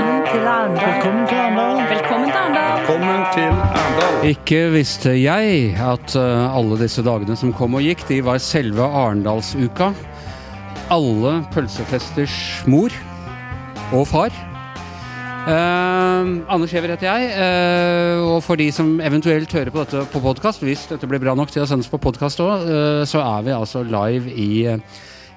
Velkommen 0.79 1.27
til 1.27 1.35
Arendal. 1.35 1.81
Velkommen 1.91 2.29
til 2.31 2.37
Arendal. 2.39 2.79
Velkommen 2.79 3.25
til 3.35 3.51
Arendal. 3.51 4.29
Ikke 4.31 4.61
visste 4.71 5.17
jeg 5.19 5.75
at 5.83 6.15
eh, 6.15 6.57
alle 6.59 6.79
disse 6.79 7.03
dagene 7.03 7.35
som 7.35 7.51
kom 7.59 7.75
og 7.75 7.83
gikk, 7.83 8.07
de 8.07 8.21
var 8.23 8.39
selve 8.39 8.87
Arendalsuka. 8.87 9.91
Alle 10.95 11.45
pølsefesters 11.51 12.39
mor 12.71 12.95
og 13.91 14.07
far. 14.07 14.31
Eh, 15.51 16.23
Anders 16.47 16.71
Giæver 16.71 16.95
heter 16.95 17.11
jeg, 17.11 17.23
eh, 17.35 18.23
og 18.23 18.45
for 18.47 18.55
de 18.55 18.71
som 18.71 19.01
eventuelt 19.03 19.51
hører 19.51 19.75
på 19.75 19.83
dette 19.83 20.07
på 20.15 20.23
podkast, 20.23 20.63
hvis 20.63 20.87
dette 20.87 21.07
blir 21.11 21.19
bra 21.19 21.35
nok 21.35 21.51
til 21.51 21.67
å 21.67 21.67
sendes 21.67 21.91
på 21.91 21.99
podkast 21.99 22.39
òg, 22.47 22.71
så 23.11 23.19
er 23.27 23.43
vi 23.43 23.59
altså 23.59 23.83
live 23.83 24.31
i, 24.31 24.71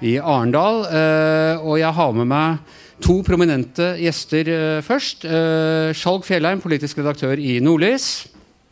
i 0.04 0.16
Arendal. 0.20 0.82
Eh, 0.90 1.62
og 1.64 1.78
jeg 1.80 1.92
har 1.98 2.16
med 2.16 2.28
meg 2.30 2.74
to 3.04 3.20
prominente 3.26 3.94
gjester 4.00 4.50
eh, 4.52 4.82
først. 4.84 5.24
Eh, 5.24 5.92
Skjalg 5.96 6.26
Fjellheim, 6.26 6.60
politisk 6.64 7.00
redaktør 7.00 7.38
i 7.38 7.58
Nordlys. 7.64 8.26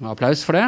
Applaus 0.04 0.44
for 0.44 0.58
det. 0.58 0.66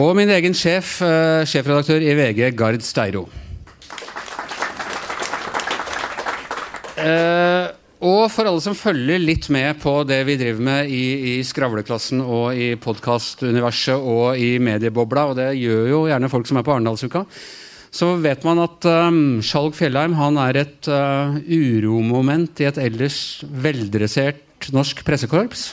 Og 0.00 0.16
min 0.16 0.30
egen 0.32 0.54
sjef, 0.56 0.96
sjefredaktør 1.44 2.00
i 2.00 2.14
VG, 2.16 2.46
Gard 2.56 2.80
Steiro. 2.80 3.26
Eh, 7.02 7.66
og 8.02 8.24
for 8.34 8.48
alle 8.50 8.62
som 8.64 8.74
følger 8.74 9.20
litt 9.22 9.46
med 9.54 9.78
på 9.82 10.00
det 10.08 10.18
vi 10.26 10.34
driver 10.40 10.64
med 10.66 10.90
i, 10.90 11.04
i 11.32 11.34
skravleklassen 11.46 12.22
og 12.24 12.58
i 12.58 12.72
podkastuniverset 12.82 13.94
og 13.94 14.40
i 14.42 14.56
mediebobla, 14.62 15.28
og 15.30 15.38
det 15.38 15.52
gjør 15.60 15.90
jo 15.90 16.00
gjerne 16.10 16.30
folk 16.32 16.50
som 16.50 16.58
er 16.58 16.66
på 16.66 16.74
Arendalsuka, 16.74 17.22
så 17.92 18.14
vet 18.24 18.42
man 18.48 18.62
at 18.64 18.88
um, 18.88 19.20
Skjalg 19.44 19.76
Fjellheim 19.78 20.16
han 20.18 20.40
er 20.40 20.62
et 20.64 20.88
uh, 20.90 21.36
uromoment 21.46 22.62
i 22.64 22.66
et 22.70 22.80
ellers 22.80 23.18
veldressert 23.44 24.72
norsk 24.72 25.04
pressekorps. 25.06 25.66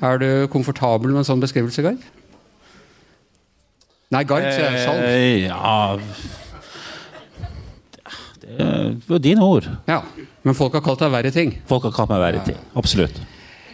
Er 0.00 0.20
du 0.22 0.28
komfortabel 0.52 1.10
med 1.10 1.24
en 1.24 1.28
sånn 1.28 1.42
beskrivelse, 1.42 1.84
Gard? 1.84 2.06
Nei, 4.14 4.22
Gard, 4.24 4.46
sier 4.48 4.70
jeg. 4.70 4.86
Skjalg. 4.86 5.04
Eh, 5.10 5.50
ja 5.50 6.46
Det 8.58 9.10
var 9.10 9.22
dine 9.22 9.44
ord. 9.44 9.68
Ja. 9.86 10.00
Men 10.42 10.56
folk 10.56 10.74
har 10.76 10.82
kalt 10.84 11.02
deg 11.02 11.12
verre 11.12 11.32
ting. 11.34 11.52
Folk 11.68 11.84
har 11.88 11.94
kalt 11.94 12.10
meg 12.12 12.22
verre 12.22 12.42
ting. 12.46 12.58
Absolutt. 12.78 13.20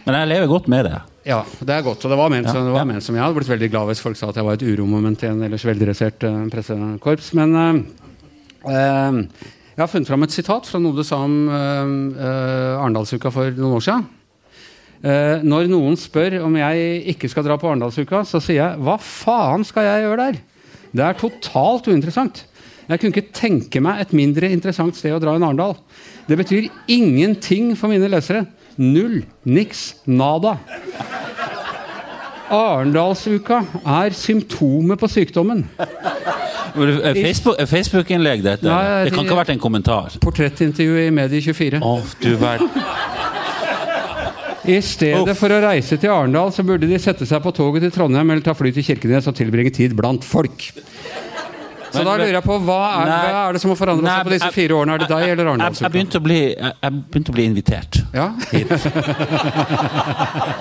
Men 0.07 0.15
jeg 0.21 0.29
lever 0.31 0.47
godt 0.51 0.67
med 0.71 0.87
det. 0.87 0.97
Ja, 1.27 1.41
det 1.59 1.73
er 1.75 1.83
godt. 1.83 2.03
Og 2.05 2.11
det 2.13 2.17
var 2.19 2.31
ment, 2.31 2.47
som, 2.47 2.69
var 2.71 2.87
ment 2.87 3.03
som 3.03 3.15
jeg 3.17 3.23
hadde 3.23 3.35
blitt 3.35 3.51
veldig 3.51 3.67
glad 3.73 3.89
hvis 3.89 4.03
folk 4.03 4.15
sa 4.15 4.29
at 4.31 4.37
jeg 4.39 4.47
var 4.47 4.55
et 4.55 4.63
uromoment 4.63 5.23
i 5.25 5.27
en 5.27 5.41
ellers 5.43 5.65
veldressert 5.67 6.23
uh, 6.23 6.45
pressekorps. 6.51 7.33
Men 7.35 7.55
uh, 7.57 7.79
uh, 8.63 9.19
jeg 9.75 9.81
har 9.83 9.91
funnet 9.91 10.07
fram 10.07 10.23
et 10.23 10.35
sitat 10.35 10.69
fra 10.69 10.79
noe 10.79 10.95
du 10.95 11.03
sa 11.07 11.19
om 11.25 11.35
uh, 11.51 12.79
Arendalsuka 12.79 13.33
for 13.35 13.51
noen 13.59 13.81
år 13.81 13.83
siden. 13.83 14.07
Uh, 15.03 15.43
når 15.43 15.67
noen 15.69 15.99
spør 15.99 16.39
om 16.47 16.55
jeg 16.57 17.01
ikke 17.13 17.29
skal 17.29 17.45
dra 17.45 17.59
på 17.59 17.67
Arendalsuka, 17.69 18.23
så 18.25 18.39
sier 18.43 18.61
jeg 18.63 18.85
hva 18.87 18.95
faen 19.03 19.67
skal 19.67 19.89
jeg 19.89 20.07
gjøre 20.07 20.29
der? 20.29 20.39
Det 20.95 21.03
er 21.03 21.19
totalt 21.19 21.91
uinteressant. 21.91 22.45
Jeg 22.87 22.99
kunne 23.01 23.11
ikke 23.11 23.33
tenke 23.35 23.81
meg 23.83 23.99
et 24.05 24.13
mindre 24.15 24.47
interessant 24.53 24.95
sted 24.95 25.11
å 25.11 25.19
dra 25.19 25.33
enn 25.35 25.43
Arendal. 25.43 25.75
Det 26.27 26.37
betyr 26.39 26.69
ingenting 26.91 27.73
for 27.75 27.91
mine 27.91 28.07
lesere. 28.11 28.45
Null. 28.79 29.23
Niks. 29.43 29.89
Nada. 30.07 30.57
Arendalsuka 32.47 33.59
er 33.83 34.15
symptomet 34.15 34.99
på 35.01 35.09
sykdommen. 35.11 35.65
Er 36.77 37.17
Facebook- 37.17 37.59
er 37.59 37.65
Facebook-innlegg, 37.67 38.43
dette? 38.45 38.63
Nei, 38.69 39.03
det 39.07 39.13
kan 39.15 39.25
ikke 39.25 39.35
ha 39.35 39.41
vært 39.41 39.51
en 39.55 39.59
kommentar. 39.59 40.15
Portrettintervju 40.23 41.07
i 41.07 41.11
Medie24. 41.11 41.81
Oh, 41.83 42.03
du 42.21 42.35
vær... 42.39 42.63
I 44.67 44.81
stedet 44.83 45.35
for 45.39 45.53
å 45.55 45.61
reise 45.63 45.95
til 45.95 46.11
Arendal, 46.11 46.49
så 46.51 46.63
burde 46.67 46.87
de 46.89 46.97
sette 46.99 47.23
seg 47.27 47.39
på 47.43 47.53
toget 47.55 47.85
til 47.85 47.93
Trondheim 47.95 48.33
eller 48.33 48.43
ta 48.43 48.51
fly 48.57 48.73
til 48.75 48.83
Kirkenes 48.83 49.27
og 49.31 49.35
tilbringe 49.39 49.71
tid 49.75 49.95
blant 49.95 50.25
folk. 50.27 50.65
Så 51.97 52.05
da 52.07 52.15
lurer 52.19 52.35
jeg 52.37 52.45
på, 52.45 52.57
hva 52.67 52.79
er, 52.87 53.09
Nei. 53.11 53.19
hva 53.27 53.43
er 53.47 53.57
det 53.57 53.61
som 53.63 53.73
har 53.73 53.79
forandret 53.79 54.11
seg 54.11 54.27
på 54.27 54.33
disse 54.35 54.51
fire 54.55 54.77
årene? 54.77 54.97
Er 54.97 55.03
det 55.03 55.09
deg 55.11 55.33
eller 55.33 55.51
Jeg, 55.53 55.77
jeg, 55.81 55.93
begynte 55.95 56.21
å 56.21 56.25
bli, 56.27 56.39
jeg, 56.51 56.73
jeg 56.85 56.99
begynte 57.07 57.33
å 57.33 57.37
bli 57.37 57.47
invitert 57.51 58.01
Ja? 58.15 58.27
hit. 58.51 58.75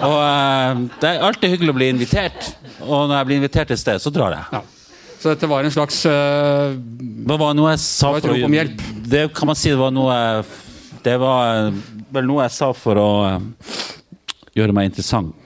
Og 0.07 0.17
uh, 0.17 0.87
det 1.01 1.11
er 1.11 1.27
alltid 1.29 1.53
hyggelig 1.57 1.75
å 1.75 1.79
bli 1.79 1.91
invitert. 1.95 2.49
Og 2.85 3.07
når 3.09 3.21
jeg 3.21 3.29
blir 3.31 3.41
invitert 3.43 3.75
et 3.75 3.81
sted, 3.83 4.03
så 4.03 4.13
drar 4.15 4.37
jeg. 4.37 4.49
ja. 4.59 4.63
Så 5.17 5.33
dette 5.33 5.49
var 5.49 5.65
en 5.65 5.73
slags 5.73 6.03
uh, 6.07 6.75
Det 6.77 7.37
var 7.41 7.55
noe 7.57 7.73
jeg 7.73 7.81
sa 7.83 8.13
for 8.19 8.35
å 8.35 8.37
om 8.47 8.57
hjelp. 8.59 8.83
Det 9.09 9.23
kan 9.35 9.49
man 9.49 9.57
si 9.59 9.73
det 9.73 9.79
var 9.81 9.95
noe 9.95 10.17
Det 11.03 11.15
var 11.23 11.71
eh, 11.71 11.79
vel 12.13 12.29
noe 12.29 12.45
jeg 12.45 12.53
sa 12.55 12.69
for 12.77 13.01
å 13.01 13.09
eh, 13.31 13.39
gjøre 14.57 14.75
meg 14.77 14.91
interessant. 14.91 15.35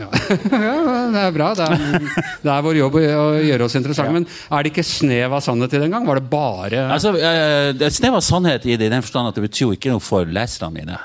Ja, 0.61 0.75
det 1.11 1.23
er 1.25 1.33
bra. 1.35 1.49
Det 1.59 1.65
er, 1.67 2.05
det 2.45 2.51
er 2.53 2.63
vår 2.63 2.77
jobb 2.79 2.97
å 3.01 3.01
gjøre 3.43 3.67
oss 3.67 3.75
interessante. 3.79 4.13
Men 4.15 4.27
er 4.29 4.63
det 4.63 4.71
ikke 4.71 4.85
snev 4.87 5.35
av 5.35 5.43
sannhet 5.45 5.75
i 5.75 5.81
den 5.83 5.95
gang? 5.95 6.07
Var 6.07 6.21
det 6.21 6.31
bare 6.31 6.85
Altså, 6.95 7.13
uh, 7.17 7.71
Det 7.75 7.89
er 7.89 7.95
snev 7.95 8.19
av 8.19 8.25
sannhet 8.25 8.67
i 8.69 8.77
det, 8.77 8.87
i 8.87 8.93
den 8.93 9.03
forstand 9.05 9.31
at 9.31 9.39
det 9.39 9.45
betyr 9.49 9.67
jo 9.67 9.75
ikke 9.75 9.93
noe 9.93 10.05
for 10.05 10.29
leserne 10.31 10.71
mine. 10.77 11.01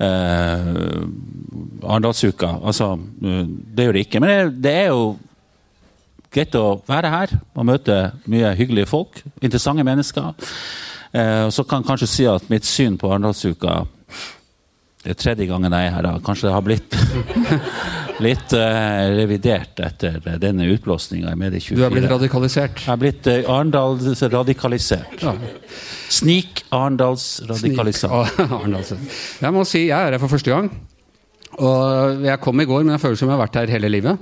Uh, 0.00 1.06
Arendalsuka. 1.86 2.56
Altså, 2.66 2.94
uh, 2.98 3.42
det 3.46 3.86
gjør 3.86 3.98
det 3.98 4.06
ikke. 4.08 4.22
Men 4.24 4.32
det, 4.32 4.40
det 4.66 4.74
er 4.82 4.90
jo 4.90 5.06
greit 6.34 6.58
å 6.58 6.66
være 6.88 7.12
her 7.12 7.36
og 7.54 7.68
møte 7.70 8.00
mye 8.30 8.54
hyggelige 8.58 8.90
folk. 8.90 9.22
Interessante 9.40 9.86
mennesker. 9.86 10.34
Uh, 11.14 11.46
så 11.54 11.64
kan 11.64 11.84
jeg 11.84 11.92
kanskje 11.92 12.10
si 12.10 12.26
at 12.30 12.50
mitt 12.52 12.66
syn 12.66 12.98
på 13.00 13.12
Arendalsuka 13.12 13.84
det 15.06 15.14
er 15.14 15.18
tredje 15.20 15.46
gangen 15.46 15.70
jeg 15.70 15.86
er 15.86 15.92
her. 15.94 16.02
da. 16.02 16.18
Kanskje 16.26 16.48
det 16.48 16.54
har 16.56 16.64
blitt 16.66 16.90
litt 18.26 18.50
uh, 18.58 19.06
revidert 19.14 19.78
etter 19.86 20.18
denne 20.42 20.66
utblåsninga 20.72 21.30
i 21.30 21.38
Medie24. 21.38 21.78
Du 21.78 21.86
er 21.86 21.94
blitt 21.94 22.10
radikalisert? 22.10 22.82
Jeg 22.82 22.90
er 22.90 22.98
blitt 23.04 23.22
uh, 23.30 23.46
Arendals-radikalisert. 23.54 25.22
Ja. 25.22 25.30
Snik-Arendals-radikalisert. 26.16 28.10
Jeg 29.46 29.52
må 29.54 29.62
si 29.68 29.84
jeg 29.86 29.94
er 29.94 30.12
her 30.16 30.22
for 30.22 30.32
første 30.32 30.50
gang. 30.50 30.70
Og 31.56 32.24
Jeg 32.26 32.40
kom 32.42 32.60
i 32.60 32.66
går, 32.68 32.82
men 32.82 32.92
jeg 32.96 33.02
føler 33.04 33.16
som 33.20 33.28
jeg 33.30 33.36
har 33.36 33.44
vært 33.46 33.58
her 33.60 33.72
hele 33.76 33.88
livet. 33.92 34.14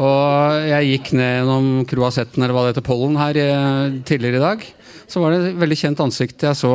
Og 0.00 0.68
jeg 0.68 0.94
gikk 0.94 1.10
ned 1.18 1.34
gjennom 1.40 1.66
Croasetten, 1.88 2.42
eller 2.42 2.56
hva 2.56 2.64
det 2.64 2.72
heter, 2.72 2.86
Pollen, 2.86 3.18
her 3.20 3.36
eh, 3.40 3.98
tidligere 4.06 4.40
i 4.40 4.44
dag. 4.44 4.64
Så 5.10 5.22
var 5.22 5.34
det 5.34 5.50
et 5.50 5.60
veldig 5.60 5.78
kjent 5.78 6.02
ansikt 6.04 6.46
jeg 6.46 6.58
så 6.58 6.72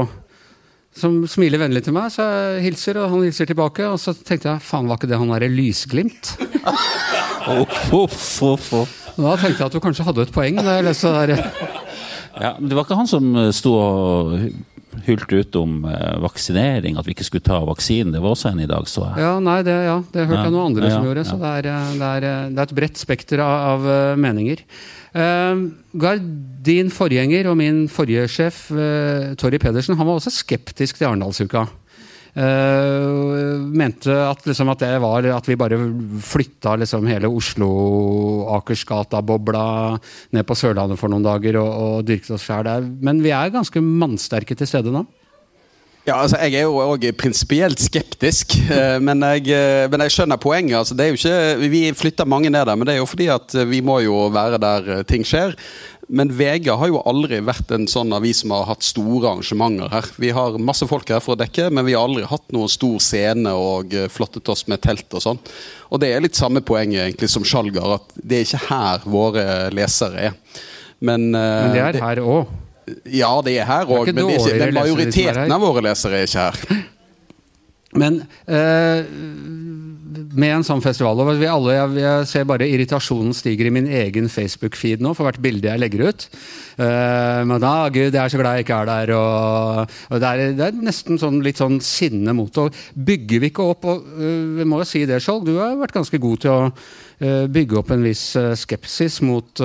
som 0.95 1.17
smiler 1.27 1.59
vennlig 1.61 1.83
til 1.85 1.95
meg. 1.95 2.11
Så 2.13 2.25
jeg 2.25 2.67
hilser, 2.69 2.99
og 3.01 3.11
han 3.13 3.25
hilser 3.27 3.49
tilbake. 3.49 3.87
Og 3.91 3.99
så 4.01 4.15
tenkte 4.15 4.53
jeg 4.53 4.63
faen, 4.65 4.87
var 4.89 4.99
ikke 4.99 5.11
det 5.11 5.19
han 5.19 5.33
derre 5.33 5.51
Lysglimt? 5.51 6.35
oh, 7.51 7.75
oh, 7.93 8.69
oh. 8.79 8.95
Da 9.15 9.35
tenkte 9.39 9.59
jeg 9.59 9.67
at 9.67 9.75
du 9.75 9.81
kanskje 9.83 10.07
hadde 10.07 10.25
et 10.25 10.35
poeng. 10.35 10.61
Da 10.61 10.79
jeg 10.79 10.87
leste 10.87 11.11
det 11.11 11.35
der. 11.35 11.83
Ja, 12.35 12.55
men 12.59 12.67
det 12.67 12.75
var 12.75 12.87
ikke 12.87 12.99
han 12.99 13.07
som 13.07 13.29
eh, 13.39 13.51
sto 13.55 13.71
og 13.79 14.33
hylte 15.05 15.41
ut 15.41 15.57
om 15.59 15.85
eh, 15.89 16.17
vaksinering, 16.23 16.97
at 16.99 17.07
vi 17.07 17.15
ikke 17.15 17.27
skulle 17.27 17.45
ta 17.45 17.59
vaksinen. 17.67 18.13
Det 18.15 18.21
var 18.23 18.35
også 18.35 18.51
en 18.51 18.63
i 18.63 18.69
dag, 18.69 18.87
så 18.89 19.07
jeg. 19.09 19.23
Ja, 19.25 19.33
nei, 19.43 19.59
det, 19.67 19.75
ja, 19.87 19.95
det 20.13 20.27
hørte 20.27 20.43
jeg 20.47 20.55
noen 20.55 20.69
andre 20.71 20.91
som 20.91 21.07
gjorde. 21.07 21.25
Så 21.27 21.39
det 21.41 21.53
er, 21.61 21.69
eh, 21.71 21.95
det, 21.99 22.11
er, 22.11 22.27
eh, 22.29 22.51
det 22.51 22.61
er 22.63 22.69
et 22.69 22.77
bredt 22.81 23.01
spekter 23.01 23.43
av, 23.45 23.55
av 23.75 23.89
eh, 23.95 24.19
meninger. 24.25 24.63
Uh, 25.15 25.69
Gard, 25.95 26.23
din 26.67 26.89
forgjenger 26.91 27.47
og 27.47 27.55
min 27.55 27.85
forrige 27.87 28.25
sjef, 28.27 28.65
uh, 28.75 29.31
Torry 29.39 29.61
Pedersen, 29.63 29.95
han 29.95 30.09
var 30.09 30.17
også 30.19 30.33
skeptisk 30.41 30.99
til 30.99 31.07
Arendalsuka. 31.07 31.63
Eh, 32.35 33.55
mente 33.71 34.11
at, 34.11 34.43
liksom, 34.43 34.67
at 34.73 34.81
det 34.83 34.97
var 34.99 35.23
at 35.31 35.45
vi 35.47 35.55
bare 35.55 35.77
flytta 36.19 36.75
liksom, 36.81 37.05
hele 37.07 37.31
Oslo-Akersgata-bobla 37.31 39.95
ned 40.35 40.43
på 40.43 40.51
Sørlandet 40.59 40.99
for 40.99 41.07
noen 41.13 41.23
dager 41.23 41.55
og, 41.61 41.69
og 41.71 42.03
dyrket 42.07 42.31
oss 42.35 42.43
sjæl 42.43 42.67
der. 42.67 42.81
Men 42.83 43.23
vi 43.23 43.31
er 43.31 43.55
ganske 43.55 43.79
mannsterke 43.79 44.51
til 44.59 44.67
stede 44.67 44.91
nå. 44.91 45.07
Ja, 46.05 46.19
altså, 46.21 46.37
Jeg 46.37 46.53
er 46.59 46.63
jo 46.67 46.75
òg 46.83 47.01
prinsipielt 47.17 47.79
skeptisk, 47.81 48.53
eh, 48.69 48.99
men 49.01 49.23
jeg, 49.25 49.47
eh, 49.55 49.87
men 49.89 50.01
jeg 50.03 50.11
skjønner 50.13 50.37
poenget. 50.37 50.77
Altså, 50.77 50.93
det 50.93 51.05
er 51.05 51.09
jo 51.09 51.17
ikke, 51.17 51.69
vi 51.71 51.93
flytter 51.97 52.25
mange 52.29 52.49
ned 52.51 52.65
der, 52.67 52.75
men 52.75 52.85
det 52.85 52.93
er 52.93 52.99
jo 52.99 53.09
fordi 53.09 53.27
at 53.33 53.55
vi 53.71 53.81
må 53.81 53.99
jo 54.03 54.27
være 54.29 54.57
der 54.61 55.03
ting 55.09 55.25
skjer. 55.25 55.55
Men 56.07 56.29
VG 56.37 56.69
har 56.69 56.89
jo 56.91 56.99
aldri 57.09 57.39
vært 57.41 57.71
en 57.73 57.87
sånn 57.89 58.13
avis 58.13 58.43
som 58.43 58.53
har 58.53 58.67
hatt 58.69 58.85
store 58.85 59.31
arrangementer 59.31 59.89
her. 59.89 60.09
Vi 60.21 60.29
har 60.35 60.59
masse 60.61 60.85
folk 60.89 61.09
her 61.09 61.23
for 61.23 61.33
å 61.33 61.39
dekke, 61.39 61.71
men 61.73 61.87
vi 61.87 61.95
har 61.97 62.05
aldri 62.05 62.27
hatt 62.29 62.45
noen 62.53 62.69
stor 62.69 62.99
scene 63.01 63.53
og 63.57 63.95
eh, 63.97 64.05
flottet 64.13 64.51
oss 64.53 64.67
med 64.69 64.83
telt 64.85 65.09
og 65.17 65.23
sånn. 65.23 65.41
Og 65.89 66.01
det 66.03 66.11
er 66.13 66.21
litt 66.25 66.37
samme 66.37 66.61
poenget 66.65 67.07
egentlig 67.07 67.31
som 67.33 67.45
Skjalgar, 67.47 67.97
at 67.97 68.13
det 68.21 68.41
er 68.41 68.45
ikke 68.45 68.63
her 68.67 69.07
våre 69.09 69.47
lesere 69.73 70.29
er. 70.29 70.37
Men, 71.01 71.31
eh, 71.33 71.61
Men 71.65 71.73
det 71.73 71.83
er 71.87 72.01
her 72.03 72.21
òg. 72.21 72.53
Ja, 73.09 73.31
det 73.41 73.57
er 73.57 73.65
her 73.65 73.87
Det 73.87 73.95
er 73.95 73.97
òg, 73.97 74.13
men 74.13 74.27
det 74.27 74.35
er 74.35 74.43
ikke, 74.43 74.59
den 74.61 74.77
majoriteten 74.77 75.57
av 75.57 75.63
våre 75.65 75.87
lesere 75.87 76.21
er 76.21 76.29
ikke 76.29 76.49
her. 76.51 76.83
Men 77.95 78.21
eh, 78.45 79.01
med 80.35 80.51
en 80.57 80.65
sånn 80.65 80.83
festival 80.83 81.19
og 81.21 81.31
vi 81.39 81.47
alle, 81.49 81.75
jeg, 81.75 81.95
jeg 82.03 82.27
ser 82.29 82.47
bare 82.49 82.67
irritasjonen 82.69 83.33
stiger 83.35 83.69
i 83.69 83.73
min 83.73 83.87
egen 83.87 84.29
Facebook-feed 84.31 85.03
nå 85.03 85.13
for 85.15 85.27
hvert 85.27 85.41
bilde 85.43 85.69
jeg 85.69 85.81
legger 85.81 86.07
ut. 86.09 86.27
Uh, 86.75 87.41
men 87.47 87.61
da, 87.63 87.87
gud, 87.93 88.09
jeg 88.09 88.19
er 88.19 88.31
så 88.31 88.39
glad 88.39 88.57
jeg 88.57 88.65
ikke 88.65 88.79
er 88.83 88.89
der. 88.89 89.13
Og, 89.15 89.95
og 90.11 90.21
det, 90.21 90.29
er, 90.29 90.55
det, 90.57 90.67
er, 90.67 90.81
nesten 90.85 91.19
sånn, 91.21 91.39
litt 91.45 91.61
sånn 91.61 91.79
sinne 91.83 92.35
mot 92.35 92.51
det. 92.51 92.67
Bygger 93.07 93.43
vi 93.43 93.51
ikke 93.51 93.67
opp 93.71 93.87
og 93.91 94.05
uh, 94.17 94.59
Vi 94.59 94.67
må 94.67 94.81
jo 94.81 94.89
si 94.89 95.05
det, 95.07 95.21
Skjold. 95.23 95.47
Du 95.47 95.59
har 95.61 95.77
vært 95.79 95.95
ganske 95.95 96.19
god 96.21 96.43
til 96.43 96.53
å 96.53 96.57
uh, 96.71 97.45
bygge 97.51 97.79
opp 97.79 97.93
en 97.95 98.03
viss 98.05 98.25
skepsis 98.59 99.21
mot 99.25 99.61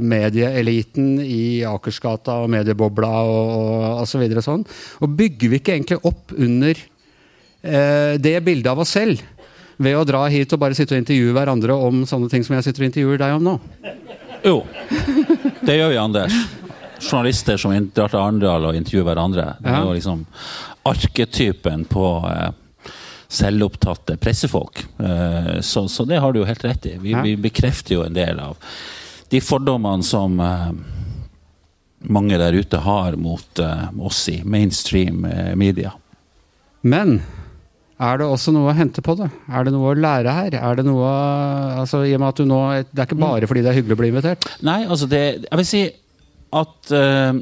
medieeliten 0.00 1.18
i 1.22 1.60
Akersgata 1.68 2.38
og 2.44 2.50
mediebobla 2.52 3.10
og, 3.26 3.50
og, 3.56 3.84
og 4.00 4.08
så 4.08 4.20
videre 4.22 4.44
sånn. 4.44 4.64
Og 5.04 5.12
bygger 5.18 5.52
vi 5.52 5.60
ikke 5.60 5.76
egentlig 5.76 6.00
opp 6.08 6.32
under 6.36 6.80
det 7.60 8.38
bildet 8.40 8.70
av 8.72 8.80
oss 8.80 8.94
selv 8.96 9.20
ved 9.80 9.96
å 9.96 10.04
dra 10.04 10.26
hit 10.32 10.52
og 10.52 10.60
bare 10.60 10.76
sitte 10.76 10.94
og 10.94 11.00
intervjue 11.00 11.34
hverandre 11.36 11.76
om 11.88 12.02
sånne 12.08 12.28
ting 12.32 12.44
som 12.44 12.56
jeg 12.56 12.68
sitter 12.68 12.84
og 12.84 12.90
intervjuer 12.90 13.20
deg 13.22 13.36
om 13.38 13.46
nå? 13.46 13.54
Jo, 14.44 14.56
det 15.64 15.76
gjør 15.76 15.92
vi, 15.92 16.00
Anders. 16.00 16.36
Journalister 17.00 17.60
som 17.60 17.72
drar 17.94 18.12
til 18.12 18.20
Arendal 18.20 18.68
og 18.68 18.76
intervjuer 18.76 19.08
hverandre. 19.08 19.46
Det 19.60 19.72
er 19.72 19.86
jo 19.86 19.96
liksom 19.96 20.24
arketypen 20.90 21.86
på 21.88 22.06
eh, 22.28 22.50
selvopptatte 23.30 24.18
pressefolk. 24.20 24.84
Eh, 25.00 25.60
så, 25.64 25.86
så, 25.88 26.04
det 26.08 26.20
har 26.20 26.32
du 26.32 26.42
jo 26.42 26.48
helt 26.48 26.64
rett 26.64 26.88
i. 26.92 26.96
Vi, 27.00 27.16
vi, 27.24 27.36
bekrefter 27.40 27.96
jo 27.96 28.04
en 28.04 28.16
del 28.16 28.40
av 28.42 28.60
de 29.32 29.40
fordommene 29.44 30.04
som 30.04 30.40
eh, 30.44 30.70
mange 32.10 32.40
der 32.40 32.56
ute 32.56 32.84
har 32.84 33.16
mot 33.20 33.64
eh, 33.64 33.88
oss 34.00 34.26
i 34.32 34.40
mainstream 34.44 35.24
eh, 35.24 35.54
media. 35.56 35.92
Men 36.80 37.20
er 38.00 38.20
det 38.20 38.26
også 38.26 38.52
noe 38.54 38.70
å 38.72 38.76
hente 38.76 39.02
på 39.04 39.14
det? 39.18 39.28
Er 39.52 39.66
det 39.66 39.74
noe 39.74 39.92
å 39.92 39.98
lære 39.98 40.32
her? 40.32 40.56
Er 40.56 40.78
det 40.78 40.86
noe, 40.88 41.10
altså 41.82 42.02
i 42.08 42.14
og 42.16 42.22
med 42.22 42.30
at 42.30 42.40
du 42.40 42.48
nå, 42.48 42.60
Det 42.88 43.02
er 43.02 43.08
ikke 43.08 43.20
bare 43.20 43.50
fordi 43.50 43.64
det 43.66 43.72
er 43.72 43.78
hyggelig 43.80 43.96
å 43.96 44.00
bli 44.00 44.10
invitert? 44.12 44.50
Nei, 44.64 44.82
altså 44.86 45.08
det, 45.10 45.22
jeg 45.44 45.60
vil 45.60 45.68
si 45.68 45.82
at 46.60 46.92
uh, 46.96 47.40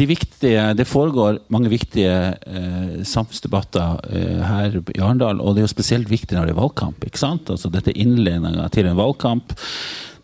de 0.00 0.06
viktige, 0.06 0.64
det 0.78 0.86
foregår 0.88 1.42
mange 1.52 1.70
viktige 1.72 2.14
uh, 2.40 3.00
samfunnsdebatter 3.06 4.00
uh, 4.00 4.44
her 4.48 4.78
i 4.80 5.00
Arendal. 5.00 5.42
Og 5.42 5.54
det 5.54 5.62
er 5.62 5.68
jo 5.68 5.74
spesielt 5.74 6.10
viktig 6.10 6.38
når 6.38 6.48
det 6.48 6.54
er 6.54 6.62
valgkamp. 6.62 7.04
ikke 7.04 7.20
sant? 7.20 7.52
Altså 7.52 7.72
Dette 7.72 7.92
er 7.92 8.00
innledninga 8.00 8.68
til 8.72 8.88
en 8.88 8.98
valgkamp. 8.98 9.52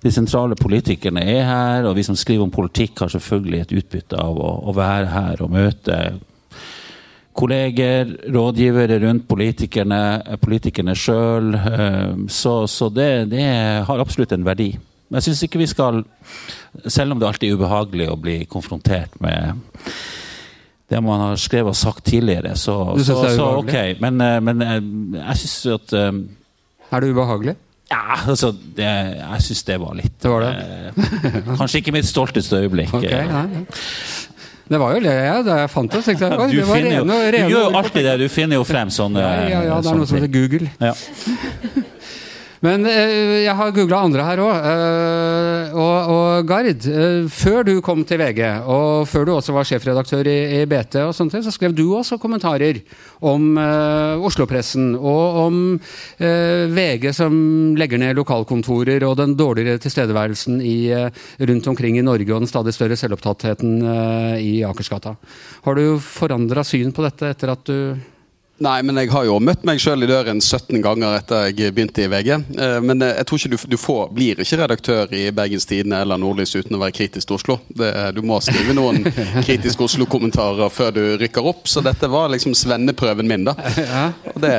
De 0.06 0.12
sentrale 0.14 0.56
politikerne 0.56 1.24
er 1.24 1.44
her, 1.48 1.88
og 1.88 1.96
vi 1.98 2.04
som 2.06 2.16
skriver 2.16 2.46
om 2.46 2.54
politikk, 2.54 3.02
har 3.02 3.12
selvfølgelig 3.12 3.62
et 3.64 3.76
utbytte 3.80 4.16
av 4.20 4.38
å, 4.38 4.50
å 4.70 4.74
være 4.76 5.12
her 5.12 5.44
og 5.44 5.52
møte 5.52 6.00
kolleger, 7.36 8.10
rådgivere 8.32 8.98
rundt 9.04 9.26
politikerne, 9.28 10.00
politikerne 10.42 10.96
sjøl. 10.98 11.54
Eh, 11.54 12.12
så, 12.32 12.58
så 12.70 12.88
det, 12.92 13.30
det, 13.32 13.46
har 13.86 14.02
absolutt 14.02 14.32
en 14.36 14.46
verdi. 14.46 14.72
Men 15.06 15.20
jeg 15.20 15.28
syns 15.28 15.44
ikke 15.46 15.60
vi 15.62 15.68
skal, 15.70 16.02
selv 16.86 17.14
om 17.14 17.20
det 17.20 17.28
alltid 17.28 17.52
er 17.52 17.60
ubehagelig 17.60 18.08
å 18.10 18.18
bli 18.20 18.38
konfrontert 18.50 19.14
med 19.22 19.60
det 20.86 21.02
man 21.02 21.22
har 21.22 21.38
skrevet 21.42 21.74
og 21.74 21.78
sagt 21.78 22.04
tidligere, 22.06 22.54
så, 22.58 22.94
så, 23.02 23.20
så 23.34 23.46
ok. 23.60 23.76
Men, 24.02 24.20
eh, 24.22 24.40
men 24.42 24.64
eh, 24.64 24.74
jeg, 24.78 25.20
jeg 25.20 25.40
syns 25.44 25.60
at 25.76 25.96
Er 25.96 27.02
det 27.02 27.14
ubehagelig? 27.14 27.56
Ja, 27.90 28.16
altså 28.26 28.50
det, 28.50 28.86
Jeg 28.86 29.42
syns 29.46 29.62
det 29.66 29.76
var 29.78 29.94
litt 29.94 30.14
det 30.22 30.30
var 30.30 30.42
det. 30.42 31.42
Kanskje 31.46 31.82
ikke 31.82 31.94
mitt 31.94 32.08
stolteste 32.08 32.64
øyeblikk. 32.64 32.94
Okay, 32.98 33.12
ja, 33.12 33.44
ja. 33.46 33.62
Det 34.66 34.78
var 34.82 34.96
jo 34.96 35.02
det 35.04 35.12
jeg, 35.14 35.42
det 35.46 35.56
jeg 35.60 35.70
fant 35.70 35.92
det. 35.92 36.00
Så 36.02 36.14
jeg, 36.14 36.20
du, 36.20 36.56
det 36.56 36.64
rene, 36.66 36.94
jo, 36.96 37.04
rene, 37.06 37.42
du 37.46 37.52
gjør 37.54 37.68
jo 37.68 37.82
alltid 37.82 38.08
det. 38.08 38.14
Du 38.24 38.26
finner 38.32 38.58
jo 38.58 38.64
frem 38.66 38.90
sånne 38.90 39.22
Ja, 39.22 39.34
ja, 39.46 39.60
ja 39.70 39.76
det 39.82 39.92
er 39.92 40.00
noe 40.00 40.08
som 40.10 40.18
heter 40.18 40.32
Google. 40.34 40.72
Ja. 40.82 40.94
Men 42.66 42.86
eh, 42.88 43.44
jeg 43.44 43.54
har 43.54 43.74
googla 43.76 44.00
andre 44.08 44.24
her 44.26 44.42
òg. 44.42 44.66
Eh, 44.72 45.76
og, 45.76 46.10
og, 46.16 46.25
Gard, 46.44 46.84
eh, 46.86 47.26
før 47.32 47.64
du 47.64 47.72
kom 47.84 48.02
til 48.04 48.18
VG, 48.20 48.40
og 48.68 49.06
før 49.08 49.26
du 49.26 49.32
også 49.34 49.54
var 49.54 49.66
sjefredaktør 49.68 50.28
i, 50.28 50.64
BT, 50.68 50.98
og 51.06 51.14
sånt, 51.16 51.36
så 51.44 51.52
skrev 51.54 51.74
du 51.76 51.84
også 51.96 52.18
kommentarer 52.20 52.82
om 53.24 53.56
eh, 53.60 54.24
Oslo-pressen 54.26 54.90
og 54.96 55.38
om 55.44 55.60
eh, 56.18 56.66
VG 56.72 57.12
som 57.16 57.36
legger 57.78 58.02
ned 58.02 58.18
lokalkontorer 58.18 59.06
og 59.08 59.16
den 59.20 59.36
dårligere 59.38 59.80
tilstedeværelsen 59.82 60.60
i, 60.60 60.76
rundt 61.46 61.70
omkring 61.70 62.00
i 62.00 62.04
Norge 62.04 62.32
og 62.32 62.42
den 62.42 62.50
stadig 62.50 62.74
større 62.76 62.98
selvopptattheten 62.98 63.78
i 64.42 64.58
Akersgata. 64.66 65.16
Har 65.64 65.78
du 65.78 65.96
forandra 66.02 66.64
syn 66.66 66.92
på 66.96 67.04
dette 67.06 67.32
etter 67.32 67.54
at 67.54 67.64
du 67.66 67.96
Nei, 68.56 68.78
men 68.88 68.96
jeg 68.96 69.10
har 69.12 69.26
jo 69.28 69.34
møtt 69.36 69.66
meg 69.68 69.80
sjøl 69.82 70.06
i 70.06 70.08
døren 70.08 70.38
17 70.40 70.80
ganger 70.80 71.18
etter 71.18 71.50
jeg 71.50 71.74
begynte 71.76 72.00
i 72.00 72.08
VG. 72.08 72.30
Eh, 72.56 72.76
men 72.80 73.04
eh, 73.04 73.18
jeg 73.18 73.28
tror 73.28 73.40
ikke 73.42 73.50
du, 73.52 73.56
du 73.74 73.76
får, 73.76 74.06
blir 74.16 74.40
ikke 74.40 74.58
redaktør 74.62 75.12
i 75.12 75.26
Bergens 75.36 75.68
Tidende 75.68 75.98
eller 76.00 76.16
Nordlys 76.22 76.54
uten 76.56 76.78
å 76.78 76.80
være 76.80 76.94
kritisk 76.96 77.28
til 77.28 77.36
Oslo. 77.36 77.58
Det, 77.68 77.90
du 78.16 78.22
må 78.24 78.38
skrive 78.40 78.72
noen 78.78 79.04
kritiske 79.46 79.84
Oslo-kommentarer 79.84 80.72
før 80.72 80.94
du 80.96 81.02
rykker 81.20 81.50
opp. 81.52 81.68
Så 81.68 81.82
dette 81.84 82.08
var 82.08 82.32
liksom 82.32 82.54
svenneprøven 82.56 83.28
min, 83.28 83.44
da. 83.44 83.52
Og 84.32 84.40
det 84.40 84.54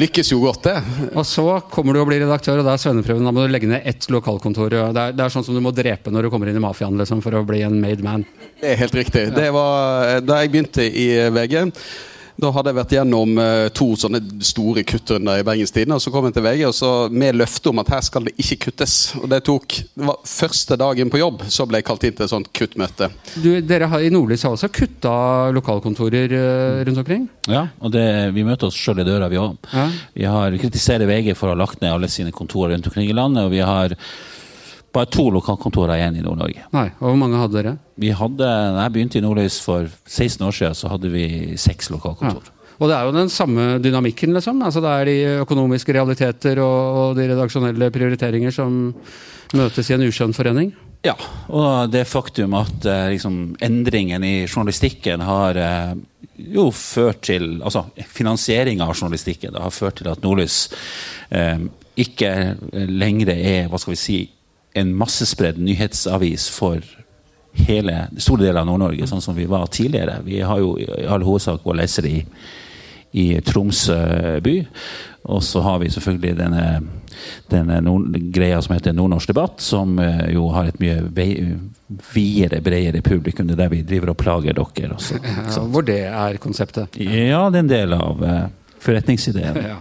lykkes 0.00 0.32
jo 0.32 0.40
godt, 0.46 0.70
det. 0.70 1.10
Og 1.12 1.28
så 1.28 1.44
kommer 1.68 1.92
du 1.92 2.00
og 2.00 2.08
blir 2.08 2.24
redaktør, 2.24 2.62
og 2.62 2.70
da 2.70 2.78
er 2.78 2.84
svenneprøven. 2.86 3.28
Da 3.28 3.34
må 3.36 3.44
du 3.44 3.52
legge 3.52 3.68
ned 3.68 3.84
ett 3.84 4.08
lokalkontor. 4.08 4.72
Det 4.72 5.04
er, 5.04 5.12
det 5.20 5.26
er 5.26 5.36
sånn 5.36 5.44
som 5.44 5.60
du 5.60 5.60
må 5.60 5.74
drepe 5.76 6.14
når 6.14 6.24
du 6.24 6.32
kommer 6.32 6.48
inn 6.48 6.62
i 6.62 6.64
mafiaen 6.64 6.96
liksom, 6.96 7.20
for 7.20 7.36
å 7.36 7.44
bli 7.44 7.60
en 7.68 7.76
made 7.84 8.08
man. 8.08 8.24
Det 8.64 8.72
er 8.72 8.82
helt 8.86 8.98
riktig. 9.02 9.28
Det 9.36 9.52
var 9.52 10.24
da 10.24 10.40
jeg 10.40 10.56
begynte 10.56 10.88
i 10.88 11.08
VG. 11.36 11.60
Da 12.40 12.50
hadde 12.50 12.72
jeg 12.72 12.78
vært 12.80 12.94
gjennom 12.96 13.36
uh, 13.38 13.68
to 13.74 13.86
sånne 13.98 14.20
store 14.44 14.82
kuttrunder 14.88 15.38
i 15.38 15.46
Bergens 15.46 15.72
Tidende. 15.74 15.98
Og 15.98 16.02
så 16.02 16.10
kom 16.14 16.26
jeg 16.26 16.34
til 16.36 16.44
VG 16.46 16.64
og 16.68 16.74
så 16.76 16.90
med 17.14 17.38
løfte 17.38 17.70
om 17.70 17.82
at 17.82 17.92
her 17.94 18.02
skal 18.04 18.26
det 18.26 18.34
ikke 18.42 18.58
kuttes. 18.66 18.96
Og 19.20 19.28
det 19.30 19.42
tok 19.46 19.78
det 19.84 20.08
var 20.08 20.18
første 20.26 20.78
dagen 20.80 21.12
på 21.12 21.20
jobb, 21.20 21.44
så 21.52 21.66
ble 21.68 21.80
jeg 21.80 21.88
kalt 21.88 22.06
inn 22.08 22.16
til 22.18 22.26
et 22.26 22.32
sånt 22.32 22.50
kuttmøte. 22.56 23.10
Du, 23.38 23.50
dere 23.62 23.88
har, 23.92 24.02
I 24.02 24.10
Nordlys 24.14 24.46
har 24.46 24.56
også 24.56 24.72
kutta 24.74 25.14
lokalkontorer 25.54 26.34
uh, 26.34 26.82
rundt 26.88 27.04
omkring? 27.04 27.28
Ja, 27.50 27.68
og 27.78 27.94
det, 27.94 28.04
vi 28.34 28.46
møter 28.46 28.70
oss 28.70 28.78
sjøl 28.78 29.04
i 29.04 29.06
døra, 29.06 29.30
vi 29.30 29.40
òg. 29.40 29.54
Ja. 29.72 29.88
Vi 30.14 30.28
har 30.36 30.58
kritiserer 30.60 31.08
VG 31.08 31.34
for 31.38 31.50
å 31.50 31.54
ha 31.54 31.62
lagt 31.64 31.82
ned 31.84 31.94
alle 31.94 32.10
sine 32.10 32.34
kontorer 32.34 32.74
rundt 32.74 32.90
omkring 32.90 33.10
i 33.10 33.16
landet. 33.16 33.46
og 33.46 33.54
vi 33.54 33.62
har 33.62 33.94
bare 34.94 35.10
to 35.10 35.26
lokalkontorer 35.34 35.98
igjen 35.98 36.20
i 36.20 36.24
Nord-Norge. 36.24 36.66
Nei, 36.74 36.88
og 37.00 37.08
Hvor 37.10 37.20
mange 37.20 37.40
hadde 37.40 37.58
dere? 37.58 37.76
Vi 38.00 38.12
hadde, 38.14 38.46
da 38.46 38.84
jeg 38.86 38.94
begynte 38.94 39.18
i 39.18 39.24
Nordlys 39.24 39.60
for 39.62 39.88
16 40.06 40.46
år 40.46 40.54
siden, 40.54 40.78
så 40.78 40.92
hadde 40.92 41.10
vi 41.12 41.26
seks 41.60 41.90
lokalkontor. 41.94 42.50
Ja. 42.50 42.60
Og 42.82 42.90
det 42.90 42.96
er 42.96 43.06
jo 43.06 43.14
den 43.14 43.30
samme 43.30 43.76
dynamikken, 43.82 44.32
liksom. 44.34 44.62
Altså, 44.66 44.82
det 44.82 44.90
er 44.94 45.10
de 45.10 45.18
økonomiske 45.44 45.94
realiteter 45.94 46.58
og, 46.62 46.80
og 46.98 47.18
de 47.18 47.28
redaksjonelle 47.30 47.90
prioriteringer 47.94 48.54
som 48.54 48.80
møtes 49.54 49.90
i 49.90 49.94
en 49.94 50.06
uskjønn 50.08 50.34
forening? 50.34 50.72
Ja, 51.04 51.14
og 51.52 51.92
det 51.92 52.06
faktum 52.08 52.56
at 52.56 52.86
eh, 52.88 53.10
liksom, 53.12 53.54
endringen 53.62 54.24
i 54.24 54.34
journalistikken 54.46 55.20
har 55.20 55.58
eh, 55.60 55.90
jo 56.34 56.70
ført 56.74 57.20
til 57.28 57.60
Altså 57.62 57.84
finansieringa 58.10 58.86
av 58.88 58.96
journalistikken 58.96 59.52
det 59.54 59.62
har 59.62 59.74
ført 59.74 60.00
til 60.00 60.08
at 60.10 60.24
Nordlys 60.24 60.56
eh, 61.28 61.60
ikke 62.00 62.30
lenger 62.72 63.34
er 63.34 63.68
hva 63.70 63.78
skal 63.78 63.94
vi 63.94 64.00
si, 64.00 64.16
en 64.74 64.92
massespredd 64.98 65.58
nyhetsavis 65.62 66.48
for 66.50 66.82
hele 67.54 68.08
store 68.18 68.48
deler 68.48 68.64
av 68.64 68.68
Nord-Norge, 68.68 69.06
sånn 69.06 69.22
som 69.22 69.36
vi 69.38 69.46
var 69.46 69.68
tidligere. 69.70 70.18
Vi 70.26 70.40
har 70.42 70.58
jo 70.58 70.74
i 70.80 71.06
all 71.06 71.22
hovedsak 71.22 71.62
våre 71.62 71.84
lesere 71.84 72.10
i, 72.10 72.22
i 73.14 73.26
Tromsø 73.46 73.98
by. 74.42 74.56
Og 75.24 75.40
så 75.46 75.62
har 75.64 75.78
vi 75.80 75.88
selvfølgelig 75.88 76.34
denne, 76.36 76.64
denne 77.48 77.78
nord, 77.80 78.10
greia 78.34 78.58
som 78.60 78.74
heter 78.74 78.92
Nordnorsk 78.92 79.30
debatt, 79.30 79.62
som 79.64 79.94
uh, 79.96 80.26
jo 80.28 80.50
har 80.52 80.68
et 80.68 80.82
mye 80.82 80.98
videre, 82.12 82.60
bredere 82.60 83.00
publikum. 83.06 83.46
Det 83.48 83.56
er 83.56 83.62
der 83.62 83.72
vi 83.72 83.80
driver 83.86 84.12
og 84.12 84.18
plager 84.20 84.58
dere. 84.58 84.90
Også, 84.98 85.16
ja, 85.22 85.64
hvor 85.70 85.86
det 85.86 86.02
er 86.10 86.36
konseptet? 86.42 86.98
Ja, 87.00 87.46
det 87.48 87.62
er 87.62 87.64
en 87.64 87.72
del 87.72 87.96
av 87.96 88.20
uh, 88.20 88.40
forretningsideen. 88.84 89.62
Ja. 89.62 89.78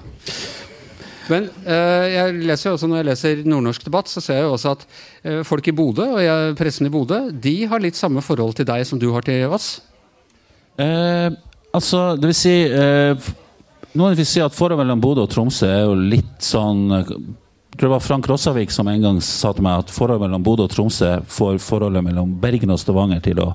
Men 1.31 1.47
uh, 1.63 2.05
jeg 2.09 2.35
leser 2.43 2.69
jo 2.69 2.75
også 2.77 2.89
når 2.89 2.99
jeg 2.99 3.09
leser 3.09 3.43
Nordnorsk 3.47 3.85
debatt, 3.87 4.11
så 4.11 4.23
ser 4.23 4.41
jeg 4.41 4.47
jo 4.47 4.55
også 4.57 4.73
at 4.75 4.85
uh, 4.89 5.41
folk 5.47 5.67
i 5.69 5.75
Bodø, 5.75 6.07
og 6.17 6.21
jeg, 6.23 6.55
pressen 6.59 6.89
i 6.89 6.93
Bodø, 6.93 7.21
de 7.31 7.55
har 7.71 7.83
litt 7.83 7.99
samme 7.99 8.23
forhold 8.25 8.57
til 8.57 8.67
deg 8.67 8.83
som 8.87 8.99
du 8.99 9.09
har 9.15 9.25
til 9.27 9.47
oss? 9.53 9.77
Uh, 10.79 11.31
altså, 11.71 12.13
det 12.19 12.31
vil 12.31 12.37
si 12.37 12.57
Noen 13.93 14.15
vil 14.17 14.25
si 14.25 14.41
at 14.41 14.55
forholdet 14.57 14.81
mellom 14.81 15.01
Bodø 15.01 15.27
og 15.27 15.29
Tromsø 15.29 15.67
er 15.69 15.83
jo 15.85 15.93
litt 15.93 16.41
sånn 16.41 16.87
det 17.77 17.89
var 17.89 18.01
Frank 18.01 18.27
Rossavik 18.29 18.71
som 18.71 18.87
en 18.89 19.01
gang 19.01 19.19
sa 19.21 19.51
til 19.53 19.65
meg 19.65 19.83
at 19.83 19.93
forholdet 19.93 20.27
mellom 20.27 20.43
Bodø 20.45 20.67
og 20.67 20.73
Tromsø 20.73 21.15
får 21.29 21.59
forholdet 21.61 22.05
mellom 22.05 22.35
Bergen 22.41 22.73
og 22.73 22.81
Stavanger 22.81 23.21
til 23.25 23.41
å 23.41 23.51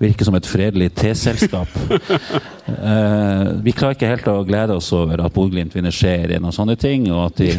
virker 0.00 0.24
som 0.24 0.34
et 0.38 0.46
fredelig 0.48 0.92
teselskap. 0.98 1.68
uh, 1.90 3.52
vi 3.66 3.74
klarer 3.76 3.96
ikke 3.96 4.12
helt 4.12 4.30
å 4.32 4.44
glede 4.48 4.76
oss 4.78 4.92
over 4.96 5.20
at 5.24 5.34
Bodø-Glimt 5.34 5.74
vinner 5.76 5.94
serien 5.94 6.44
og 6.44 6.54
sånne 6.56 6.76
ting, 6.80 7.10
og 7.12 7.26
at 7.30 7.42
de 7.42 7.52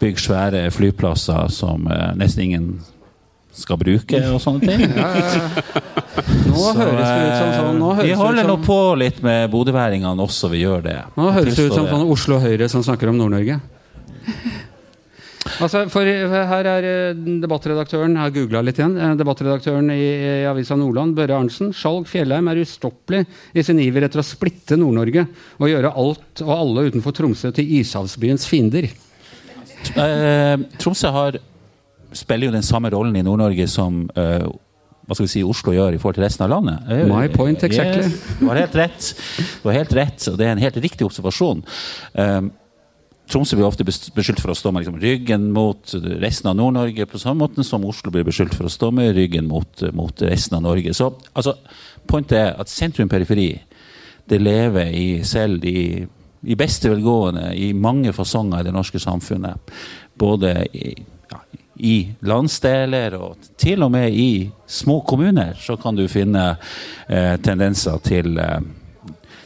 bygger 0.00 0.24
svære 0.24 0.64
flyplasser 0.72 1.50
som 1.52 1.86
uh, 1.90 2.10
nesten 2.18 2.46
ingen 2.48 2.70
skal 3.52 3.76
bruke 3.80 4.20
og 4.30 4.40
sånne 4.42 4.60
ting. 4.66 4.86
Ja, 5.00 5.08
ja, 5.14 5.28
ja. 5.30 5.86
Nå 6.50 6.58
Så, 6.58 6.72
høres 6.74 7.06
det 7.06 7.20
ut 7.22 7.36
som 7.38 7.50
sånn 7.54 7.76
nå 7.78 7.90
eh, 7.92 7.96
høres 8.00 8.08
Vi 8.08 8.16
holder 8.18 8.42
som- 8.42 8.50
nå 8.50 8.56
på 8.66 8.78
litt 8.98 9.20
med 9.22 9.50
bodøværingene 9.52 10.24
også, 10.24 10.50
vi 10.52 10.64
gjør 10.64 10.82
det. 10.84 10.96
Nå 11.16 11.28
høres 11.32 11.54
det 11.56 11.68
ut 11.68 11.76
som 11.76 11.86
sånn 11.88 12.08
Oslo 12.10 12.40
Høyre 12.42 12.66
som 12.68 12.82
snakker 12.84 13.12
om 13.12 13.16
Nord-Norge. 13.20 13.60
Altså, 15.60 15.82
for 15.92 16.06
Her 16.08 16.68
er 16.70 16.86
eh, 16.88 17.18
debattredaktøren 17.42 18.14
Jeg 18.16 18.22
har 18.24 18.32
googla 18.34 18.62
litt 18.64 18.78
igjen. 18.80 18.94
eh, 18.96 19.12
Debattredaktøren 19.20 19.90
i, 19.92 19.98
i 20.00 20.46
Avisa 20.48 20.76
Nordland, 20.78 21.12
Børre 21.18 21.36
Arntzen. 21.36 21.74
Skjalg 21.76 22.08
Fjellheim 22.08 22.48
er 22.52 22.62
ustoppelig 22.62 23.26
i 23.52 23.64
sin 23.66 23.80
iver 23.82 24.06
etter 24.08 24.22
å 24.22 24.26
splitte 24.26 24.78
Nord-Norge 24.80 25.26
og 25.58 25.68
gjøre 25.68 25.92
alt 26.00 26.42
og 26.46 26.54
alle 26.56 26.86
utenfor 26.88 27.16
Tromsø 27.16 27.52
til 27.56 27.68
ishavsbyens 27.80 28.48
fiender. 28.48 28.88
Eh, 29.96 30.56
Tromsø 30.80 31.12
har, 31.14 31.38
spiller 32.16 32.48
jo 32.50 32.56
den 32.56 32.66
samme 32.66 32.90
rollen 32.92 33.16
i 33.20 33.22
Nord-Norge 33.26 33.68
som 33.70 34.02
eh, 34.18 34.44
hva 35.10 35.16
skal 35.16 35.26
vi 35.26 35.32
si, 35.32 35.40
Oslo 35.42 35.72
gjør 35.74 35.96
i 35.96 35.98
forhold 35.98 36.20
til 36.20 36.24
resten 36.24 36.44
av 36.46 36.52
landet. 36.52 36.90
My 37.10 37.24
point 37.34 37.64
exactly. 37.66 38.04
Yes, 38.06 38.36
du 38.38 38.44
har 38.46 38.60
helt 38.62 38.76
rett. 38.78 39.08
Du 39.58 39.64
har 39.66 39.78
helt 39.80 39.94
rett, 39.98 40.26
og 40.30 40.36
det 40.38 40.46
er 40.46 40.52
en 40.54 40.62
helt 40.62 40.76
riktig 40.84 41.06
observasjon. 41.08 41.64
Eh, 42.14 42.40
Tromsø 43.30 43.54
blir 43.54 43.68
ofte 43.68 43.86
beskyldt 43.86 44.40
for 44.42 44.50
å 44.50 44.58
stå 44.58 44.72
med 44.74 44.82
liksom, 44.82 44.98
ryggen 45.02 45.50
mot 45.54 45.92
resten 46.22 46.50
av 46.50 46.56
Nord-Norge, 46.58 47.06
på 47.06 47.20
samme 47.22 47.44
måte 47.44 47.64
som 47.66 47.84
Oslo 47.86 48.10
blir 48.10 48.26
beskyldt 48.26 48.56
for 48.58 48.66
å 48.66 48.72
stå 48.72 48.90
med 48.94 49.12
ryggen 49.14 49.46
mot, 49.50 49.84
mot 49.94 50.24
resten 50.26 50.58
av 50.58 50.64
Norge. 50.66 50.94
Så 50.96 51.12
altså, 51.30 51.54
pointet 52.10 52.38
er 52.40 52.58
at 52.58 52.72
sentrum-periferi 52.72 53.52
det 54.30 54.40
lever 54.42 54.90
i 54.94 55.06
selv 55.26 55.64
i, 55.66 56.02
i 56.42 56.58
beste 56.58 56.90
velgående 56.90 57.52
i 57.54 57.70
mange 57.74 58.12
fasonger 58.14 58.62
i 58.62 58.68
det 58.68 58.74
norske 58.74 59.00
samfunnet. 59.02 59.72
Både 60.18 60.54
i, 60.74 60.92
ja, 61.30 61.40
i 61.86 61.96
landsdeler 62.26 63.14
og 63.18 63.50
til 63.58 63.86
og 63.86 63.94
med 63.94 64.14
i 64.14 64.30
små 64.66 65.00
kommuner 65.06 65.54
så 65.58 65.78
kan 65.80 65.98
du 65.98 66.06
finne 66.10 66.52
eh, 67.06 67.36
tendenser 67.42 68.02
til, 68.06 68.38
eh, 68.38 68.58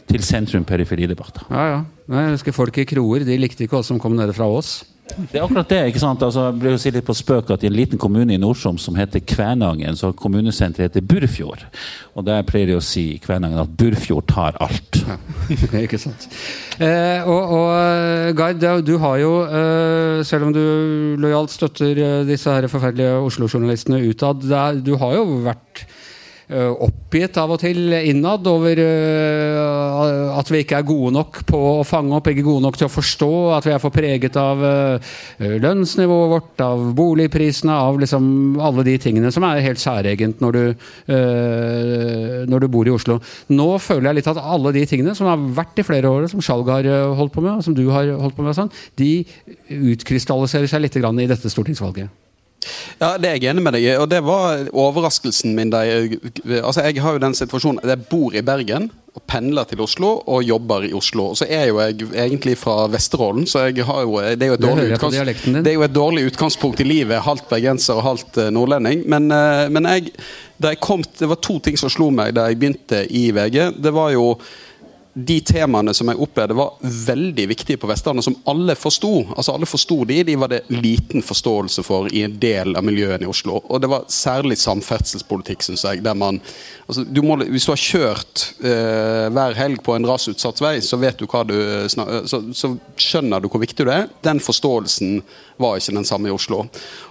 til 0.09 0.25
sentrum-periferidebatter. 0.25 1.49
Ja, 1.53 1.67
ja. 1.75 1.83
Nei, 2.11 2.27
Jeg 2.27 2.37
husker 2.37 2.53
folk 2.53 2.77
i 2.77 2.85
Kroer. 2.85 3.25
De 3.25 3.37
likte 3.39 3.65
ikke 3.65 3.79
oss 3.79 3.89
som 3.89 4.01
kom 4.01 4.13
nede 4.17 4.33
fra 4.35 4.45
Ås. 4.49 4.83
Det 5.05 5.37
er 5.37 5.43
akkurat 5.45 5.69
det. 5.69 5.79
ikke 5.91 6.01
sant? 6.01 6.23
Altså, 6.25 6.47
jeg 6.47 6.57
blir 6.59 6.75
å 6.75 6.79
si 6.81 6.91
litt 6.91 7.05
på 7.05 7.13
spøk 7.15 7.51
at 7.53 7.63
I 7.63 7.69
en 7.69 7.75
liten 7.77 7.99
kommune 8.01 8.33
i 8.33 8.39
Nord-Troms 8.41 8.87
som 8.87 8.97
heter 8.97 9.21
Kvænangen, 9.21 9.97
så 9.97 10.09
kommunesenteret 10.17 10.89
heter 10.97 11.05
Burfjord. 11.05 11.61
Og 12.17 12.25
Der 12.25 12.41
pleier 12.47 12.71
de 12.71 12.77
å 12.79 12.83
si 12.83 13.05
i 13.13 13.19
Kvænangen 13.21 13.61
at 13.61 13.75
Burfjord 13.77 14.27
tar 14.31 14.57
alt. 14.65 15.01
ikke 15.85 16.01
sant. 16.01 16.25
Eh, 16.81 17.21
og, 17.21 17.53
og 17.57 18.37
Gard, 18.37 18.65
du 18.85 18.95
har 19.01 19.19
jo, 19.21 19.33
eh, 19.45 20.23
selv 20.25 20.49
om 20.49 20.55
du 20.55 20.63
lojalt 21.21 21.53
støtter 21.53 22.01
eh, 22.01 22.23
disse 22.27 22.51
her 22.51 22.67
forferdelige 22.71 23.21
Oslo-journalistene 23.29 24.01
utad, 24.09 24.41
du 24.81 24.95
har 25.01 25.15
jo 25.19 25.29
vært 25.45 25.85
eh, 25.85 26.01
oppgitt 26.53 27.37
av 27.41 27.55
og 27.55 27.61
til 27.61 27.93
innad 27.95 28.45
over 28.49 28.79
eh, 28.81 30.37
at 30.37 30.49
vi 30.51 30.61
ikke 30.61 30.79
er 30.79 30.87
gode 30.87 31.13
nok 31.15 31.39
på 31.47 31.59
å 31.79 31.85
fange 31.87 32.13
opp, 32.17 32.27
ikke 32.29 32.45
gode 32.45 32.63
nok 32.65 32.77
til 32.79 32.87
å 32.87 32.93
forstå, 32.93 33.29
at 33.55 33.65
vi 33.65 33.73
er 33.73 33.81
for 33.81 33.93
preget 33.95 34.37
av 34.39 34.61
eh, 34.67 35.15
lønnsnivået 35.63 36.31
vårt, 36.33 36.63
av 36.65 36.83
boligprisene, 36.97 37.73
av 37.73 37.99
liksom 38.01 38.27
alle 38.61 38.85
de 38.87 38.97
tingene 39.01 39.31
som 39.33 39.45
er 39.47 39.63
helt 39.65 39.81
særegent 39.81 40.43
når 40.43 40.57
du, 40.57 40.63
eh, 41.15 42.43
når 42.49 42.65
du 42.65 42.69
bor 42.75 42.89
i 42.89 42.93
Oslo. 42.93 43.19
Nå 43.53 43.69
føler 43.83 44.11
jeg 44.11 44.19
litt 44.19 44.31
at 44.35 44.41
alle 44.41 44.75
de 44.75 44.85
tingene 44.89 45.15
som 45.17 45.31
har 45.31 45.47
vært 45.61 45.81
i 45.81 45.87
flere 45.87 46.11
år, 46.11 46.29
som 46.31 46.43
Skjalg 46.45 46.69
har 46.73 46.89
eh, 46.89 47.15
holdt 47.17 47.35
på 47.35 47.45
med, 47.45 47.57
og 47.57 47.65
som 47.65 47.77
du 47.77 47.87
har 47.93 48.11
holdt 48.21 48.37
på 48.37 48.45
med, 48.45 48.57
sånn, 48.57 48.73
de 49.01 49.25
utkrystalliserer 49.95 50.69
seg 50.69 50.85
litt 50.85 50.99
i 51.01 51.27
dette 51.29 51.51
stortingsvalget. 51.51 52.24
Ja, 52.99 53.15
det 53.21 53.29
er 53.29 53.37
jeg 53.37 53.51
enig 53.51 53.63
med 53.65 53.75
deg 53.75 53.85
i. 53.85 53.95
Og 53.99 54.07
det 54.09 54.21
var 54.25 54.67
overraskelsen 54.73 55.55
min. 55.57 55.73
Jeg, 55.73 56.19
altså 56.61 56.85
jeg 56.87 57.01
har 57.03 57.15
jo 57.15 57.23
den 57.25 57.35
situasjonen 57.37 57.81
at 57.83 57.91
jeg 57.93 58.07
bor 58.09 58.35
i 58.35 58.43
Bergen 58.45 58.89
og 59.15 59.23
pendler 59.31 59.67
til 59.69 59.79
Oslo 59.83 60.09
og 60.27 60.43
jobber 60.43 60.87
i 60.89 60.93
Oslo. 60.95 61.29
Og 61.31 61.39
så 61.39 61.47
er 61.47 61.69
jo 61.69 61.79
jeg 61.79 62.09
egentlig 62.25 62.57
fra 62.59 62.89
Vesterålen, 62.91 63.45
så 63.47 63.67
jeg 63.69 63.85
har 63.87 64.01
jo, 64.03 64.17
det 64.19 64.47
er 64.47 64.51
jo 64.51 64.57
et 64.57 64.65
Det 65.63 65.71
er 65.71 65.77
jo 65.77 65.85
et 65.87 65.95
dårlig 65.95 66.25
utgangspunkt 66.31 66.83
i 66.83 66.87
livet. 66.87 67.23
Halvt 67.23 67.47
bergenser 67.51 67.99
og 67.99 68.07
halvt 68.09 68.41
eh, 68.43 68.51
nordlending. 68.51 69.05
Men, 69.07 69.31
eh, 69.31 69.67
men 69.71 69.87
jeg, 69.91 70.11
jeg 70.63 70.81
kom, 70.83 71.03
det 71.19 71.29
var 71.31 71.39
to 71.43 71.59
ting 71.63 71.79
som 71.79 71.91
slo 71.91 72.09
meg 72.11 72.35
da 72.35 72.49
jeg 72.49 72.59
begynte 72.59 73.05
i 73.07 73.29
VG. 73.35 73.59
Det 73.79 73.95
var 73.95 74.11
jo 74.15 74.33
de 75.15 75.37
temaene 75.47 75.93
som 75.95 76.09
jeg 76.11 76.19
opplevde 76.19 76.57
var 76.57 76.73
veldig 76.83 77.45
viktige 77.47 77.79
på 77.79 77.87
Vestlandet, 77.87 78.25
som 78.25 78.35
alle 78.51 78.73
forsto. 78.75 79.11
Altså 79.31 79.53
alle 79.53 79.67
forsto 79.69 80.01
de, 80.09 80.17
de 80.27 80.33
var 80.35 80.51
det 80.51 80.65
liten 80.75 81.23
forståelse 81.23 81.85
for 81.87 82.09
i 82.11 82.25
en 82.27 82.35
del 82.41 82.75
av 82.75 82.83
miljøene 82.83 83.23
i 83.23 83.29
Oslo. 83.31 83.61
Og 83.63 83.79
det 83.79 83.89
var 83.93 84.09
særlig 84.11 84.57
samferdselspolitikk, 84.59 85.63
syns 85.63 85.85
jeg. 85.87 86.03
Der 86.03 86.17
man, 86.19 86.41
altså 86.83 87.05
du 87.07 87.21
må, 87.23 87.37
hvis 87.47 87.69
du 87.69 87.71
har 87.71 87.79
kjørt 87.79 88.43
eh, 88.59 89.29
hver 89.31 89.55
helg 89.55 89.79
på 89.87 89.95
en 89.95 90.09
rasutsatt 90.09 90.59
vei, 90.59 90.75
så 90.83 90.99
vet 90.99 91.23
du 91.23 91.29
hva 91.31 91.45
du 91.47 91.55
snak, 91.95 92.27
så, 92.27 92.41
så 92.51 92.73
skjønner 92.99 93.39
du 93.39 93.47
hvor 93.47 93.63
viktig 93.63 93.87
det 93.87 93.95
er. 93.95 94.11
Den 94.27 94.43
forståelsen 94.43 95.21
var 95.63 95.79
ikke 95.79 95.95
den 95.95 96.11
samme 96.11 96.27
i 96.27 96.35
Oslo. 96.35 96.65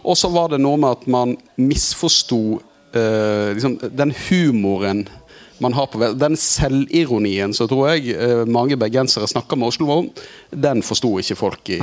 Og 0.04 0.20
så 0.20 0.28
var 0.28 0.52
det 0.52 0.60
noe 0.60 0.76
med 0.76 0.92
at 0.92 1.08
man 1.08 1.38
misforsto 1.56 2.58
eh, 2.92 3.56
liksom, 3.56 3.80
den 3.96 4.12
humoren 4.28 5.06
man 5.64 5.76
har 5.76 5.88
på 5.90 6.12
Den 6.18 6.36
selvironien 6.40 7.54
så 7.56 7.66
tror 7.70 7.94
jeg 7.94 8.14
eh, 8.14 8.44
mange 8.46 8.78
bergensere 8.80 9.28
snakker 9.30 9.58
med 9.60 9.72
Oslo 9.72 9.90
om, 9.94 10.10
den 10.50 10.84
forsto 10.84 11.10
ikke 11.22 11.38
folk 11.38 11.72
i, 11.74 11.80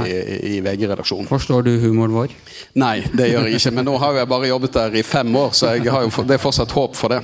i 0.53 0.59
VG-redaksjonen. 0.63 1.29
Forstår 1.29 1.65
du 1.67 1.73
humoren 1.81 2.15
vår? 2.15 2.35
Nei, 2.81 3.01
det 3.13 3.31
gjør 3.31 3.50
jeg 3.50 3.61
ikke. 3.61 3.75
Men 3.79 3.89
nå 3.89 3.97
har 4.01 4.21
jeg 4.21 4.31
bare 4.31 4.51
jobbet 4.51 4.77
der 4.77 4.97
i 5.01 5.05
fem 5.05 5.35
år, 5.35 5.53
så 5.57 5.75
jeg 5.75 5.91
har 5.91 6.05
jo, 6.05 6.25
det 6.27 6.38
er 6.38 6.43
fortsatt 6.43 6.75
håp 6.77 6.97
for 7.00 7.15
det. 7.15 7.21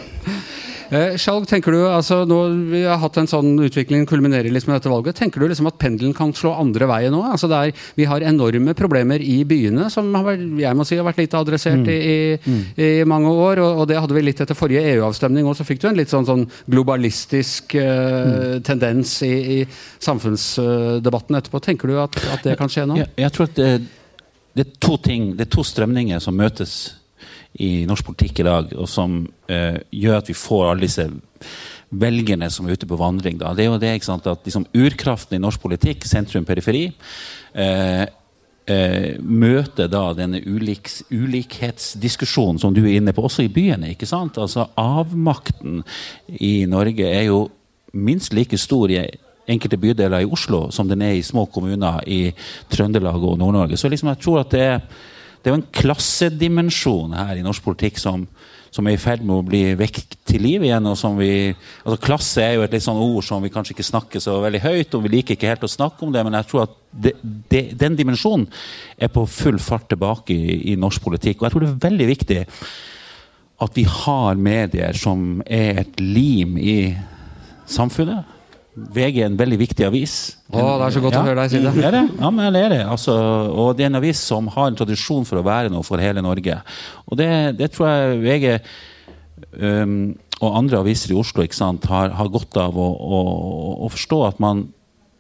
Eh, 0.90 1.18
Skjalg, 1.20 1.48
tenker 1.50 1.76
du, 1.76 1.82
altså 1.92 2.22
nå 2.28 2.38
Vi 2.72 2.84
har 2.88 3.00
hatt 3.02 3.18
en 3.20 3.28
sånn 3.28 3.58
utvikling, 3.66 4.06
kulminerer 4.08 4.52
liksom 4.54 4.72
med 4.72 4.80
dette 4.80 4.92
valget. 4.92 5.18
Tenker 5.20 5.44
du 5.44 5.48
liksom 5.50 5.68
at 5.68 5.80
pendelen 5.82 6.16
kan 6.16 6.32
slå 6.36 6.54
andre 6.56 6.88
veien 6.90 7.14
nå? 7.16 7.24
Altså 7.28 7.50
det 7.52 7.60
er, 7.60 7.86
vi 7.98 8.08
har 8.08 8.24
enorme 8.24 8.76
problemer 8.78 9.24
i 9.24 9.42
byene 9.48 9.90
som 9.94 10.12
vært, 10.16 10.46
jeg 10.62 10.78
må 10.78 10.86
si, 10.88 10.98
har 11.00 11.08
vært 11.08 11.22
lite 11.24 11.42
adressert 11.42 11.92
i, 11.92 11.98
i, 11.98 12.88
i 12.88 12.90
mange 13.10 13.32
år. 13.34 13.62
Og, 13.64 13.84
og 13.84 13.90
det 13.92 14.00
hadde 14.00 14.18
vi 14.18 14.26
litt 14.30 14.44
etter 14.44 14.58
forrige 14.58 14.86
EU-avstemning 14.94 15.48
òg. 15.48 15.58
Så 15.60 15.68
fikk 15.68 15.84
du 15.84 15.90
en 15.92 16.00
litt 16.00 16.14
sånn, 16.14 16.28
sånn 16.28 16.48
globalistisk 16.72 17.76
eh, 17.82 18.58
tendens 18.68 19.18
i, 19.28 19.34
i 19.58 19.60
samfunnsdebatten 19.68 21.42
etterpå. 21.42 21.64
Tenker 21.68 21.92
du 21.92 22.00
at, 22.04 22.16
at 22.32 22.48
det 22.48 22.56
kan 22.60 22.72
skje 22.72 22.88
nå? 22.88 23.02
Jeg, 23.02 23.12
jeg 23.26 23.36
tror 23.36 23.52
at 23.52 23.60
det, 23.60 23.72
det 24.58 24.66
er 24.66 24.80
to 24.88 24.96
ting, 25.04 25.34
det 25.38 25.50
er 25.50 25.54
to 25.58 25.68
strømninger 25.68 26.24
som 26.24 26.38
møtes 26.40 26.78
i 27.64 27.72
norsk 27.90 28.06
politikk 28.12 28.42
i 28.42 28.48
dag, 28.48 28.72
og 28.78 28.90
som 28.90 29.20
eh, 29.50 29.80
gjør 29.92 30.22
at 30.22 30.30
vi 30.30 30.38
får 30.38 30.70
alle 30.70 30.86
disse 30.86 31.08
velgerne 31.90 32.50
som 32.52 32.68
er 32.68 32.78
ute 32.78 32.90
på 32.90 33.00
vandring. 33.00 33.40
Da. 33.40 33.54
Det 33.56 33.66
er 33.66 33.72
jo 33.72 33.82
det 33.82 33.96
ikke 33.98 34.10
sant, 34.10 34.28
at 34.28 34.46
liksom, 34.46 34.68
urkraften 34.76 35.38
i 35.38 35.42
norsk 35.42 35.62
politikk, 35.64 36.06
sentrum-periferi, 36.08 36.84
eh, 37.58 38.06
eh, 38.68 39.10
møter 39.24 39.90
da 39.92 40.04
denne 40.18 40.42
uliks, 40.44 41.02
ulikhetsdiskusjonen 41.12 42.60
som 42.62 42.76
du 42.76 42.84
er 42.86 42.98
inne 43.00 43.16
på, 43.16 43.24
også 43.24 43.48
i 43.48 43.54
byene. 43.54 43.94
ikke 43.94 44.10
sant? 44.10 44.38
Altså 44.38 44.68
Avmakten 44.78 45.84
i 46.40 46.66
Norge 46.70 47.08
er 47.08 47.30
jo 47.30 47.48
minst 47.94 48.36
like 48.36 48.58
stor 48.60 48.92
i 48.92 49.06
enkelte 49.48 49.80
bydeler 49.80 50.26
i 50.26 50.30
Oslo 50.30 50.68
som 50.76 50.90
den 50.90 51.02
er 51.02 51.16
i 51.16 51.24
små 51.24 51.46
kommuner 51.46 52.02
i 52.08 52.34
Trøndelag 52.70 53.24
og 53.24 53.38
Nord-Norge. 53.40 53.78
Så 53.78 53.90
liksom 53.90 54.12
jeg 54.12 54.20
tror 54.24 54.42
at 54.44 54.52
det 54.52 54.62
er, 54.62 54.82
det 55.48 55.54
er 55.54 55.56
jo 55.56 55.62
en 55.62 55.78
klassedimensjon 55.80 57.14
her 57.16 57.38
i 57.40 57.44
norsk 57.46 57.64
politikk 57.64 58.02
som, 58.02 58.26
som 58.68 58.84
er 58.84 58.98
i 58.98 59.00
ferd 59.00 59.22
med 59.24 59.38
å 59.38 59.46
bli 59.48 59.62
vekk 59.80 60.02
til 60.28 60.44
liv 60.44 60.66
igjen. 60.68 60.90
og 60.92 60.98
som 61.00 61.16
vi, 61.16 61.54
altså 61.86 62.02
Klasse 62.04 62.44
er 62.44 62.58
jo 62.58 62.66
et 62.66 62.76
litt 62.76 62.84
sånn 62.84 63.00
ord 63.00 63.24
som 63.24 63.40
vi 63.40 63.52
kanskje 63.54 63.78
ikke 63.78 63.86
snakker 63.88 64.20
så 64.20 64.42
veldig 64.44 64.60
høyt, 64.66 64.98
og 64.98 65.06
vi 65.06 65.14
liker 65.14 65.38
ikke 65.38 65.54
helt 65.54 65.64
å 65.64 65.72
snakke 65.72 66.04
om 66.04 66.12
det, 66.12 66.26
men 66.28 66.36
jeg 66.36 66.50
tror 66.50 66.66
at 66.66 66.76
det, 66.92 67.16
det, 67.48 67.64
den 67.80 67.96
dimensjonen 67.96 68.44
er 69.00 69.14
på 69.14 69.24
full 69.24 69.56
fart 69.64 69.88
tilbake 69.88 70.36
i, 70.36 70.58
i 70.74 70.76
norsk 70.76 71.08
politikk. 71.08 71.40
Og 71.40 71.48
jeg 71.48 71.56
tror 71.56 71.64
det 71.64 71.72
er 71.72 71.82
veldig 71.88 72.12
viktig 72.12 72.44
at 73.64 73.80
vi 73.80 73.88
har 73.88 74.44
medier 74.52 75.00
som 75.00 75.40
er 75.48 75.86
et 75.86 76.04
lim 76.04 76.60
i 76.60 76.82
samfunnet. 77.72 78.37
VG 78.78 79.24
er 79.24 79.26
en 79.32 79.38
veldig 79.40 79.58
viktig 79.58 79.86
avis. 79.88 80.16
Å, 80.52 80.62
det 80.78 80.86
er 80.86 80.94
så 80.94 81.02
godt 81.02 81.18
å 81.18 81.24
høre 81.26 81.40
deg 81.42 81.54
si 81.54 81.62
det. 81.64 81.72
Er 81.82 81.96
det? 81.96 82.04
Ja, 82.20 82.30
men 82.30 82.54
det 82.54 82.62
er 82.62 82.74
det. 82.76 82.84
Altså, 82.86 83.16
og 83.50 83.72
det 83.78 83.88
er 83.88 83.90
en 83.90 84.00
avis 84.00 84.22
som 84.22 84.50
har 84.54 84.70
en 84.70 84.78
tradisjon 84.78 85.26
for 85.26 85.42
å 85.42 85.46
være 85.48 85.72
noe 85.74 85.86
for 85.88 86.02
hele 86.02 86.22
Norge. 86.22 86.60
Og 87.10 87.18
det, 87.18 87.30
det 87.58 87.72
tror 87.74 87.90
jeg 87.90 88.20
VG 88.22 88.46
um, 89.58 89.98
og 90.38 90.60
andre 90.60 90.84
aviser 90.84 91.16
i 91.16 91.18
Oslo 91.18 91.46
sant, 91.56 91.88
har, 91.90 92.14
har 92.14 92.30
godt 92.30 92.60
av 92.62 92.78
å, 92.78 92.88
å, 93.18 93.24
å 93.88 93.90
forstå 93.94 94.22
at 94.28 94.44
man, 94.44 94.68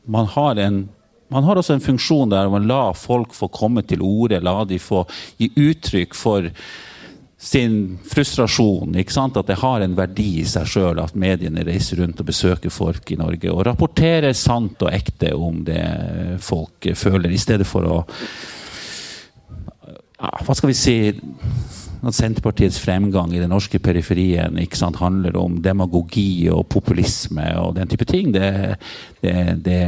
man 0.05 0.29
har 0.37 0.61
en 0.61 0.85
man 1.27 1.43
har 1.43 1.59
også 1.59 1.73
en 1.75 1.83
funksjon 1.83 2.29
der 2.31 2.47
man 2.47 2.69
lar 2.69 2.93
folk 2.95 3.33
få 3.35 3.49
komme 3.51 3.81
til 3.83 3.99
orde, 4.05 4.39
la 4.39 4.61
de 4.63 4.77
få 4.79 5.01
gi 5.35 5.49
uttrykk 5.59 6.15
for 6.15 6.47
sin 7.47 7.97
frustrasjon. 8.03 8.95
At 8.97 9.47
det 9.47 9.59
har 9.61 9.81
en 9.81 9.95
verdi 9.95 10.41
i 10.41 10.47
seg 10.47 10.67
sjøl 10.67 10.99
at 10.99 11.15
mediene 11.15 11.63
reiser 11.67 12.01
rundt 12.01 12.19
og 12.19 12.27
besøker 12.27 12.73
folk 12.73 13.11
i 13.13 13.19
Norge 13.19 13.53
og 13.53 13.63
rapporterer 13.69 14.35
sant 14.35 14.83
og 14.83 14.91
ekte 14.91 15.31
om 15.35 15.63
det 15.67 15.83
folk 16.43 16.91
føler, 16.95 17.31
i 17.31 17.39
stedet 17.39 17.67
for 17.67 17.87
å 17.87 18.03
ja, 20.17 20.31
Hva 20.43 20.55
skal 20.57 20.71
vi 20.71 20.75
si 20.75 20.97
at 22.07 22.15
Senterpartiets 22.15 22.79
fremgang 22.81 23.31
i 23.33 23.39
den 23.41 23.51
norske 23.53 23.79
periferien 23.79 24.59
sant, 24.75 24.99
handler 24.99 25.37
om 25.39 25.59
demagogi 25.63 26.49
og 26.51 26.67
populisme 26.69 27.47
og 27.61 27.75
den 27.77 27.89
type 27.89 28.05
ting, 28.09 28.31
det, 28.35 28.77
det, 29.21 29.35
det, 29.65 29.81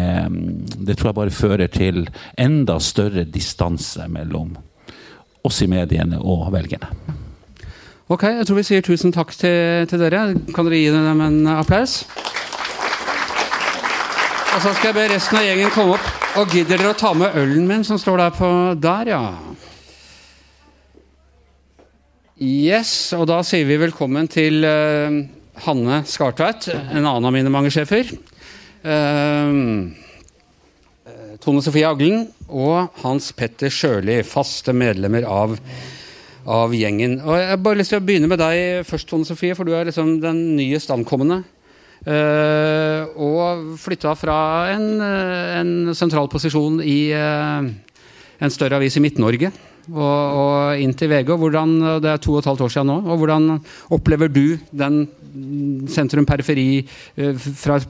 det 0.79 0.97
tror 0.97 1.11
jeg 1.11 1.19
bare 1.21 1.39
fører 1.41 1.67
til 1.73 2.05
enda 2.37 2.79
større 2.79 3.27
distanse 3.27 4.07
mellom 4.07 4.55
oss 5.45 5.61
i 5.63 5.69
mediene 5.71 6.19
og 6.19 6.49
velgerne. 6.55 7.27
Ok, 8.09 8.23
jeg 8.25 8.45
tror 8.49 8.57
vi 8.57 8.63
sier 8.65 8.81
tusen 8.81 9.11
takk 9.13 9.29
til, 9.37 9.85
til 9.85 10.01
dere. 10.01 10.31
Kan 10.55 10.65
dere 10.65 10.77
gi 10.79 10.87
dem 10.89 11.19
en 11.21 11.43
applaus? 11.53 11.99
Og 14.49 14.63
så 14.63 14.71
skal 14.73 14.87
jeg 14.89 14.95
be 14.97 15.03
resten 15.11 15.37
av 15.37 15.45
gjengen 15.45 15.69
komme 15.75 15.93
opp. 15.99 16.07
Og 16.41 16.49
gidder 16.49 16.81
dere 16.81 16.95
å 16.95 16.97
ta 16.97 17.11
med 17.13 17.37
ølen 17.37 17.67
min 17.69 17.85
som 17.85 17.99
står 18.01 18.17
der 18.23 18.33
på 18.33 18.49
Der, 18.81 19.11
ja. 19.13 19.21
Yes, 22.41 23.11
og 23.13 23.27
da 23.29 23.43
sier 23.45 23.69
vi 23.69 23.77
velkommen 23.77 24.25
til 24.31 24.65
uh, 24.65 25.19
Hanne 25.67 26.01
Skartveit, 26.09 26.65
en 26.73 27.03
annen 27.03 27.29
av 27.29 27.35
mine 27.35 27.53
mange 27.53 27.69
sjefer. 27.75 28.09
Uh, 28.81 29.85
Tone 31.45 31.61
Sofie 31.61 31.85
Aglen 31.85 32.25
og 32.49 32.89
Hans 33.03 33.29
Petter 33.37 33.69
Sjøli, 33.69 34.23
faste 34.25 34.73
medlemmer 34.73 35.29
av, 35.29 35.59
av, 36.49 36.73
gjengen. 36.73 37.19
Og 37.21 37.37
Jeg 37.37 37.49
har 37.51 37.61
bare 37.63 37.79
lyst 37.79 37.93
til 37.93 38.01
å 38.01 38.05
begynne 38.05 38.29
med 38.29 38.41
deg 38.41 38.87
først, 38.87 39.09
Tone 39.09 39.27
Sofie, 39.27 39.55
for 39.57 39.67
du 39.67 39.75
er 39.77 39.89
liksom 39.89 40.17
den 40.23 40.41
nye 40.57 40.81
standkommende. 40.81 41.43
Uh, 41.99 43.11
og 43.19 43.73
flytta 43.81 44.13
fra 44.15 44.35
en, 44.71 45.01
en, 45.03 45.71
sentral 45.91 46.29
posisjon 46.31 46.77
i 46.79 47.11
uh, 47.11 47.65
en 48.39 48.53
større 48.55 48.77
avis 48.79 48.95
i 48.95 49.01
Midt-Norge 49.03 49.49
og, 49.91 49.99
og, 49.99 50.79
inn 50.79 50.95
til 50.95 51.11
VG. 51.11 51.33
Hvordan, 51.41 51.75
det 51.99 52.13
er 52.13 52.23
to 52.23 52.37
og 52.37 52.39
et 52.39 52.47
halvt 52.47 52.63
år 52.63 52.71
siden 52.71 52.87
nå. 52.93 52.97
og 53.03 53.19
Hvordan 53.19 53.51
opplever 53.97 54.31
du 54.31 54.55
den 54.71 55.03
sentrum-periferi 55.91 56.67
uh, 57.19 57.35
fra 57.35 57.81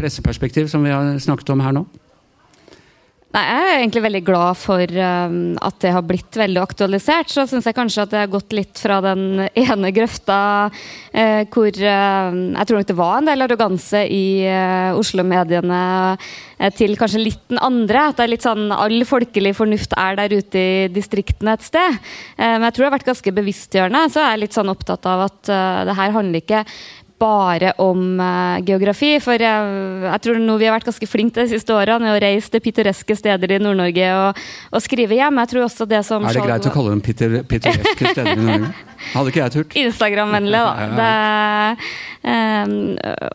presseperspektiv 0.00 0.72
som 0.72 0.88
vi 0.88 0.96
har 0.96 1.20
snakket 1.20 1.52
om 1.52 1.66
her 1.66 1.76
nå? 1.76 1.84
Nei, 3.28 3.42
Jeg 3.44 3.60
er 3.60 3.78
egentlig 3.82 4.00
veldig 4.06 4.20
glad 4.24 4.56
for 4.56 4.92
um, 4.96 5.34
at 5.60 5.76
det 5.84 5.90
har 5.92 6.04
blitt 6.08 6.36
veldig 6.40 6.62
aktualisert. 6.62 7.28
Så 7.28 7.42
syns 7.50 7.66
jeg 7.68 7.76
kanskje 7.76 8.06
at 8.06 8.12
det 8.14 8.22
har 8.22 8.30
gått 8.32 8.54
litt 8.56 8.80
fra 8.80 9.02
den 9.04 9.42
ene 9.52 9.90
grøfta 9.92 10.38
uh, 10.72 11.42
hvor 11.52 11.68
uh, 11.68 12.32
Jeg 12.32 12.70
tror 12.70 12.78
nok 12.78 12.88
det 12.88 12.96
var 12.96 13.18
en 13.18 13.28
del 13.28 13.44
arroganse 13.44 14.00
i 14.08 14.22
uh, 14.48 14.96
Oslo-mediene 14.96 15.80
uh, 16.16 16.70
til 16.72 16.96
kanskje 16.96 17.20
litt 17.20 17.44
den 17.52 17.60
andre. 17.60 18.06
At 18.08 18.16
det 18.16 18.24
er 18.24 18.32
litt 18.32 18.48
sånn 18.48 18.72
all 18.72 19.04
folkelig 19.04 19.52
fornuft 19.60 19.92
er 20.00 20.16
der 20.22 20.32
ute 20.40 20.62
i 20.62 20.88
distriktene 20.88 21.58
et 21.58 21.68
sted. 21.68 22.00
Men 22.40 22.64
jeg 22.64 22.74
tror 22.74 22.86
det 22.86 22.88
har 22.88 22.96
vært 22.96 23.10
ganske 23.12 23.34
bevisstgjørende. 23.36 24.06
Så 24.08 24.24
jeg 24.24 24.32
er 24.32 24.40
litt 24.40 24.56
sånn 24.56 24.72
opptatt 24.72 25.04
av 25.10 25.26
at 25.28 25.52
det 25.86 25.94
her 26.00 26.16
handler 26.16 26.40
ikke 26.40 26.64
bare 27.18 27.72
om 27.82 28.20
uh, 28.20 28.58
geografi. 28.66 29.16
For 29.22 29.40
jeg, 29.42 29.72
jeg, 30.04 30.22
tror 30.24 30.40
noe 30.42 30.60
vi 30.60 30.68
har 30.68 30.76
vært 30.76 30.88
ganske 30.88 31.10
flinke 31.10 31.42
de 31.42 31.50
siste 31.52 31.74
årene 31.74 32.14
å 32.14 32.20
reise 32.22 32.52
til 32.52 32.62
pittoreske 32.64 33.16
steder 33.18 33.56
i 33.56 33.60
Nord-Norge 33.62 34.10
og, 34.16 34.42
og, 34.72 34.80
skrive 34.84 35.18
hjem. 35.18 35.42
Jeg 35.42 35.52
tror 35.54 35.66
også 35.68 35.88
det 35.90 36.02
som 36.06 36.26
Er 36.28 36.38
det 36.38 36.46
greit 36.46 36.70
å 36.70 36.74
kalle 36.74 36.94
dem 36.96 37.02
pittoreske 37.04 38.14
steder 38.14 38.34
i 38.34 38.46
Norge? 38.46 38.72
Hadde 39.14 39.32
ikke 39.32 39.42
jeg 39.44 39.54
turt. 39.56 39.78
Instagram-vennlig, 39.84 40.62
da. 40.62 40.74
Det, 40.98 41.84
um, 42.28 42.72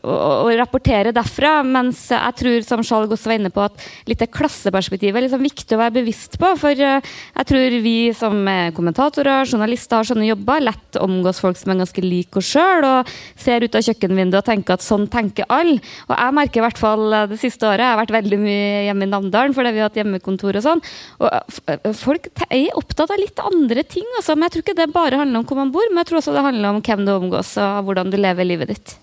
å, 0.04 0.16
å, 0.44 0.50
rapportere 0.60 1.14
derfra. 1.16 1.56
Mens 1.66 2.06
jeg 2.12 2.38
tror, 2.40 2.58
som 2.68 2.84
Skjalg 2.86 3.14
også 3.16 3.32
var 3.32 3.40
inne 3.40 3.54
på, 3.54 3.64
at 3.64 3.86
litt 4.10 4.22
det 4.22 4.32
klasseperspektivet 4.34 5.22
er 5.22 5.28
liksom 5.28 5.46
viktig 5.46 5.78
å 5.78 5.82
være 5.82 5.98
bevisst 6.02 6.38
på. 6.42 6.52
For 6.60 6.84
uh, 6.84 7.14
jeg 7.40 7.50
tror 7.52 7.78
vi 7.86 7.98
som 8.18 8.42
kommentatorer, 8.76 9.48
journalister, 9.48 10.02
har 10.02 10.10
sånne 10.10 10.28
jobber, 10.28 10.66
lett 10.68 11.00
omgås 11.02 11.42
folk 11.44 11.60
som 11.60 11.74
er 11.74 11.82
ganske 11.84 12.04
like 12.04 12.40
oss 12.40 12.52
sjøl, 12.54 12.86
og 12.88 13.14
ser 13.40 13.66
ut 13.66 13.76
av 13.78 13.86
kjøkkenvinduet 13.86 14.42
og 14.42 14.48
tenker 14.48 14.78
at 14.78 14.86
sånn 14.86 15.08
tenker 15.12 15.48
alle. 15.54 15.80
Og 16.10 16.14
jeg 16.16 16.38
merker 16.38 16.62
i 16.62 16.66
hvert 16.66 16.82
fall 16.82 17.06
eh, 17.10 17.28
det 17.32 17.40
siste 17.42 17.68
året, 17.68 17.84
jeg 17.84 17.94
har 17.94 18.02
vært 18.02 18.16
veldig 18.18 18.40
mye 18.42 18.84
hjemme 18.88 19.08
i 19.08 19.12
Namdalen 19.12 19.56
fordi 19.56 19.74
vi 19.74 19.82
har 19.82 19.90
hatt 19.90 20.00
hjemmekontor 20.00 20.60
og 20.60 20.66
sånn. 20.66 20.84
Og 21.24 21.90
folk 22.00 22.30
er 22.48 22.80
opptatt 22.80 23.14
av 23.14 23.22
litt 23.22 23.40
andre 23.44 23.86
ting, 23.88 24.08
altså. 24.20 24.36
Men 24.36 24.48
jeg 24.48 24.56
tror 24.56 24.66
ikke 24.66 24.78
det 24.82 24.90
bare 24.94 25.20
handler 25.22 25.44
om 25.44 25.50
hvor 25.54 25.62
man 25.62 25.72
bor, 25.74 25.86
men 25.92 26.02
jeg 26.02 26.10
tror 26.10 26.20
også 26.20 26.36
det 26.36 26.46
handler 26.48 26.74
om 26.74 26.84
hvem 26.84 27.06
du 27.06 27.14
omgås 27.14 27.56
og 27.62 27.88
hvordan 27.88 28.12
du 28.14 28.20
lever 28.20 28.50
livet 28.50 28.74
ditt. 28.74 28.96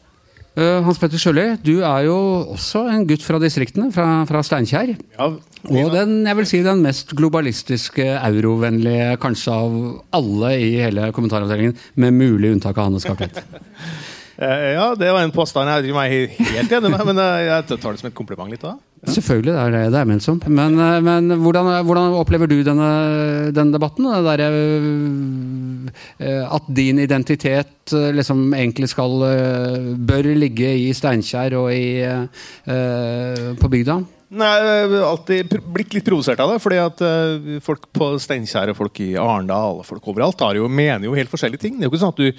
Uh, 0.58 0.82
Hans 0.82 0.98
Petter 0.98 1.20
Sjøli, 1.20 1.44
du 1.62 1.76
er 1.86 2.08
jo 2.08 2.16
også 2.56 2.82
en 2.90 3.04
gutt 3.06 3.22
fra 3.22 3.38
distriktene, 3.38 3.92
fra, 3.94 4.24
fra 4.26 4.42
Steinkjer. 4.42 4.96
Ja, 5.14 5.28
og 5.30 5.92
den, 5.94 6.16
jeg 6.26 6.38
vil 6.40 6.48
si, 6.50 6.62
den 6.66 6.82
mest 6.82 7.14
globalistiske, 7.16 8.08
eurovennlige 8.18 9.14
kanskje 9.22 9.54
av 9.54 9.76
alle 10.18 10.54
i 10.58 10.72
hele 10.82 11.12
kommentaravdelingen, 11.14 11.78
med 12.02 12.18
mulig 12.18 12.56
unntak 12.56 12.74
av 12.80 12.90
Hanne 12.90 13.02
Skartvedt. 13.02 13.44
Eh, 14.40 14.70
ja, 14.72 14.94
det 14.96 15.10
var 15.12 15.20
en 15.20 15.32
påstand 15.34 15.68
jeg 15.68 15.90
ikke 15.90 16.00
er 16.00 16.30
helt 16.54 16.70
enig 16.72 16.90
med, 16.94 17.02
men 17.10 17.18
eh, 17.20 17.42
jeg 17.44 17.64
tar 17.74 17.92
det 17.92 18.00
som 18.00 18.06
et 18.08 18.14
kompliment 18.16 18.48
litt. 18.48 18.62
da. 18.64 18.78
Ja. 19.02 19.12
Selvfølgelig, 19.12 19.52
det 19.52 19.60
er 19.60 19.74
det 19.74 19.82
det 19.92 19.98
er 20.00 20.08
ment 20.08 20.24
som. 20.24 20.38
Men, 20.46 20.78
eh, 20.80 20.96
men 21.04 21.34
hvordan, 21.42 21.68
hvordan, 21.84 22.16
opplever 22.16 22.48
du 22.48 22.62
denne, 22.64 22.88
denne 23.52 23.76
debatten? 23.76 24.08
Det 24.08 24.38
der, 24.40 24.56
at 26.20 26.70
din 26.76 26.98
identitet 27.02 27.94
liksom 28.14 28.54
egentlig 28.54 28.88
skal 28.92 29.14
bør 30.08 30.30
ligge 30.36 30.72
i 30.78 30.92
Steinkjer 30.96 31.56
og 31.58 31.74
i, 31.74 32.00
på 33.60 33.70
bygda? 33.72 34.00
Nei, 34.30 34.50
Jeg 34.62 34.90
har 34.92 35.08
alltid 35.08 35.54
blitt 35.74 35.94
litt 35.96 36.06
provosert 36.06 36.38
av 36.38 36.52
det. 36.52 36.60
fordi 36.62 36.76
at 36.78 37.00
Folk 37.66 37.88
på 37.90 38.12
Steinkjer 38.22 38.70
og 38.70 38.78
folk 38.78 39.00
i 39.02 39.16
Arendal 39.18 39.80
og 39.80 39.86
folk 39.88 40.06
overalt 40.12 40.44
jo, 40.54 40.68
mener 40.70 41.08
jo 41.08 41.16
helt 41.18 41.32
forskjellige 41.32 41.64
ting. 41.64 41.78
Det 41.78 41.84
er 41.84 41.90
jo 41.90 41.94
ikke 41.94 42.04
sånn 42.04 42.14
at 42.14 42.22
du 42.22 42.30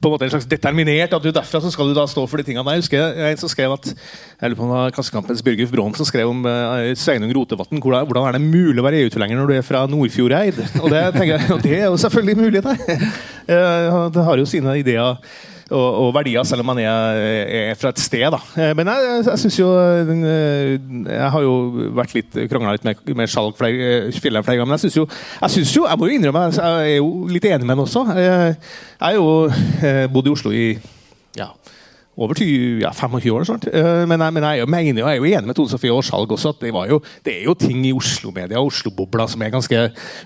på 0.00 0.08
en 0.08 0.12
måte 0.12 0.26
en 0.26 0.32
slags 0.32 0.48
determinert 0.48 1.14
at 1.16 1.24
du 1.24 1.30
derfra 1.32 1.60
så 1.62 1.70
skal 1.72 1.88
du 1.88 1.96
da 1.96 2.04
stå 2.08 2.24
for 2.28 2.40
de 2.40 2.46
tingene. 2.46 2.74
Jeg 2.76 2.84
husker 2.84 3.00
jeg 3.00 3.32
en 3.32 3.40
som 3.40 3.52
skrev 3.52 3.74
at 3.76 3.88
jeg 3.88 4.50
lurer 4.50 4.58
på 4.58 4.66
om 4.66 4.72
det 4.72 4.78
var 4.78 4.94
Klassekampens 4.96 5.42
Bjørgulf 5.46 5.72
Braan 5.72 5.96
som 5.96 6.08
skrev 6.08 6.32
om 6.32 6.44
uh, 6.44 6.92
Sveinung 6.98 7.32
Rotevatn. 7.36 7.80
Hvordan 7.80 8.28
er 8.28 8.36
det 8.36 8.44
mulig 8.44 8.80
å 8.82 8.86
være 8.86 9.02
EU-tilhenger 9.04 9.40
når 9.40 9.52
du 9.52 9.56
er 9.56 9.66
fra 9.66 9.84
Nordfjordeid? 9.90 10.60
Og 10.82 10.88
det, 10.92 11.02
tenker 11.16 11.34
jeg, 11.36 11.50
og 11.56 11.64
det 11.64 11.76
er 11.80 11.86
jo 11.88 12.00
selvfølgelig 12.04 12.38
mulig, 12.44 12.64
det. 12.66 12.76
Uh, 13.46 14.08
det 14.10 14.24
har 14.26 14.40
jo 14.40 14.44
sine 14.50 14.72
ideer 14.80 15.20
og, 15.66 15.86
og, 15.98 16.12
verdier, 16.14 16.44
selv 16.46 16.62
om 16.62 16.68
man 16.70 16.78
er, 16.78 17.20
er, 17.50 17.72
fra 17.78 17.90
et 17.90 17.98
sted. 18.02 18.22
Da. 18.30 18.38
Eh, 18.54 18.72
men 18.78 18.86
jeg, 18.86 19.22
jeg, 19.26 19.38
syns 19.42 19.58
jo 19.58 19.70
eh, 19.74 20.12
Jeg 21.10 21.30
har 21.34 21.42
jo 21.42 21.54
vært 21.96 22.14
litt 22.14 22.38
krangla 22.50 22.76
litt 22.76 22.86
med, 22.86 23.02
med 23.18 23.30
Skjalg 23.30 23.56
flere, 23.58 24.12
flere 24.14 24.44
ganger, 24.44 24.68
men 24.68 24.76
jeg 24.76 24.86
syns 24.86 25.00
jo, 25.00 25.06
jo 25.74 25.86
Jeg 25.88 25.98
må 25.98 26.10
jo 26.10 26.18
innrømme, 26.20 26.44
jeg 26.54 26.92
er 26.92 27.00
jo 27.00 27.10
litt 27.32 27.48
enig 27.50 27.66
med 27.66 27.74
ham 27.74 27.86
også. 27.86 28.04
Jeg, 28.14 28.54
har 29.00 29.18
jo 29.18 29.26
eh, 29.50 30.04
bodd 30.12 30.30
i 30.30 30.36
Oslo 30.36 30.54
i 30.54 30.68
ja, 31.36 31.50
over 32.16 32.34
20, 32.34 32.80
ja, 32.80 32.92
25 32.96 33.32
år 33.36 33.44
snart. 33.44 33.66
Uh, 33.68 34.04
men, 34.08 34.20
jeg, 34.20 34.32
men 34.32 34.44
jeg, 34.44 34.68
mener, 34.68 35.00
jeg 35.02 35.10
er 35.10 35.20
jo 35.20 35.28
enig 35.28 35.50
med 35.50 35.56
Tone 35.58 35.68
Sofie 35.68 35.92
Aarshalg 35.92 36.32
også 36.32 36.54
at 36.54 36.62
det, 36.64 36.72
jo, 36.72 37.00
det, 37.24 37.34
er 37.34 37.44
jo 37.44 37.54
ting 37.60 37.82
i 37.84 37.92
Oslo-media 37.92 38.60
og 38.60 38.70
Oslo-bobla 38.70 39.26
som 39.28 39.42
er 39.44 39.52
ganske 39.52 39.82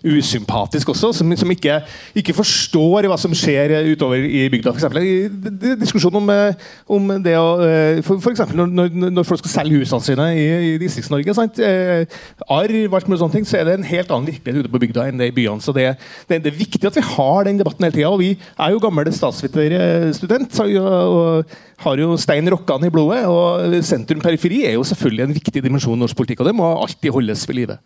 usympatisk 0.07 0.92
også. 0.94 1.12
Som, 1.18 1.35
som 1.37 1.50
ikke, 1.50 1.81
ikke, 2.14 2.37
forstår 2.37 3.09
hva 3.11 3.18
som 3.20 3.35
skjer 3.35 3.74
utover 3.90 4.22
i 4.22 4.46
bygda. 4.53 4.72
For 4.72 4.79
eksempel, 4.79 5.03
i, 5.03 5.74
diskusjonen 5.81 6.20
om, 6.20 6.31
eh, 6.35 6.68
om, 6.90 7.11
det 7.24 7.35
å 7.38 7.48
eh, 7.64 8.03
for, 8.07 8.31
eksempel 8.31 8.62
når, 8.62 8.94
når, 9.11 9.26
folk 9.26 9.42
skal 9.42 9.57
selge 9.57 9.81
husene 9.81 10.07
sine 10.07 10.29
i, 10.37 10.46
i 10.70 10.76
Distrikts-Norge, 10.83 11.35
eh, 11.66 12.20
arv 12.50 12.94
og 13.00 13.09
sånne 13.11 13.35
ting, 13.35 13.48
så 13.48 13.61
er 13.61 13.66
det 13.66 13.79
en 13.79 13.88
helt 13.88 14.14
annen 14.14 14.31
virkelighet 14.31 14.62
ute 14.62 14.72
på 14.72 14.83
bygda 14.87 15.09
enn 15.11 15.18
det 15.20 15.33
i 15.33 15.35
byene. 15.40 15.64
Så 15.64 15.74
det, 15.76 15.88
det, 16.31 16.42
det 16.44 16.53
er 16.53 16.61
viktig 16.61 16.87
at 16.87 17.00
vi 17.00 17.07
har 17.16 17.48
den 17.48 17.59
debatten 17.61 17.88
hele 17.88 17.96
tida. 17.96 18.14
Og 18.14 18.22
vi 18.22 18.31
er 18.37 18.76
jo 18.76 18.83
gamle 18.83 19.11
statsviterstudent. 19.14 20.62
og, 20.62 21.18
og 21.18 21.59
har 21.81 22.01
jo 22.03 22.16
stein 22.21 22.49
rokkende 22.53 22.90
i 22.90 22.93
blodet. 22.93 23.25
og 23.29 23.75
Sentrum-periferi 23.87 24.64
er 24.69 24.77
jo 24.77 24.87
selvfølgelig 24.87 25.27
en 25.27 25.37
viktig 25.37 25.62
dimensjon 25.64 25.97
i 25.97 26.03
norsk 26.03 26.16
politikk, 26.19 26.43
og 26.43 26.51
det 26.51 26.57
må 26.57 26.69
alltid 26.75 27.14
holdes 27.14 27.47
ved 27.49 27.61
live. 27.61 27.79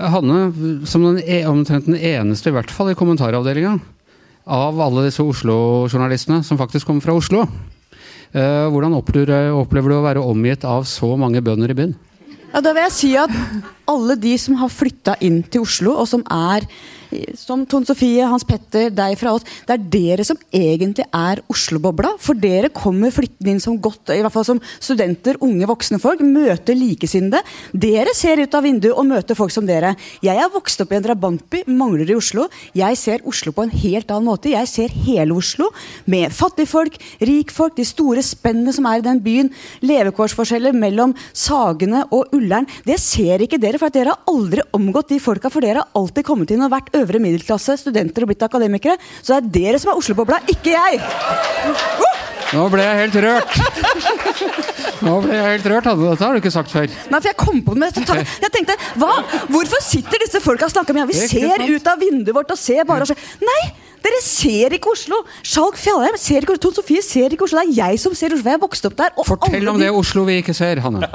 Hanne, 0.00 0.38
som 0.88 1.02
den, 1.04 1.18
e, 1.26 1.42
omtrent 1.48 1.88
den 1.90 1.98
eneste, 1.98 2.48
i 2.48 2.54
hvert 2.54 2.70
fall 2.70 2.92
i 2.92 2.98
kommentaravdelinga, 2.98 3.78
av 4.50 4.78
alle 4.80 5.04
disse 5.06 5.22
Oslo-journalistene 5.22 6.44
som 6.46 6.58
faktisk 6.58 6.88
kommer 6.88 7.04
fra 7.04 7.14
Oslo, 7.14 7.42
eh, 8.32 8.66
hvordan 8.70 8.96
opplever, 8.96 9.50
opplever 9.52 9.92
du 9.92 9.96
å 9.98 10.06
være 10.06 10.24
omgitt 10.24 10.64
av 10.64 10.86
så 10.88 11.12
mange 11.20 11.42
bønder 11.44 11.70
i 11.70 11.76
byen? 11.76 11.98
Ja, 12.50 12.62
da 12.64 12.72
vil 12.74 12.82
jeg 12.88 12.96
si 12.96 13.10
at 13.18 13.30
alle 13.90 14.16
de 14.18 14.32
som 14.40 14.56
har 14.58 14.72
flytta 14.72 15.18
inn 15.22 15.42
til 15.46 15.66
Oslo, 15.66 15.94
og 16.00 16.08
som 16.10 16.24
er 16.26 16.66
som 17.38 17.64
Tone 17.68 17.88
Sofie, 17.88 18.24
Hans 18.26 18.44
Petter, 18.46 18.90
deg 18.94 19.16
fra 19.20 19.34
oss. 19.36 19.46
Det 19.66 19.76
er 19.76 19.86
dere 19.92 20.26
som 20.26 20.38
egentlig 20.54 21.06
er 21.16 21.42
Oslo-bobla. 21.50 22.14
For 22.22 22.38
dere 22.38 22.70
kommer 22.74 23.12
flyttende 23.14 23.54
inn 23.54 23.62
som 23.62 23.78
godt, 23.82 24.12
i 24.14 24.20
hvert 24.22 24.34
fall 24.34 24.46
som 24.46 24.62
studenter, 24.78 25.38
unge 25.44 25.68
voksne 25.70 26.00
folk. 26.02 26.22
Møter 26.24 26.76
likesinnede. 26.78 27.42
Dere 27.72 28.14
ser 28.16 28.42
ut 28.42 28.54
av 28.56 28.66
vinduet 28.66 28.96
og 28.96 29.08
møter 29.08 29.38
folk 29.38 29.54
som 29.54 29.66
dere. 29.68 29.94
Jeg 30.24 30.38
er 30.38 30.52
vokst 30.52 30.80
opp 30.82 30.94
i 30.94 30.98
en 30.98 31.06
drabantby, 31.06 31.64
mangler 31.68 32.12
i 32.12 32.18
Oslo. 32.18 32.48
Jeg 32.76 32.98
ser 33.00 33.26
Oslo 33.28 33.54
på 33.56 33.66
en 33.66 33.74
helt 33.74 34.10
annen 34.10 34.30
måte. 34.30 34.52
Jeg 34.54 34.70
ser 34.70 34.94
hele 35.06 35.36
Oslo 35.36 35.70
med 36.10 36.32
fattigfolk, 36.34 36.98
rikfolk, 37.26 37.76
de 37.78 37.86
store 37.88 38.24
spennene 38.26 38.74
som 38.76 38.86
er 38.90 39.00
i 39.00 39.06
den 39.06 39.22
byen. 39.24 39.52
Levekårsforskjeller 39.86 40.76
mellom 40.76 41.14
Sagene 41.32 42.04
og 42.14 42.34
Ullern. 42.36 42.68
Det 42.86 42.98
ser 43.02 43.42
ikke 43.44 43.60
dere, 43.60 43.80
for 43.80 43.92
dere 43.94 44.14
har 44.14 44.30
aldri 44.30 44.64
omgått 44.76 45.12
de 45.12 45.20
folka, 45.22 45.50
for 45.52 45.64
dere 45.64 45.82
har 45.84 45.98
alltid 45.98 46.26
kommet 46.26 46.52
inn 46.54 46.64
og 46.66 46.72
vært 46.74 46.92
øvre 47.02 47.20
middelklasse, 47.22 47.76
studenter 47.80 48.24
og 48.26 48.30
blitt 48.32 48.42
akademikere. 48.46 48.96
Så 49.22 49.36
det 49.36 49.40
er 49.40 49.50
dere 49.58 49.80
som 49.82 49.92
er 49.94 50.00
Oslo-bobla, 50.02 50.40
ikke 50.52 50.74
jeg! 50.76 51.00
Nå 52.50 52.64
ble 52.72 52.82
jeg 52.82 52.96
helt 53.04 53.18
rørt! 53.22 53.52
Nå 55.06 55.12
ble 55.22 55.36
jeg 55.36 55.44
helt 55.54 55.68
rørt. 55.70 55.86
Dette 56.00 56.24
har 56.26 56.34
du 56.34 56.40
ikke 56.40 56.50
sagt 56.52 56.72
før. 56.72 56.88
Nei, 57.12 57.20
for 57.20 57.28
jeg 57.30 57.36
kom 57.38 57.60
på 57.66 57.76
det 57.76 57.82
med 57.84 58.00
Jeg 58.42 58.50
tenkte, 58.56 58.74
hva? 59.00 59.12
Hvorfor 59.52 59.84
sitter 59.86 60.24
disse 60.24 60.42
folka 60.42 60.66
og 60.66 60.72
snakker 60.74 60.96
med 60.96 61.06
meg? 61.06 61.14
Vi 61.14 61.22
er 61.22 61.30
ser 61.30 61.62
ut 61.70 61.86
av 61.92 62.02
vinduet 62.02 62.34
vårt 62.36 62.50
og 62.50 62.58
ser 62.60 62.82
bare 62.88 63.06
og 63.06 63.12
ser. 63.12 63.30
Nei! 63.44 63.62
Dere 64.00 64.18
ser 64.24 64.72
ikke 64.78 64.94
Oslo! 64.96 65.18
Skjalg 65.44 65.76
Fjellheim 65.78 66.16
ser 66.18 66.42
ikke 66.42 66.54
Oslo. 66.56 66.62
Tone 66.70 66.78
Sofie 66.80 67.02
ser 67.04 67.34
ikke 67.36 67.44
Oslo. 67.46 67.60
Det 67.60 67.68
er 67.76 67.90
jeg 67.92 68.00
som 68.02 68.14
ser 68.18 68.34
Oslo. 68.34 68.48
Jeg 68.50 68.58
er 68.58 68.62
vokst 68.64 68.88
opp 68.88 68.96
der. 68.98 69.12
Fortell 69.28 69.68
om 69.70 69.78
de- 69.78 69.84
det 69.86 69.90
Oslo 69.94 70.24
vi 70.26 70.38
ikke 70.42 70.54
ser, 70.56 70.80
Hanne. 70.82 71.06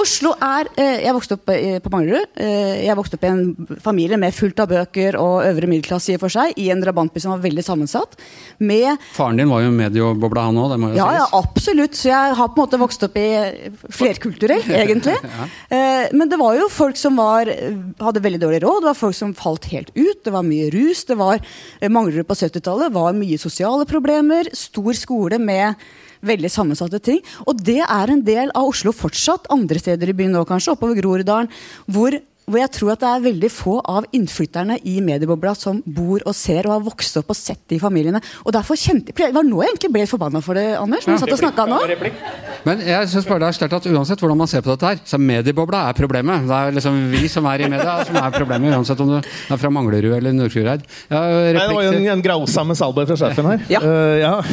Oslo 0.00 0.30
er 0.40 0.68
eh, 0.80 1.02
Jeg 1.04 1.12
vokste 1.16 1.36
opp 1.36 1.50
eh, 1.52 1.76
på 1.82 1.90
Manglerud. 1.92 2.30
Eh, 2.40 2.84
jeg 2.86 2.96
vokste 2.96 3.18
opp 3.18 3.24
i 3.26 3.30
en 3.30 3.68
familie 3.84 4.16
med 4.20 4.32
fullt 4.36 4.60
av 4.62 4.70
bøker 4.70 5.18
og 5.20 5.44
øvre 5.44 5.68
middelklasse 5.70 6.14
i 6.14 6.16
og 6.16 6.22
for 6.24 6.32
seg, 6.32 6.54
i 6.60 6.70
en 6.72 6.80
drabantby 6.82 7.20
som 7.22 7.34
var 7.34 7.42
veldig 7.44 7.64
sammensatt. 7.66 8.16
Med 8.64 8.96
Faren 9.16 9.40
din 9.40 9.50
var 9.52 9.64
jo 9.64 9.72
mediebobla, 9.74 10.46
han 10.48 10.60
òg. 10.60 10.74
Må 10.80 10.92
jo 10.92 11.00
Ja, 11.00 11.10
ja, 11.18 11.26
absolutt. 11.36 11.98
Så 11.98 12.08
jeg 12.10 12.36
har 12.38 12.50
på 12.52 12.56
en 12.56 12.64
måte 12.64 12.80
vokst 12.80 13.04
opp 13.06 13.18
i 13.20 13.26
flerkulturell, 13.92 14.64
egentlig. 14.82 15.16
Eh, 15.68 16.08
Men 16.16 16.32
det 16.32 16.40
var 16.40 16.56
jo 16.58 16.70
folk 16.72 16.96
som 17.00 17.18
var, 17.20 17.50
hadde 18.00 18.24
veldig 18.24 18.40
dårlig 18.46 18.62
råd, 18.64 18.82
det 18.84 18.92
var 18.92 19.00
folk 19.04 19.18
som 19.18 19.34
falt 19.36 19.68
helt 19.74 19.92
ut. 19.98 20.22
Det 20.24 20.32
var 20.34 20.46
mye 20.46 20.70
rus. 20.74 21.04
Det 21.08 21.18
var 21.20 21.42
Manglerud 21.90 22.28
på 22.28 22.38
70-tallet 22.40 22.94
var 22.94 23.16
mye 23.16 23.38
sosiale 23.40 23.84
problemer. 23.90 24.48
Stor 24.56 24.96
skole 24.96 25.38
med 25.42 25.74
veldig 26.26 26.50
sammensatte 26.52 27.00
ting. 27.02 27.20
Og 27.46 27.60
det 27.64 27.80
er 27.84 28.12
en 28.12 28.24
del 28.26 28.52
av 28.56 28.70
Oslo 28.70 28.92
fortsatt. 28.96 29.48
Andre 29.52 29.80
steder 29.82 30.12
i 30.12 30.16
byen 30.16 30.34
nå, 30.36 30.44
kanskje, 30.48 30.74
oppover 30.74 30.98
Groruddalen, 30.98 31.50
hvor 31.90 32.16
hvor 32.50 32.62
jeg 32.62 32.72
tror 32.76 32.92
at 32.94 33.02
det 33.04 33.10
er 33.10 33.24
veldig 33.28 33.50
få 33.52 33.76
av 33.80 34.06
innflytterne 34.16 34.78
i 34.90 34.98
mediebobla 35.04 35.54
som 35.58 35.80
bor 35.86 36.22
og 36.24 36.36
ser 36.36 36.68
og 36.68 36.76
har 36.76 36.84
vokst 36.90 37.20
opp 37.20 37.32
og 37.32 37.38
sett 37.38 37.62
de 37.70 37.80
familiene. 37.82 38.20
Og 38.44 38.54
derfor 38.54 38.78
kjente 38.78 39.14
Det 39.16 39.30
var 39.34 39.46
nå 39.46 39.62
jeg 39.62 39.74
egentlig 39.74 39.92
ble 39.94 40.06
forbanna 40.10 40.40
for 40.44 40.58
det, 40.58 40.66
Anders. 40.78 41.06
Når 41.06 41.18
du 41.18 41.24
satt 41.24 41.34
og 41.36 41.40
snakket 41.42 41.70
nå. 41.70 41.78
Men 42.66 42.82
jeg 42.84 43.08
synes 43.12 43.28
bare 43.28 43.42
det 43.42 43.48
er 43.48 43.56
sterkt 43.56 43.76
at 43.78 43.88
uansett 43.90 44.22
hvordan 44.22 44.40
man 44.40 44.50
ser 44.50 44.64
på 44.64 44.72
dette 44.72 44.88
her, 44.88 45.00
så 45.08 45.20
mediebobla 45.20 45.82
er 45.88 45.96
problemet. 45.96 46.46
Det 46.48 46.56
er 46.56 46.76
liksom 46.76 46.98
vi 47.12 47.28
som 47.32 47.46
er 47.50 47.64
i 47.64 47.70
media 47.72 47.96
som 48.08 48.18
er 48.20 48.34
problemet, 48.34 48.74
uansett 48.76 49.00
om 49.04 49.14
du 49.14 49.16
er 49.20 49.60
fra 49.60 49.72
Manglerud 49.72 50.16
eller 50.16 50.34
Nordfjordeid. 50.36 50.84
Ja, 51.10 51.22
det 51.54 51.64
var 51.70 51.84
jo 51.86 51.94
en, 51.96 52.08
en 52.16 52.24
grausam 52.24 52.74
salbe 52.76 53.06
fra 53.08 53.18
sjefen 53.20 53.50
her. 53.52 53.64
Ja. 53.72 53.84
Uh, 53.84 54.16
ja. 54.20 54.34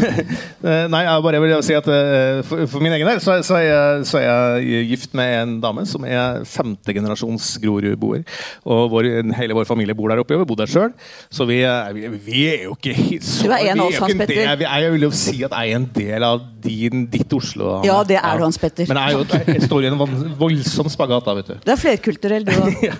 Eh, 0.67 0.87
Nei, 0.89 1.03
jeg 1.05 1.21
bare 1.23 1.39
vil 1.39 1.51
si 1.63 1.75
at 1.77 1.85
uh, 1.87 2.39
for, 2.47 2.63
for 2.67 2.83
min 2.83 2.91
egen 2.95 3.07
del 3.07 3.19
så, 3.23 3.37
så, 3.45 3.59
er 3.59 3.65
jeg, 3.67 4.05
så 4.09 4.17
er 4.19 4.25
jeg 4.25 4.87
gift 4.89 5.13
med 5.15 5.33
en 5.37 5.53
dame 5.63 5.85
som 5.87 6.03
er 6.07 6.41
femtegenerasjons 6.49 7.53
Grorud-boer. 7.87 8.25
Og 8.67 8.91
vår, 8.93 9.09
hele 9.39 9.57
vår 9.57 9.67
familie 9.69 9.95
bor 9.97 10.11
der 10.11 10.21
oppe, 10.21 10.37
og 10.37 10.43
vi 10.43 10.49
bor 10.51 10.59
der 10.59 10.71
sjøl. 10.71 10.93
Så 11.33 11.47
vi, 11.49 11.61
vi, 11.97 12.11
vi 12.27 12.43
er 12.51 12.67
jo 12.67 12.77
ikke 12.77 13.21
så 13.23 13.47
Du 13.47 13.55
er 13.55 13.71
en 13.71 13.83
av 13.83 13.89
oss, 13.89 13.99
Hans 14.03 14.19
Petter. 14.19 14.43
Jeg, 14.43 14.67
Jeg 14.67 14.93
vil 14.95 15.07
jo 15.07 15.11
si 15.15 15.35
at 15.47 15.57
jeg 15.57 15.73
er 15.73 15.81
en 15.81 15.89
del 15.95 16.27
av 16.27 16.45
din, 16.63 17.07
ditt 17.11 17.33
Oslo. 17.37 17.79
Ja, 17.87 17.99
det 18.07 18.19
er 18.21 18.37
du, 18.37 18.47
Hans 18.47 18.61
Petter. 18.61 18.87
Men 18.89 19.01
jeg, 19.01 19.15
er 19.15 19.17
jo, 19.17 19.43
jeg 19.55 19.67
står 19.67 19.87
i 19.87 19.91
en 19.91 19.99
voldsom 20.39 20.91
spagat 20.91 21.27
da, 21.27 21.37
vet 21.41 21.53
du. 21.53 21.59
Det 21.65 21.75
er 21.75 21.83
flerkulturell, 21.87 22.47
du 22.47 22.55
òg. 22.57 22.87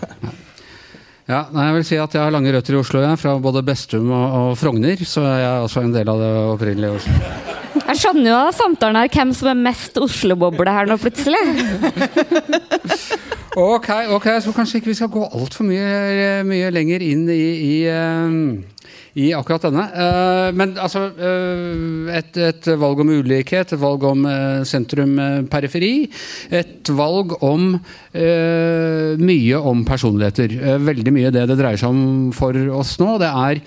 Ja, 1.28 1.41
nei, 1.52 1.65
jeg 1.67 1.73
vil 1.76 1.84
si 1.84 1.97
at 2.00 2.13
jeg 2.15 2.23
har 2.23 2.32
lange 2.32 2.47
røtter 2.56 2.71
i 2.71 2.78
Oslo, 2.80 3.02
jeg, 3.04 3.17
fra 3.19 3.34
både 3.43 3.60
Bestum 3.67 4.13
og, 4.15 4.36
og 4.39 4.54
Frogner. 4.56 5.02
Så 5.04 5.26
jeg 5.26 5.41
er 5.43 5.65
også 5.65 5.84
en 5.84 5.91
del 5.91 6.08
av 6.08 6.21
det 6.23 6.30
opprinnelige 6.54 7.02
Oslo. 7.02 7.17
Jeg 7.82 8.00
skjønner 8.00 8.30
jo 8.30 8.38
av 8.38 8.54
samtalen 8.56 9.02
her 9.02 9.12
hvem 9.12 9.34
som 9.36 9.52
er 9.52 9.60
mest 9.60 10.00
Oslo-boble 10.00 10.71
her 10.71 10.88
nå, 10.88 10.95
plutselig. 11.04 11.43
Ok, 13.58 13.88
ok, 14.13 14.26
så 14.46 14.52
kanskje 14.54 14.78
ikke 14.78 14.91
vi 14.91 14.96
skal 15.00 15.10
gå 15.10 15.24
altfor 15.34 15.65
mye, 15.65 16.43
mye 16.46 16.67
lenger 16.70 17.02
inn 17.02 17.24
i, 17.34 17.38
i, 17.65 17.78
eh, 17.89 18.36
i 19.17 19.32
akkurat 19.34 19.65
denne. 19.65 19.86
Eh, 19.98 20.50
men 20.54 20.76
altså 20.78 21.08
eh, 21.17 22.12
et, 22.20 22.38
et 22.38 22.70
valg 22.78 23.02
om 23.02 23.15
ulikhet, 23.15 23.74
et 23.74 23.82
valg 23.82 24.06
om 24.06 24.30
sentrum-periferi. 24.62 25.91
Et 26.54 26.93
valg 26.93 27.34
om 27.41 27.74
mye 29.26 29.65
om 29.74 29.84
personligheter. 29.89 30.54
Veldig 30.86 31.17
mye 31.17 31.34
det 31.34 31.50
det 31.50 31.58
dreier 31.58 31.82
seg 31.82 31.98
om 31.98 32.32
for 32.38 32.54
oss 32.78 32.93
nå. 33.02 33.15
Det 33.26 33.34
er 33.34 33.65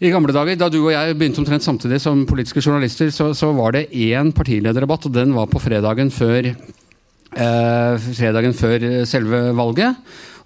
i 0.00 0.14
gamle 0.14 0.32
dager, 0.32 0.54
Da 0.56 0.70
du 0.70 0.84
og 0.84 0.92
jeg 0.94 1.18
begynte 1.18 1.42
omtrent 1.42 1.66
samtidig 1.66 1.98
som 2.00 2.22
politiske 2.22 2.62
journalister, 2.62 3.10
så, 3.10 3.32
så 3.34 3.50
var 3.50 3.74
det 3.74 3.88
én 3.90 4.30
partilederdebatt, 4.30 5.10
og 5.10 5.18
den 5.18 5.34
var 5.34 5.50
på 5.50 5.58
fredagen 5.58 6.14
før, 6.14 6.54
fredagen 7.30 8.56
før 8.58 8.84
selve 9.06 9.44
valget. 9.54 9.96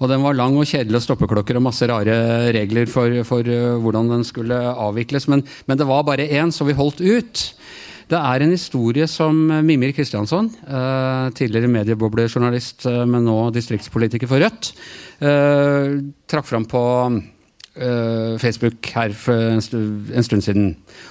Og 0.02 0.10
den 0.10 0.24
var 0.24 0.36
lang 0.36 0.56
og 0.58 0.68
kjedelig 0.68 0.98
og 0.98 1.06
stoppeklokker 1.06 1.58
og 1.58 1.66
masse 1.68 1.86
rare 1.88 2.16
regler 2.54 2.90
for, 2.90 3.14
for 3.28 3.46
eh, 3.46 3.78
hvordan 3.82 4.10
den 4.10 4.26
skulle 4.26 4.58
avvikles. 4.58 5.28
Men, 5.30 5.44
men 5.68 5.80
det 5.80 5.88
var 5.88 6.06
bare 6.06 6.28
én, 6.28 6.52
så 6.54 6.66
vi 6.66 6.76
holdt 6.76 7.02
ut. 7.04 7.44
Det 8.10 8.18
er 8.18 8.44
en 8.44 8.52
historie 8.52 9.06
som 9.08 9.38
Mimir 9.64 9.94
Kristiansson, 9.96 10.50
eh, 10.68 11.30
tidligere 11.38 11.70
medieboblejournalist, 11.72 12.84
eh, 12.90 13.04
men 13.08 13.24
nå 13.24 13.38
distriktspolitiker 13.54 14.28
for 14.28 14.44
Rødt, 14.44 14.74
eh, 15.24 15.94
trakk 16.28 16.50
fram 16.50 16.68
på 16.68 16.82
eh, 17.74 18.34
Facebook 18.38 18.86
her 18.94 19.14
for 19.18 19.54
en, 19.54 19.62
stu, 19.62 19.78
en 20.14 20.26
stund 20.26 20.44
siden 20.46 20.66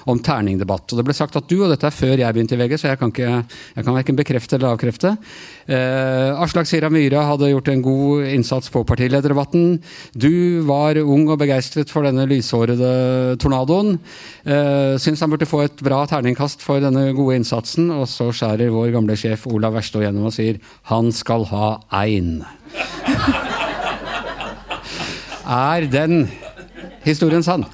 om 0.10 0.20
terningdebatt. 0.24 0.92
Og 0.92 1.00
det 1.00 1.06
ble 1.08 1.16
sagt 1.16 1.36
at 1.40 1.48
du, 1.50 1.58
og 1.64 1.72
dette 1.72 1.88
er 1.88 1.96
før 1.96 2.16
jeg 2.20 2.36
begynte 2.36 2.58
i 2.58 2.62
VG, 2.62 2.78
så 2.80 2.92
jeg 2.92 3.00
kan, 3.02 3.12
ikke, 3.14 3.32
jeg 3.76 3.88
kan 3.88 3.98
verken 3.98 4.20
bekrefte 4.20 4.58
eller 4.58 4.74
avkrefte. 4.74 5.16
uh, 5.70 6.42
Aslak 6.44 6.70
Sira 6.70 6.90
Myhre 6.94 7.24
hadde 7.28 7.52
gjort 7.52 7.72
en 7.74 7.84
god 7.86 8.28
innsats 8.32 8.72
på 8.74 8.84
partilederdebatten. 8.88 9.80
Du 10.16 10.64
var 10.68 11.00
ung 11.04 11.28
og 11.30 11.40
begeistret 11.42 11.92
for 11.94 12.08
denne 12.08 12.28
lyshårede 12.30 13.38
tornadoen. 13.44 13.98
Uh, 14.48 14.96
Syns 15.02 15.24
han 15.24 15.32
burde 15.34 15.50
få 15.50 15.66
et 15.66 15.84
bra 15.84 16.04
terningkast 16.10 16.64
for 16.64 16.84
denne 16.84 17.10
gode 17.18 17.40
innsatsen, 17.42 17.92
og 17.94 18.08
så 18.12 18.32
skjærer 18.36 18.74
vår 18.74 18.94
gamle 18.96 19.18
sjef 19.20 19.48
Olav 19.52 19.76
Verstå 19.78 20.04
gjennom 20.04 20.30
og 20.30 20.36
sier 20.36 20.62
han 20.92 21.12
skal 21.16 21.48
ha 21.52 21.76
ein. 22.04 22.44
Er 25.44 25.84
den 25.92 26.30
historien 27.06 27.46
sann? 27.46 27.66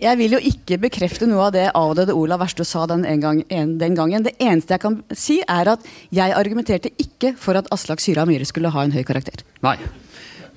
Jeg 0.00 0.18
vil 0.18 0.34
jo 0.34 0.40
ikke 0.42 0.76
bekrefte 0.82 1.26
noe 1.30 1.46
av 1.46 1.52
det 1.54 1.68
avdøde 1.78 2.16
Olav 2.18 2.42
Verstø 2.42 2.64
sa 2.66 2.82
den, 2.90 3.04
en 3.06 3.22
gang, 3.22 3.42
en, 3.48 3.76
den 3.78 3.94
gangen. 3.96 4.24
Det 4.26 4.34
eneste 4.42 4.74
jeg 4.74 4.82
kan 4.82 4.98
si, 5.14 5.38
er 5.46 5.70
at 5.76 5.86
jeg 6.14 6.34
argumenterte 6.34 6.90
ikke 7.00 7.32
for 7.40 7.56
at 7.56 7.70
Aslak 7.74 8.02
Syra 8.02 8.26
Myhre 8.28 8.48
skulle 8.48 8.72
ha 8.74 8.84
en 8.84 8.94
høy 8.94 9.04
karakter. 9.06 9.46
Nei. 9.64 9.78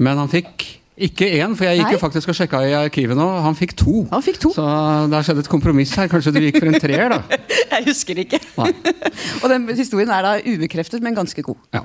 Men 0.01 0.19
han 0.19 0.31
fikk 0.31 0.65
ikke 0.97 1.27
én, 1.29 1.53
for 1.53 1.67
jeg 1.67 1.77
gikk 1.77 1.91
jo 1.93 1.97
Nei. 1.99 2.01
faktisk 2.01 2.31
og 2.31 2.37
sjekka 2.39 2.61
i 2.65 2.71
arkivet 2.73 3.17
nå. 3.17 3.25
Han 3.45 3.53
fikk 3.57 3.75
to. 3.77 3.99
Han 4.09 4.23
fikk 4.25 4.39
to. 4.41 4.49
Så 4.55 4.63
det 5.11 5.13
har 5.13 5.25
skjedd 5.27 5.41
et 5.43 5.49
kompromiss 5.51 5.93
her. 5.93 6.09
Kanskje 6.09 6.33
du 6.33 6.39
gikk 6.41 6.57
for 6.57 6.71
en 6.71 6.79
treer, 6.81 7.13
da? 7.13 7.19
Jeg 7.77 7.85
husker 7.85 8.21
ikke. 8.23 8.39
Og 9.43 9.47
den 9.51 9.67
historien 9.77 10.09
er 10.09 10.25
da 10.25 10.31
ubekreftet, 10.41 11.03
men 11.05 11.17
ganske 11.17 11.43
god. 11.45 11.59
Ja. 11.77 11.83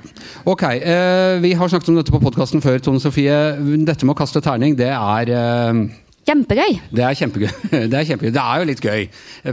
Ok, 0.49 0.63
eh, 0.73 1.37
Vi 1.43 1.53
har 1.59 1.69
snakket 1.69 1.93
om 1.93 1.99
dette 2.01 2.13
på 2.15 2.21
podkasten 2.23 2.63
før, 2.65 2.81
Tone 2.81 3.03
Sofie. 3.03 3.37
Dette 3.85 4.07
med 4.07 4.15
å 4.15 4.19
kaste 4.23 4.41
terning, 4.41 4.73
det 4.79 4.89
er 4.89 5.33
eh, 5.37 5.83
Kjempegøy. 6.23 6.77
Det 6.95 7.03
er 7.03 7.15
kjempegøy. 7.19 7.49
Det 7.91 7.97
er 7.99 8.05
kjempegøy. 8.07 8.31
Det 8.31 8.41
er 8.41 8.61
jo 8.61 8.67
litt 8.69 8.83
gøy, 8.83 9.01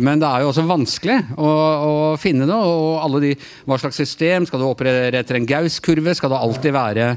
men 0.06 0.20
det 0.22 0.28
er 0.28 0.44
jo 0.44 0.50
også 0.52 0.62
vanskelig 0.68 1.16
å, 1.35 1.48
å 1.50 1.94
finne 2.22 2.46
det. 2.46 2.54
Og 2.54 3.00
alle 3.02 3.22
de, 3.24 3.30
hva 3.66 3.78
slags 3.83 3.98
system? 3.98 4.46
Skal 4.46 4.62
du 4.62 4.68
operere 4.68 5.18
etter 5.18 5.38
en 5.40 5.48
Gaus-kurve? 5.50 6.14
Skal, 6.14 6.30
eh, 6.30 7.16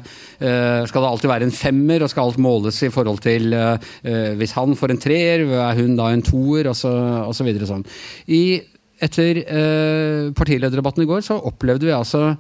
skal 0.90 1.06
det 1.06 1.12
alltid 1.12 1.30
være 1.30 1.46
en 1.46 1.54
femmer? 1.54 2.02
Og 2.02 2.10
skal 2.10 2.32
alt 2.32 2.42
måles 2.42 2.82
i 2.82 2.90
forhold 2.94 3.22
til 3.22 3.54
eh, 3.54 3.90
eh, 4.02 4.32
Hvis 4.40 4.56
han 4.58 4.74
får 4.80 4.96
en 4.96 5.02
treer, 5.04 5.46
er 5.46 5.78
hun 5.78 5.94
da 6.00 6.10
en 6.10 6.26
toer? 6.26 6.72
Og 6.72 6.78
så, 6.80 6.94
og 7.28 7.36
så 7.38 7.46
videre 7.46 7.70
sånn. 7.70 7.86
I, 8.34 8.58
etter 9.06 9.44
eh, 9.44 10.32
partilederdebatten 10.34 11.06
i 11.06 11.10
går 11.12 11.22
så 11.30 11.38
opplevde 11.46 11.92
vi 11.92 11.94
altså 11.94 12.32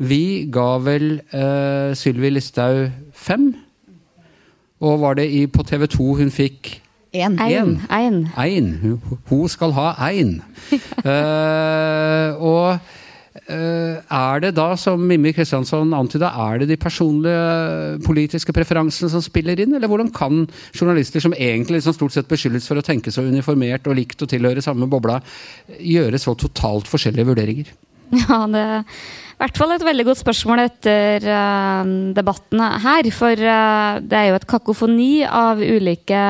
Vi 0.00 0.48
ga 0.52 0.70
vel 0.80 1.18
Sylvi 2.00 2.32
Listhaug 2.32 2.88
fem. 3.12 3.50
Og 4.82 4.98
var 5.02 5.14
det 5.18 5.28
i, 5.30 5.44
på 5.46 5.62
TV 5.68 5.86
2 5.96 6.08
hun 6.22 6.32
fikk 6.34 6.78
Én. 7.12 7.34
Ein. 7.44 7.74
Ein. 7.92 8.14
Ein. 8.40 8.68
Hun- 8.80 9.18
Hun 9.28 9.48
skal 9.52 9.74
ha 9.76 9.90
ein. 10.08 10.38
uh, 11.04 12.32
og 12.52 12.78
uh, 13.52 13.96
er 14.00 14.40
det 14.40 14.54
da, 14.56 14.70
som 14.80 15.00
Mimmi 15.10 15.34
Kristiansson 15.36 15.92
antyda, 15.92 16.30
er 16.48 16.62
det 16.62 16.70
de 16.72 16.78
personlige 16.80 17.98
politiske 18.06 18.54
preferansene 18.56 19.12
som 19.12 19.20
spiller 19.24 19.60
inn? 19.60 19.74
Eller 19.76 19.92
hvordan 19.92 20.08
kan 20.16 20.46
journalister 20.72 21.20
som 21.20 21.36
egentlig 21.36 21.82
liksom 21.82 21.98
stort 21.98 22.16
sett 22.16 22.32
beskyldes 22.32 22.68
for 22.72 22.80
å 22.80 22.86
tenke 22.86 23.12
så 23.12 23.26
uniformert 23.28 23.86
og 23.92 23.98
likt 24.00 24.24
og 24.24 24.32
tilhøre 24.32 24.64
samme 24.64 24.88
bobla, 24.88 25.20
gjøre 25.84 26.16
så 26.22 26.32
totalt 26.40 26.88
forskjellige 26.88 27.28
vurderinger? 27.28 27.74
Ja, 28.24 28.42
det 28.48 28.66
hvert 29.42 29.58
fall 29.58 29.74
et 29.74 29.84
veldig 29.86 30.06
godt 30.06 30.22
spørsmål 30.22 30.64
etter 30.68 31.26
uh, 31.26 31.82
debatten 32.14 32.62
her. 32.84 33.10
For 33.14 33.34
uh, 33.34 33.98
det 33.98 34.18
er 34.18 34.30
jo 34.30 34.38
et 34.38 34.48
kakofoni 34.54 35.12
av 35.26 35.62
ulike 35.62 36.22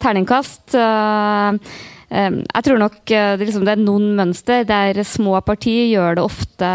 terningkast. 0.00 0.74
Eh, 0.74 1.88
Um, 2.10 2.40
jeg 2.42 2.64
tror 2.66 2.78
nok 2.82 2.96
uh, 3.14 3.36
det, 3.38 3.46
liksom, 3.46 3.62
det, 3.62 3.76
er 3.76 3.82
noen 3.86 4.16
mønster 4.18 4.64
der 4.66 4.98
små 5.06 5.36
partier 5.46 5.84
gjør 5.92 6.16
det 6.18 6.24
ofte 6.24 6.70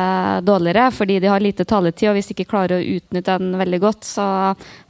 dårligere 0.47 0.85
fordi 0.95 1.17
de 1.19 1.27
har 1.27 1.43
lite 1.43 1.65
taletid, 1.67 2.07
og 2.07 2.15
hvis 2.15 2.29
de 2.29 2.37
ikke 2.37 2.53
klarer 2.53 2.77
å 2.77 2.93
utnytte 2.95 3.35
den 3.43 3.57
veldig 3.59 3.79
godt, 3.83 4.07
så 4.07 4.27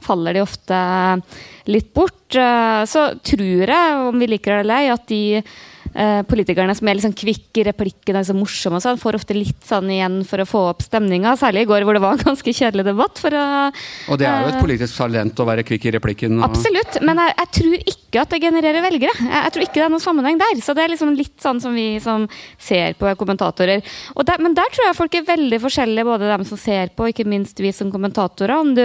faller 0.06 0.38
de 0.38 0.44
ofte 0.44 0.78
litt 1.66 1.90
bort. 1.98 2.38
Uh, 2.38 2.86
så 2.86 3.08
tror 3.26 3.74
jeg, 3.74 3.98
om 4.06 4.22
vi 4.22 4.30
liker 4.30 4.54
det 4.54 4.62
eller 4.68 4.84
ei, 4.84 4.92
at 4.94 5.10
de 5.10 5.24
Eh, 5.96 6.18
politikerne 6.28 6.74
som 6.76 6.88
er 6.90 6.98
litt 6.98 7.06
sånn 7.06 7.14
kvikke 7.16 7.62
i 7.62 7.64
replikkene, 7.70 8.20
liksom 8.20 8.36
morsomme 8.42 8.76
og 8.76 8.84
sånn, 8.84 8.98
får 9.00 9.16
ofte 9.16 9.32
litt 9.32 9.62
sånn 9.64 9.88
igjen 9.88 10.18
for 10.28 10.42
å 10.42 10.44
få 10.48 10.60
opp 10.74 10.82
stemninga. 10.84 11.32
Særlig 11.40 11.62
i 11.64 11.68
går 11.70 11.86
hvor 11.88 11.96
det 11.96 12.02
var 12.04 12.18
en 12.18 12.26
ganske 12.26 12.52
kjedelig 12.52 12.84
debatt. 12.90 13.22
Å, 13.24 13.44
og 14.12 14.18
det 14.20 14.26
er 14.28 14.42
jo 14.44 14.50
et 14.50 14.58
eh, 14.58 14.64
politisk 14.66 14.98
talent 15.00 15.40
å 15.40 15.46
være 15.48 15.64
kvikk 15.64 15.86
i 15.88 15.94
replikken. 15.96 16.34
Og... 16.36 16.44
Absolutt, 16.50 16.98
men 17.00 17.22
jeg, 17.22 17.32
jeg, 17.40 17.50
tror 17.58 17.76
ikke 17.94 18.24
at 18.26 18.34
det 18.34 18.40
genererer 18.44 18.84
velgere. 18.84 19.14
Jeg, 19.22 19.32
jeg, 19.38 19.54
tror 19.54 19.64
ikke 19.64 19.78
det 19.78 19.86
er 19.86 19.94
noen 19.94 20.04
sammenheng 20.04 20.40
der. 20.42 20.60
Så 20.66 20.74
det 20.76 20.84
er 20.84 20.92
liksom 20.92 21.14
litt 21.16 21.36
sånn 21.46 21.62
som 21.64 21.78
vi 21.78 21.86
som 22.04 22.26
ser 22.60 22.98
på 23.00 23.14
kommentatorer. 23.22 23.80
Der, 24.28 24.42
men 24.44 24.56
der 24.58 24.68
tror 24.74 24.90
jeg 24.90 24.98
folk 24.98 25.16
er 25.16 25.30
veldig 25.30 25.62
forskjellige, 25.64 26.08
både 26.10 26.28
dem 26.34 26.44
som 26.50 26.60
ser 26.60 26.92
på, 26.92 27.06
og 27.06 27.14
ikke 27.14 27.28
minst 27.30 27.64
vi 27.64 27.72
som 27.72 27.88
kommentatorer. 27.94 28.52
Om 28.60 28.76
du 28.76 28.84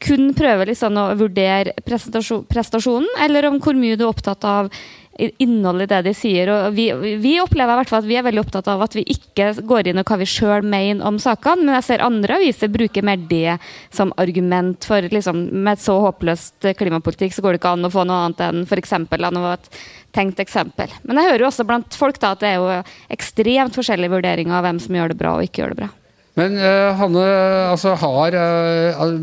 kun 0.00 0.30
prøver 0.36 0.70
liksom 0.70 0.96
å 0.96 1.10
vurdere 1.18 1.74
prestasjonen, 1.84 3.10
eller 3.24 3.50
om 3.50 3.58
hvor 3.62 3.76
mye 3.76 3.98
du 3.98 4.06
er 4.06 4.12
opptatt 4.12 4.46
av 4.46 4.70
innholdet 5.18 5.88
i 5.88 5.94
det 5.94 6.00
de 6.06 6.14
sier. 6.14 6.50
og 6.52 6.74
vi, 6.76 6.88
vi, 7.18 7.34
opplever 7.42 7.74
i 7.74 7.80
hvert 7.80 7.90
fall 7.90 8.02
at 8.04 8.08
vi 8.08 8.18
er 8.18 8.26
veldig 8.26 8.42
opptatt 8.44 8.70
av 8.70 8.82
at 8.84 8.94
vi 8.94 9.04
ikke 9.10 9.50
går 9.66 9.90
inn 9.90 9.98
og 9.98 10.08
hva 10.08 10.18
vi 10.20 10.28
sjøl 10.30 10.66
mener 10.66 11.04
om 11.06 11.18
sakene, 11.22 11.66
men 11.66 11.78
jeg 11.78 11.86
ser 11.88 12.04
andre 12.06 12.38
aviser 12.38 12.72
bruke 12.72 13.02
mer 13.02 13.20
det 13.30 13.58
som 13.94 14.14
argument 14.16 14.86
for 14.86 15.02
liksom, 15.02 15.48
Med 15.58 15.74
et 15.74 15.82
så 15.82 15.98
håpløst 16.02 16.70
klimapolitikk 16.78 17.34
så 17.34 17.42
går 17.42 17.54
det 17.54 17.62
ikke 17.62 17.74
an 17.76 17.88
å 17.88 17.92
få 17.92 18.06
noe 18.06 18.24
annet 18.28 18.44
enn 18.46 18.64
f.eks. 18.68 18.94
et 18.94 19.70
tenkt 20.14 20.40
eksempel. 20.40 20.92
Men 21.02 21.20
jeg 21.20 21.32
hører 21.32 21.44
jo 21.44 21.50
også 21.50 21.66
blant 21.68 21.98
folk 21.98 22.20
da 22.22 22.32
at 22.34 22.42
det 22.42 22.54
er 22.54 22.60
jo 22.62 22.82
ekstremt 23.12 23.76
forskjellige 23.76 24.14
vurderinger 24.14 24.58
av 24.58 24.66
hvem 24.66 24.80
som 24.82 24.96
gjør 24.96 25.12
det 25.12 25.18
bra 25.20 25.36
og 25.36 25.46
ikke 25.46 25.62
gjør 25.64 25.74
det 25.74 25.82
bra. 25.82 25.90
Men 26.38 26.58
uh, 26.58 26.96
Hanne, 26.98 27.24
altså 27.72 27.96
har 27.98 28.36
uh, 28.38 29.14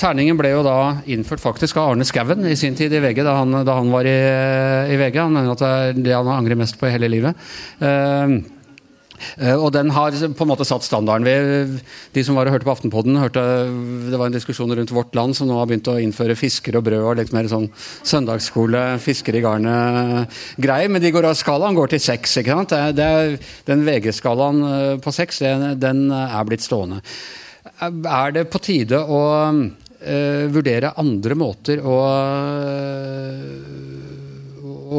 Terningen 0.00 0.38
ble 0.40 0.54
jo 0.54 0.64
da 0.64 0.78
innført 1.12 1.42
faktisk 1.42 1.76
av 1.80 1.92
Arne 1.92 2.06
Skouen 2.08 2.46
i 2.48 2.56
sin 2.56 2.76
tid 2.76 2.92
i 2.92 3.00
VG, 3.04 3.20
da 3.26 3.38
han, 3.40 3.52
da 3.66 3.78
han 3.80 3.92
var 3.92 4.08
i, 4.08 4.16
i, 4.92 4.96
VG. 5.00 5.18
Han 5.20 5.34
mener 5.36 5.52
at 5.52 5.64
det 5.64 5.72
er 5.72 6.04
det 6.06 6.14
han 6.16 6.30
angrer 6.32 6.60
mest 6.60 6.78
på 6.80 6.88
i 6.88 6.94
hele 6.94 7.10
livet. 7.12 7.48
Uh, 7.84 7.84
Eh, 7.84 8.53
og 9.56 9.68
den 9.74 9.90
har 9.94 10.14
på 10.14 10.44
en 10.44 10.50
måte 10.50 10.66
satt 10.68 10.84
standarden. 10.86 11.26
Vi, 11.26 11.34
de 12.14 12.20
som 12.26 12.34
var 12.38 12.44
og 12.48 12.54
hørte 12.56 12.68
på 12.68 12.74
Aftenpodden, 12.74 13.20
hørte 13.20 13.42
det 14.10 14.20
var 14.20 14.26
en 14.30 14.36
diskusjon 14.36 14.74
rundt 14.74 14.94
Vårt 14.94 15.14
Land 15.16 15.32
som 15.38 15.46
nå 15.48 15.54
har 15.58 15.68
begynt 15.70 15.90
å 15.90 16.00
innføre 16.02 16.38
fisker 16.38 16.72
og 16.78 16.84
brød 16.88 17.02
og 17.02 17.18
litt 17.20 17.32
mer 17.34 17.46
sånn 17.50 17.68
søndagsskole, 17.76 18.82
fisker 19.02 19.34
i 19.38 19.44
garnet-greier. 19.44 20.88
Men 20.92 21.04
de 21.04 21.14
går 21.14 21.24
skalaen 21.38 21.78
går 21.78 21.88
til 21.94 22.02
seks. 22.02 22.30
ikke 22.40 22.58
sant? 22.58 22.74
Det, 22.74 22.82
det, 22.98 23.08
den 23.68 23.80
VG-skalaen 23.86 24.58
eh, 24.68 24.94
på 25.02 25.10
seks, 25.14 25.34
den 25.80 25.98
er 26.14 26.44
blitt 26.48 26.64
stående. 26.64 26.98
Er 27.80 28.28
det 28.34 28.50
på 28.52 28.58
tide 28.62 28.98
å 29.00 29.20
uh, 29.50 30.44
vurdere 30.52 30.92
andre 31.00 31.34
måter 31.38 31.80
å 31.80 31.96
uh, 32.04 34.03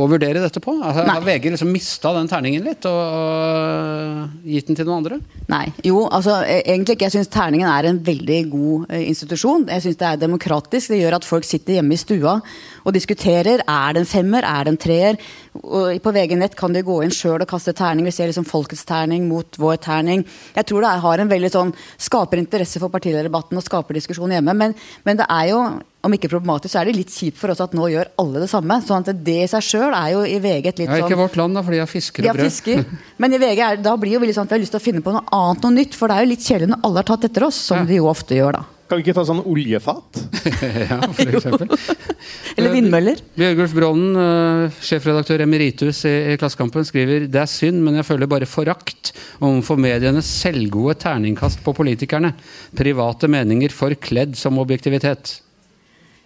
å 0.03 0.07
vurdere 0.11 0.41
dette 0.43 0.61
på? 0.63 0.75
Altså, 0.79 1.05
har 1.07 1.23
VG 1.25 1.49
liksom 1.53 1.71
mista 1.73 2.11
den 2.15 2.29
terningen 2.31 2.65
litt 2.65 2.85
og, 2.89 2.99
og, 3.19 4.35
gitt 4.47 4.69
den 4.69 4.79
til 4.79 4.87
noen 4.87 5.03
andre? 5.03 5.19
Nei. 5.51 5.65
Jo, 5.85 6.05
altså 6.07 6.39
e, 6.43 6.59
egentlig 6.63 6.97
ikke. 6.97 7.09
Jeg 7.09 7.17
syns 7.17 7.31
terningen 7.33 7.69
er 7.71 7.89
en 7.89 8.01
veldig 8.05 8.39
god 8.53 8.87
uh, 8.91 9.01
institusjon. 9.01 9.67
Jeg 9.71 9.85
syns 9.85 9.99
det 10.01 10.09
er 10.09 10.23
demokratisk. 10.25 10.93
Det 10.93 11.01
gjør 11.01 11.19
at 11.19 11.27
folk 11.27 11.47
sitter 11.47 11.79
hjemme 11.79 11.95
i 11.95 12.01
stua 12.01 12.39
og 12.85 12.93
diskuterer. 12.95 13.63
Er 13.65 13.95
det 13.95 14.03
en 14.03 14.09
femmer? 14.09 14.45
Er 14.45 14.65
det 14.65 14.75
en 14.75 14.81
treer? 14.81 15.19
Og 15.57 15.97
på 16.03 16.13
VG 16.15 16.37
nett 16.37 16.57
kan 16.59 16.75
de 16.75 16.85
gå 16.85 16.99
inn 17.03 17.13
sjøl 17.13 17.41
og 17.41 17.49
kaste 17.49 17.73
terning. 17.75 18.05
Vi 18.05 18.13
ser 18.15 18.29
liksom 18.29 18.47
folkets 18.47 18.85
terning 18.87 19.27
mot 19.29 19.59
vår 19.59 19.81
terning. 19.87 20.25
Jeg 20.55 20.69
tror 20.69 20.85
det 20.85 20.93
har 21.05 21.23
en 21.23 21.31
veldig 21.31 21.51
sånn 21.51 21.73
Skaper 22.05 22.39
interesse 22.39 22.79
for 22.81 22.93
partilederdebatten 22.93 23.57
og 23.57 23.65
skaper 23.65 23.97
diskusjon 23.97 24.33
hjemme. 24.35 24.53
Men, 24.57 24.75
men 25.07 25.19
det 25.19 25.27
er 25.31 25.51
jo 25.51 25.59
om 26.05 26.13
ikke 26.13 26.29
problematisk, 26.29 26.69
så 26.73 26.83
er 26.83 26.89
det 26.89 26.99
litt 26.99 27.13
kjipt 27.13 27.39
for 27.39 27.49
oss 27.49 27.61
at 27.63 27.73
nå 27.73 27.87
gjør 27.89 28.11
alle 28.21 28.43
det 28.43 28.49
samme. 28.51 28.77
sånn 28.85 29.01
at 29.07 29.23
det 29.25 29.37
i 29.41 29.47
seg 29.49 29.65
sjøl 29.65 29.95
er 29.97 30.11
jo 30.13 30.21
i 30.29 30.35
VG 30.43 30.69
et 30.69 30.81
litt 30.83 30.91
sånn 30.91 30.99
ja, 31.01 31.07
Ikke 31.07 31.17
vårt 31.17 31.39
land, 31.39 31.57
da, 31.57 31.63
for 31.65 31.73
de 31.73 31.81
har 31.81 31.89
fisker 31.89 32.27
og 32.27 32.37
brød. 32.37 32.51
Fisker. 32.51 32.85
Men 33.21 33.33
i 33.33 33.41
VG 33.41 33.63
er, 33.65 33.81
da 33.81 33.95
blir 33.97 34.13
jo 34.13 34.21
veldig 34.21 34.37
sånn 34.37 34.45
at 34.45 34.53
vi 34.53 34.59
har 34.59 34.63
lyst 34.67 34.75
til 34.75 34.83
å 34.83 34.85
finne 34.85 35.01
på 35.05 35.15
noe 35.15 35.25
annet, 35.33 35.65
noe 35.65 35.77
nytt. 35.79 35.97
For 35.97 36.11
det 36.11 36.19
er 36.19 36.27
jo 36.27 36.33
litt 36.35 36.45
kjedelig 36.45 36.71
når 36.75 36.85
alle 36.85 37.01
har 37.01 37.09
tatt 37.09 37.27
etter 37.31 37.47
oss, 37.47 37.63
som 37.71 37.81
ja. 37.81 37.89
de 37.89 37.97
jo 37.97 38.09
ofte 38.11 38.37
gjør, 38.37 38.59
da. 38.59 38.74
Kan 38.85 38.99
vi 38.99 39.05
ikke 39.05 39.15
ta 39.17 39.23
sånn 39.25 39.41
oljefat? 39.49 40.19
ja, 40.91 40.99
for 41.09 41.31
eksempel. 41.39 41.71
Eller 42.57 42.73
vindmøller. 42.75 43.23
Bjørgulf 43.33 43.73
Brånen, 43.73 44.11
uh, 44.19 44.75
sjefredaktør 44.85 45.41
emeritus 45.45 46.03
i, 46.05 46.13
i, 46.33 46.35
Klassekampen, 46.37 46.85
skriver 46.85 47.25
det 47.25 47.41
er 47.41 47.49
synd, 47.49 47.81
men 47.81 47.97
jeg 47.97 48.05
føler 48.05 48.29
bare 48.29 48.49
forakt 48.49 49.15
overfor 49.39 49.81
medienes 49.81 50.29
selvgode 50.43 50.99
terningkast 51.01 51.63
på 51.65 51.73
politikerne. 51.77 52.35
Private 52.77 53.31
meninger 53.31 53.73
forkledd 53.73 54.37
som 54.37 54.61
objektivitet. 54.61 55.39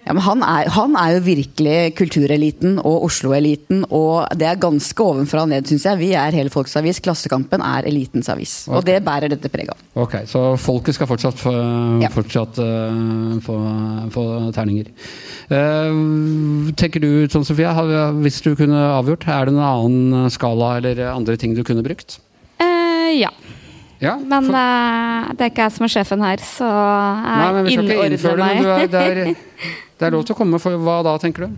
Ja, 0.07 0.13
men 0.15 0.23
han 0.23 0.41
er, 0.41 0.69
han 0.73 0.95
er, 0.97 1.11
jo 1.17 1.23
virkelig 1.27 1.93
kultureliten 1.99 2.79
og 2.79 3.03
Oslo-eliten, 3.09 3.83
og 3.93 4.31
det 4.39 4.47
er 4.47 4.61
ganske 4.61 5.03
ovenfra 5.05 5.43
og 5.43 5.51
ned, 5.51 5.67
syns 5.69 5.85
jeg. 5.85 5.99
Vi 5.99 6.09
er 6.17 6.33
hele 6.33 6.49
folks 6.53 6.73
avis. 6.79 7.01
Klassekampen 7.03 7.61
er 7.61 7.85
elitens 7.89 8.31
avis. 8.31 8.53
Okay. 8.65 8.77
Og 8.79 8.87
det 8.87 8.95
bærer 9.05 9.29
dette 9.29 9.51
preget 9.53 9.75
av. 9.75 9.83
Ok, 9.99 10.15
Så 10.29 10.41
folket 10.61 10.97
skal 10.97 11.09
fortsatt 11.11 11.43
få, 11.43 11.53
ja. 12.01 12.09
fortsatt, 12.13 12.57
uh, 12.63 13.35
få, 13.45 13.57
få 14.15 14.25
terninger. 14.55 14.89
Uh, 15.51 16.71
tenker 16.79 17.03
du, 17.03 17.11
Sånn 17.29 17.45
Sofia, 17.45 17.75
hvis 18.23 18.41
du 18.45 18.55
kunne 18.57 18.81
avgjort, 18.95 19.27
er 19.27 19.49
det 19.49 19.53
en 19.53 19.61
annen 19.67 20.33
skala 20.33 20.77
eller 20.79 21.03
andre 21.11 21.37
ting 21.37 21.53
du 21.57 21.61
kunne 21.67 21.85
brukt? 21.85 22.17
Uh, 22.57 23.11
ja. 23.13 23.33
Ja, 23.99 24.15
men 24.15 24.47
for... 24.47 24.55
det 25.35 25.43
er 25.43 25.51
ikke 25.51 25.65
jeg 25.67 25.75
som 25.75 25.85
er 25.85 25.91
sjefen 25.91 26.21
her, 26.23 26.43
så 26.55 26.67
jeg 26.71 27.75
innordner 27.75 28.39
meg. 28.39 28.63
Det, 28.63 29.01
er, 29.03 29.23
Det 29.27 29.33
er 29.35 29.48
lov 29.99 30.23
til 30.23 30.33
å 30.33 30.37
komme 30.37 30.59
for 30.63 30.79
hva 30.79 30.99
da, 31.03 31.17
tenker 31.19 31.45
du? 31.45 31.57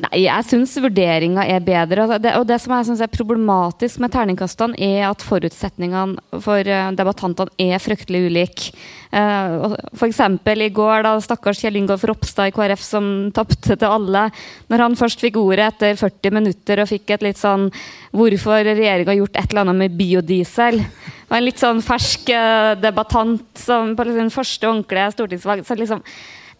Nei, 0.00 0.22
jeg 0.24 0.48
syns 0.48 0.72
vurderinga 0.80 1.44
er 1.44 1.60
bedre. 1.64 2.06
Og 2.06 2.14
det, 2.24 2.32
og 2.38 2.46
det 2.48 2.58
som 2.62 2.72
jeg 2.78 2.88
synes 2.88 3.02
er 3.04 3.12
problematisk 3.12 4.00
med 4.00 4.14
terningkastene, 4.14 4.78
er 4.80 5.10
at 5.10 5.24
forutsetningene 5.26 6.40
for 6.44 6.64
eh, 6.64 6.90
debattantene 6.96 7.52
er 7.60 7.82
fryktelig 7.82 8.26
ulike. 8.30 8.72
F.eks. 9.12 9.92
for 10.00 10.08
eksempel 10.08 10.64
i 10.64 10.70
går, 10.72 11.02
da 11.04 11.12
stakkars 11.20 11.60
Kjell 11.60 11.76
Ingolf 11.82 12.06
Ropstad 12.08 12.48
i 12.48 12.54
KrF 12.56 12.80
som 12.80 13.06
tapte 13.36 13.76
til 13.76 13.88
alle. 13.88 14.30
Når 14.72 14.86
han 14.86 14.96
først 14.96 15.20
fikk 15.20 15.36
ordet 15.42 15.68
etter 15.68 15.98
40 16.00 16.38
minutter 16.38 16.80
og 16.80 16.88
fikk 16.88 17.12
et 17.12 17.26
litt 17.28 17.40
sånn 17.40 17.68
Hvorfor 18.12 18.60
regjeringa 18.64 19.08
har 19.08 19.18
gjort 19.22 19.38
et 19.40 19.52
eller 19.52 19.66
annet 19.66 19.78
med 19.82 19.94
biodiesel? 19.96 20.80
Og 21.28 21.36
en 21.36 21.44
litt 21.46 21.60
sånn 21.60 21.80
fersk 21.84 22.32
eh, 22.32 22.72
debattant 22.80 23.44
som 23.56 23.92
på 23.96 24.08
sin 24.08 24.32
første 24.32 24.68
ordentlige 24.68 25.12
stortingsvalg. 25.14 25.64
så 25.64 25.76
liksom 25.76 26.02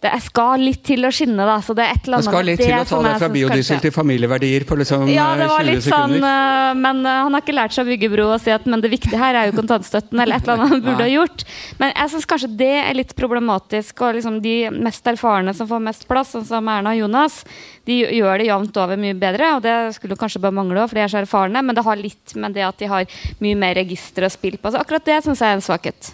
det 0.03 0.11
skal 0.25 0.59
litt 0.59 0.81
til 0.83 1.07
å 1.07 1.11
skinne, 1.13 1.45
da. 1.47 1.55
Så 1.63 1.75
det 1.77 1.85
er 1.85 1.95
et 1.95 2.07
eller 2.07 2.19
annet 2.19 2.27
Det 2.27 2.33
skal 2.33 2.47
litt 2.49 2.61
til 2.61 2.73
å 2.75 2.83
ta 2.89 2.99
det 3.05 3.13
fra 3.21 3.29
biodiesel 3.31 3.81
til 3.83 3.93
familieverdier 3.95 4.65
på 4.67 4.77
liksom 4.79 5.05
ja, 5.11 5.29
det 5.39 5.47
var 5.51 5.63
20 5.63 5.69
litt 5.69 5.85
sånn, 5.85 6.15
sekunder. 6.17 6.47
Sånn, 6.67 6.81
men 6.83 7.01
uh, 7.07 7.11
han 7.23 7.37
har 7.37 7.43
ikke 7.45 7.55
lært 7.55 7.75
seg 7.75 7.85
å 7.85 7.89
bygge 7.91 8.09
bro 8.13 8.27
og 8.33 8.41
si 8.43 8.53
at 8.53 8.67
men 8.69 8.83
det 8.83 8.91
viktige 8.91 9.19
her 9.21 9.39
er 9.39 9.49
jo 9.49 9.57
kontantstøtten, 9.59 10.19
eller 10.19 10.39
et 10.39 10.47
eller 10.47 10.59
annet 10.59 10.75
han 10.75 10.83
burde 10.87 11.05
ha 11.07 11.11
gjort. 11.11 11.45
Men 11.79 11.93
jeg 11.93 12.13
syns 12.13 12.27
kanskje 12.33 12.49
det 12.63 12.71
er 12.81 12.97
litt 12.97 13.13
problematisk, 13.19 14.03
og 14.03 14.17
liksom 14.17 14.41
de 14.43 14.55
mest 14.75 15.07
erfarne 15.13 15.53
som 15.55 15.69
får 15.69 15.85
mest 15.87 16.07
plass, 16.09 16.33
sånn 16.35 16.47
som 16.49 16.73
Erna 16.73 16.95
og 16.95 17.03
Jonas, 17.03 17.43
de 17.87 18.01
gjør 18.03 18.39
det 18.39 18.49
jevnt 18.49 18.81
over 18.83 18.99
mye 18.99 19.19
bedre, 19.19 19.53
og 19.57 19.63
det 19.63 19.77
skulle 19.97 20.19
kanskje 20.19 20.41
bare 20.43 20.55
mangle 20.55 20.83
òg, 20.83 20.91
for 20.91 20.99
de 20.99 21.05
er 21.05 21.13
så 21.13 21.21
erfarne, 21.23 21.63
men 21.63 21.77
det 21.77 21.85
har 21.87 21.99
litt 21.99 22.35
med 22.39 22.55
det 22.57 22.67
at 22.67 22.79
de 22.79 22.91
har 22.91 23.21
mye 23.43 23.59
mer 23.59 23.79
register 23.79 24.27
å 24.27 24.33
spille 24.33 24.59
på. 24.59 24.71
Så 24.71 24.83
akkurat 24.83 25.07
det 25.07 25.21
syns 25.25 25.43
jeg 25.43 25.51
er 25.51 25.59
en 25.59 25.65
svakhet. 25.65 26.13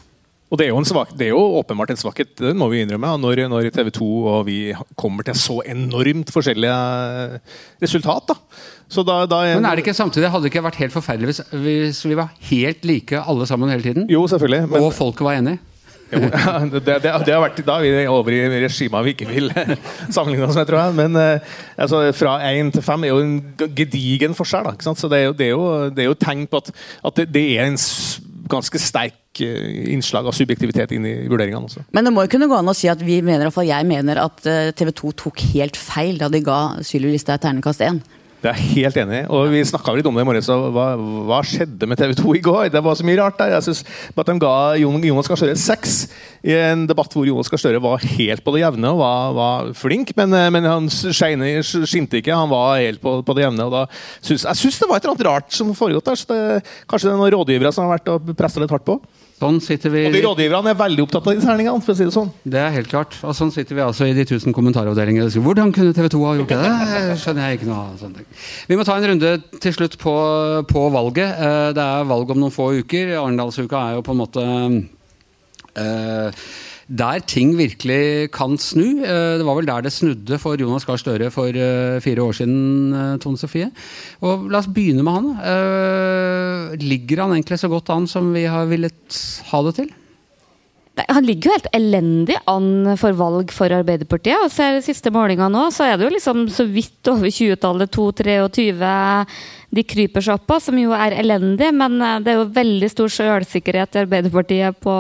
Og 0.50 0.58
det 0.58 0.66
er, 0.66 0.74
svak, 0.88 1.12
det 1.14 1.28
er, 1.28 1.36
jo 1.36 1.60
åpenbart 1.60 1.92
en 1.94 2.00
svakhet, 2.00 2.32
det 2.40 2.56
må 2.58 2.72
vi 2.72 2.82
innrømme. 2.82 3.12
Når, 3.22 3.44
når 3.52 3.70
TV 3.76 3.92
2 3.94 4.08
og 4.32 4.48
vi 4.48 4.58
kommer 4.98 5.26
til 5.28 5.38
så 5.38 5.60
enormt 5.70 6.32
forskjellige 6.34 7.40
resultat. 7.84 8.32
Da. 8.32 8.38
Da, 9.06 9.18
da 9.30 9.44
er, 9.46 9.60
Men 9.60 9.70
er 9.70 9.78
det 9.78 9.86
ikke 9.86 9.94
samtidig 9.94 10.32
hadde 10.34 10.48
det 10.48 10.50
ikke 10.50 10.66
vært 10.66 10.80
helt 10.82 10.96
forferdelig 10.96 11.30
hvis, 11.30 11.42
hvis, 11.54 12.00
vi 12.10 12.18
var 12.18 12.32
helt 12.50 12.88
like 12.90 13.22
alle 13.22 13.46
sammen 13.46 13.70
hele 13.70 13.86
tiden? 13.86 14.08
Jo, 14.10 14.24
selvfølgelig. 14.28 14.72
Men, 14.72 14.88
og 14.88 14.96
folket 14.98 15.28
var 15.28 15.38
enig? 15.38 15.60
Jo, 16.10 16.26
det, 16.26 16.82
det, 16.82 17.04
det, 17.04 17.34
har 17.36 17.44
vært, 17.44 17.60
da 17.62 17.76
er 17.78 17.84
vi 17.86 18.06
over 18.10 18.34
i 18.34 18.40
regimet 18.64 19.06
vi 19.06 19.12
ikke 19.14 19.28
vil 19.30 19.52
sammenligne 20.16 20.48
oss 20.48 20.58
med, 20.58 20.66
tror 20.66 20.80
jeg. 20.82 20.96
Men 20.98 21.20
eh, 21.22 21.52
altså, 21.78 22.02
fra 22.18 22.40
én 22.50 22.72
til 22.74 22.82
fem 22.82 23.06
er 23.06 23.14
jo 23.14 23.20
en 23.22 23.36
gedigen 23.78 24.34
forskjell. 24.34 24.72
Da, 24.72 24.96
Så 24.98 25.12
det 25.12 25.20
er, 25.20 25.28
jo, 25.28 25.36
det, 25.38 25.46
er 25.46 25.54
jo, 25.54 25.68
det 25.94 26.04
er 26.04 26.10
jo 26.10 26.18
tegn 26.18 26.48
på 26.50 26.64
at, 26.64 26.74
at 27.06 27.22
det, 27.30 27.46
er 27.54 27.70
en 27.70 27.78
ganske 28.50 28.82
sterk 28.82 29.14
eh, 29.14 29.29
innslag 29.42 30.28
av 30.30 30.36
subjektivitet 30.38 30.94
inn 30.96 31.08
i 31.08 31.16
vurderingene. 31.30 31.70
Også. 31.70 31.86
Men 31.96 32.08
det 32.08 32.14
må 32.16 32.26
jo 32.26 32.34
kunne 32.34 32.50
gå 32.52 32.60
an 32.60 32.72
å 32.72 32.78
si 32.78 32.90
at 32.92 33.02
vi 33.04 33.22
mener, 33.26 33.50
jeg 33.50 33.90
mener 33.90 34.24
at 34.24 34.48
eh, 34.50 34.72
TV 34.78 34.94
2 34.96 35.16
tok 35.26 35.44
helt 35.54 35.80
feil 35.80 36.20
da 36.22 36.30
de 36.32 36.44
ga 36.46 36.60
Sylvi 36.86 37.14
Listhaug 37.16 37.42
ternekast 37.44 37.86
1. 37.86 38.02
Det 38.40 38.48
er 38.48 38.56
jeg 38.56 38.86
helt 38.86 38.98
enig 39.02 39.18
i. 39.18 39.24
Og 39.36 39.50
vi 39.52 39.60
snakka 39.68 39.92
litt 39.98 40.08
om 40.08 40.16
det 40.16 40.24
i 40.24 40.28
morges. 40.28 40.48
Hva, 40.48 40.86
hva 41.28 41.40
skjedde 41.44 41.88
med 41.92 42.00
TV 42.00 42.14
2 42.16 42.36
i 42.40 42.44
går? 42.44 42.70
Det 42.72 42.82
var 42.86 42.96
så 42.96 43.04
mye 43.08 43.20
rart 43.20 43.36
der. 43.42 43.52
Jeg 43.58 43.66
synes 43.68 43.82
at 44.16 44.30
De 44.30 44.36
ga 44.40 44.54
Jonas 44.80 45.28
Gahr 45.28 45.42
Støre 45.42 45.58
seks 45.60 45.98
i 46.48 46.56
en 46.56 46.86
debatt 46.88 47.12
hvor 47.12 47.28
Jonas 47.28 47.52
Gahr 47.52 47.60
Støre 47.60 47.84
var 47.84 48.00
helt 48.16 48.46
på 48.46 48.56
det 48.56 48.64
jevne 48.64 48.94
og 48.94 49.02
var, 49.02 49.36
var 49.36 49.72
flink, 49.76 50.14
men, 50.16 50.32
eh, 50.38 50.48
men 50.56 50.70
han 50.70 50.88
skjene, 50.88 51.52
skinte 51.68 52.22
ikke. 52.22 52.32
Han 52.32 52.52
var 52.54 52.80
helt 52.80 53.04
på, 53.04 53.18
på 53.28 53.36
det 53.36 53.44
jevne. 53.44 53.68
og 53.68 53.76
da 53.76 53.86
synes, 54.22 54.48
Jeg 54.48 54.62
syns 54.64 54.80
det 54.80 54.88
var 54.88 55.02
et 55.02 55.08
eller 55.10 55.18
annet 55.18 55.28
rart 55.28 55.60
som 55.60 55.76
foregått 55.76 56.08
der. 56.08 56.24
så 56.24 56.32
det, 56.32 56.64
Kanskje 56.88 57.10
det 57.10 57.16
er 57.18 57.20
noen 57.20 57.36
rådgivere 57.36 57.76
som 57.76 57.90
har 57.90 57.98
vært 57.98 58.14
og 58.16 58.32
pressa 58.40 58.64
litt 58.64 58.72
hardt 58.72 58.88
på. 58.88 59.02
Sånn 59.40 59.62
sitter 59.64 59.90
vi 59.94 60.02
Og 60.10 60.12
de 60.12 60.22
rådgiverne 60.26 60.74
er 60.74 60.76
veldig 60.76 61.04
opptatt 61.06 61.28
av 61.28 61.34
de 61.38 61.40
terningene. 61.46 61.82
for 61.82 61.94
å 61.94 61.96
si 61.96 62.04
det 62.04 62.12
sånn. 62.12 62.32
Det 62.44 62.60
er 62.60 62.74
helt 62.76 62.90
klart. 62.92 63.16
Og 63.24 63.32
sånn 63.38 63.52
sitter 63.56 63.76
vi 63.78 63.82
altså 63.86 64.04
i 64.10 64.14
de 64.14 64.26
tusen 64.28 64.52
kommentaravdelingene. 64.52 65.32
hvordan 65.32 65.72
kunne 65.72 65.94
TV 65.96 66.10
2 66.12 66.26
ha 66.26 66.34
gjort 66.36 66.50
det? 66.50 66.58
Det 66.60 67.18
skjønner 67.24 67.48
jeg 67.48 67.60
ikke 67.60 67.70
noe 67.72 67.80
av. 67.86 67.98
sånne 68.02 68.16
ting. 68.20 68.26
Vi 68.68 68.76
må 68.76 68.84
ta 68.84 68.98
en 68.98 69.08
runde 69.08 69.32
til 69.64 69.74
slutt 69.74 69.98
på, 69.98 70.16
på 70.68 70.84
valget. 70.92 71.40
Eh, 71.40 71.72
Det 71.74 71.86
er 71.88 72.04
valg 72.12 72.30
om 72.36 72.40
noen 72.44 72.52
få 72.52 72.68
uker. 72.84 73.16
Arendalsuka 73.16 73.80
er 73.90 73.96
jo 73.96 74.02
på 74.04 74.12
en 74.12 74.22
måte 74.26 74.44
eh, 75.76 76.32
der 76.90 77.22
ting 77.22 77.54
virkelig 77.58 78.32
kan 78.34 78.58
snu. 78.58 79.04
Eh, 79.06 79.38
Det 79.38 79.46
var 79.46 79.56
vel 79.56 79.68
der 79.68 79.82
det 79.82 79.94
snudde 79.94 80.40
for 80.40 80.58
Jonas 80.58 80.86
Gahr 80.86 80.98
Støre 80.98 81.30
for 81.32 81.48
eh, 81.48 82.02
fire 82.02 82.22
år 82.22 82.34
siden, 82.34 82.94
eh, 82.94 83.18
Tone 83.20 83.38
Sofie. 83.38 83.72
Og 84.22 84.50
la 84.50 84.58
oss 84.58 84.68
begynne 84.68 85.04
med 85.04 85.14
han. 85.14 86.78
Ligger 86.80 87.22
han 87.24 87.34
egentlig 87.38 87.60
så 87.60 87.70
godt 87.70 87.90
an 87.90 88.08
som 88.08 88.34
vi 88.34 88.44
har 88.46 88.66
villet 88.66 89.44
ha 89.52 89.62
det 89.64 89.76
til? 89.76 89.90
Han 91.08 91.28
ligger 91.28 91.50
jo 91.50 91.56
helt 91.56 91.70
elendig 91.78 92.36
an 92.50 92.98
for 93.00 93.16
valg 93.18 93.54
for 93.56 93.72
Arbeiderpartiet. 93.74 94.44
og 94.44 94.52
ser 94.52 94.82
siste 94.84 95.14
målinga 95.14 95.48
nå, 95.52 95.70
så 95.72 95.88
er 95.88 95.98
det 95.98 96.08
jo 96.08 96.16
liksom 96.16 96.48
så 96.52 96.66
vidt 96.68 97.08
over 97.12 97.32
20-tallet, 97.32 97.96
2-23 97.96 98.94
de 99.70 99.84
kryper 99.86 100.24
seg 100.26 100.40
opp 100.40 100.48
på, 100.50 100.58
som 100.64 100.78
jo 100.82 100.94
er 100.98 101.14
elendig. 101.20 101.70
Men 101.76 102.00
eh, 102.02 102.18
det 102.26 102.34
er 102.34 102.40
jo 102.40 102.48
veldig 102.56 102.90
stor 102.92 103.14
sjølsikkerhet 103.14 103.96
i 103.96 104.02
Arbeiderpartiet 104.04 104.80
på 104.84 104.96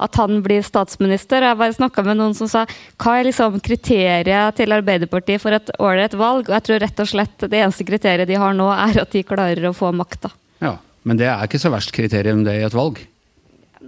at 0.00 0.20
han 0.20 0.40
blir 0.44 0.64
statsminister. 0.66 1.44
Jeg 1.44 1.60
bare 1.60 1.76
snakka 1.76 2.04
med 2.06 2.20
noen 2.20 2.36
som 2.36 2.50
sa 2.50 2.64
hva 3.00 3.18
er 3.18 3.28
liksom 3.28 3.60
kriteriet 3.64 4.56
til 4.58 4.76
Arbeiderpartiet 4.76 5.42
for 5.42 5.56
et 5.56 5.72
ålreit 5.78 6.16
valg? 6.18 6.48
Og 6.48 6.56
jeg 6.56 6.68
tror 6.68 6.84
rett 6.86 7.04
og 7.04 7.12
slett 7.12 7.46
det 7.46 7.60
eneste 7.60 7.88
kriteriet 7.88 8.30
de 8.30 8.40
har 8.40 8.56
nå, 8.56 8.70
er 8.72 9.02
at 9.04 9.12
de 9.12 9.26
klarer 9.26 9.68
å 9.68 9.76
få 9.76 9.92
makta. 9.96 10.32
Ja, 10.64 10.78
Men 11.04 11.16
det 11.20 11.30
er 11.32 11.46
ikke 11.46 11.60
så 11.60 11.72
verst 11.72 11.94
kriterium 11.96 12.44
det 12.44 12.58
i 12.58 12.66
et 12.66 12.76
valg. 12.76 12.98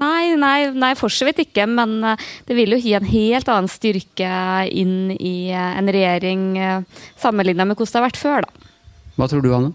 Nei, 0.00 0.32
nei, 0.40 0.70
nei, 0.72 0.94
for 0.96 1.12
så 1.12 1.26
vidt 1.28 1.42
ikke. 1.44 1.66
Men 1.68 1.98
eh, 2.12 2.24
det 2.48 2.56
vil 2.56 2.74
jo 2.76 2.80
gi 2.80 2.94
en 2.96 3.08
helt 3.08 3.50
annen 3.52 3.70
styrke 3.70 4.32
inn 4.72 5.12
i 5.18 5.52
eh, 5.52 5.78
en 5.78 5.92
regjering 5.92 6.48
uh, 6.56 7.04
sammenligna 7.20 7.66
med 7.68 7.76
hvordan 7.76 7.92
det 7.92 8.00
har 8.00 8.08
vært 8.08 8.20
før, 8.22 8.46
da. 8.46 8.72
Hva 9.18 9.28
tror 9.28 9.44
du, 9.44 9.52
Anne? 9.52 9.74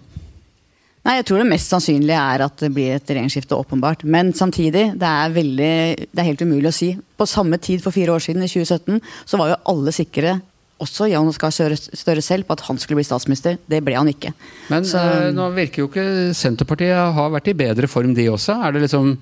Nei, 1.07 1.15
Jeg 1.21 1.27
tror 1.29 1.39
det 1.39 1.47
mest 1.47 1.71
sannsynlige 1.71 2.19
er 2.19 2.41
at 2.43 2.59
det 2.59 2.67
blir 2.75 2.97
et 2.97 3.07
regjeringsskifte, 3.07 3.55
åpenbart. 3.55 4.03
Men 4.03 4.33
samtidig, 4.35 4.89
det 4.99 5.07
er, 5.07 5.31
veldig, 5.31 5.71
det 6.11 6.19
er 6.19 6.27
helt 6.27 6.43
umulig 6.43 6.67
å 6.67 6.75
si. 6.75 6.89
På 7.15 7.29
samme 7.29 7.61
tid 7.63 7.79
for 7.85 7.95
fire 7.95 8.17
år 8.17 8.25
siden, 8.25 8.43
i 8.43 8.51
2017, 8.51 8.99
så 9.23 9.39
var 9.39 9.53
jo 9.53 9.59
alle 9.71 9.93
sikre, 9.95 10.35
også 10.83 11.07
Jan 11.09 11.29
Oskar 11.31 11.53
Støre 11.55 12.21
selv, 12.21 12.45
på 12.45 12.57
at 12.57 12.65
han 12.67 12.77
skulle 12.81 12.99
bli 12.99 13.07
statsminister. 13.07 13.55
Det 13.71 13.79
ble 13.85 13.95
han 13.95 14.11
ikke. 14.11 14.33
Men 14.69 14.83
Så- 14.83 14.99
eh, 14.99 15.31
nå 15.31 15.47
virker 15.55 15.85
jo 15.85 15.87
ikke 15.87 16.35
Senterpartiet 16.35 17.13
har 17.15 17.31
vært 17.31 17.47
i 17.47 17.53
bedre 17.53 17.87
form, 17.87 18.13
de 18.13 18.27
også. 18.27 18.59
Er 18.67 18.73
det 18.73 18.83
liksom, 18.83 19.17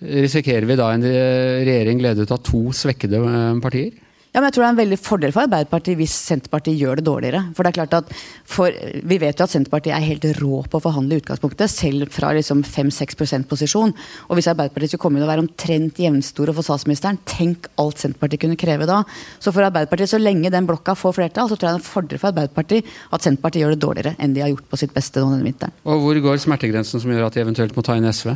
risikerer 0.00 0.66
vi 0.68 0.78
da 0.78 0.90
en 0.92 1.06
regjering 1.06 2.02
ledet 2.04 2.30
av 2.32 2.42
to 2.44 2.66
svekkede 2.76 3.22
eh, 3.22 3.62
partier? 3.64 3.94
Ja, 4.36 4.42
men 4.42 4.50
jeg 4.50 4.56
tror 4.58 4.62
det 4.62 4.66
er 4.66 4.74
en 4.74 4.80
veldig 4.82 4.96
fordel 5.00 5.32
for 5.32 5.46
Arbeiderpartiet 5.46 5.96
hvis 5.96 6.12
Senterpartiet 6.26 6.76
gjør 6.76 6.98
det 6.98 7.06
dårligere. 7.06 7.38
For 7.56 7.64
det 7.64 7.70
er 7.70 7.76
klart 7.78 7.94
at 7.96 8.10
for, 8.44 8.68
Vi 9.08 9.16
vet 9.16 9.38
jo 9.40 9.46
at 9.46 9.52
Senterpartiet 9.54 9.94
er 9.96 10.04
helt 10.04 10.26
rå 10.36 10.58
på 10.68 10.76
å 10.76 10.82
forhandle 10.84 11.16
i 11.16 11.22
utgangspunktet, 11.22 11.72
selv 11.72 12.10
fra 12.12 12.34
liksom 12.36 12.60
5-6% 12.60 13.46
posisjon. 13.48 13.94
Og 14.28 14.36
hvis 14.36 14.50
Arbeiderpartiet 14.52 14.92
skulle 14.92 15.06
komme 15.06 15.16
inn 15.16 15.24
og 15.24 15.30
være 15.30 15.44
omtrent 15.46 16.02
jevnstore 16.04 16.52
for 16.52 16.68
statsministeren, 16.68 17.16
tenk 17.24 17.70
alt 17.80 18.02
Senterpartiet 18.02 18.42
kunne 18.42 18.58
kreve 18.60 18.84
da. 18.90 18.98
Så 19.40 19.54
for 19.56 19.64
Arbeiderpartiet, 19.64 20.12
så 20.12 20.20
lenge 20.20 20.52
den 20.52 20.68
blokka 20.68 20.92
får 21.00 21.16
flertall, 21.16 21.48
så 21.48 21.56
tror 21.56 21.70
jeg 21.70 21.78
det 21.78 21.80
er 21.80 21.80
en 21.80 21.86
fordel 21.94 22.20
for 22.20 22.34
Arbeiderpartiet 22.34 22.90
at 23.16 23.24
Senterpartiet 23.24 23.64
gjør 23.64 23.72
det 23.72 23.84
dårligere 23.86 24.14
enn 24.20 24.36
de 24.36 24.44
har 24.44 24.52
gjort 24.52 24.68
på 24.68 24.82
sitt 24.82 24.92
beste 24.92 25.24
nå 25.24 25.32
denne 25.32 25.48
vinteren. 25.48 25.72
Og 25.88 26.04
hvor 26.04 26.20
går 26.28 26.44
smertegrensen 26.44 27.00
som 27.00 27.16
gjør 27.16 27.30
at 27.30 27.40
de 27.40 27.46
eventuelt 27.46 27.72
må 27.72 27.86
ta 27.88 27.96
inn 27.96 28.12
SV? 28.12 28.34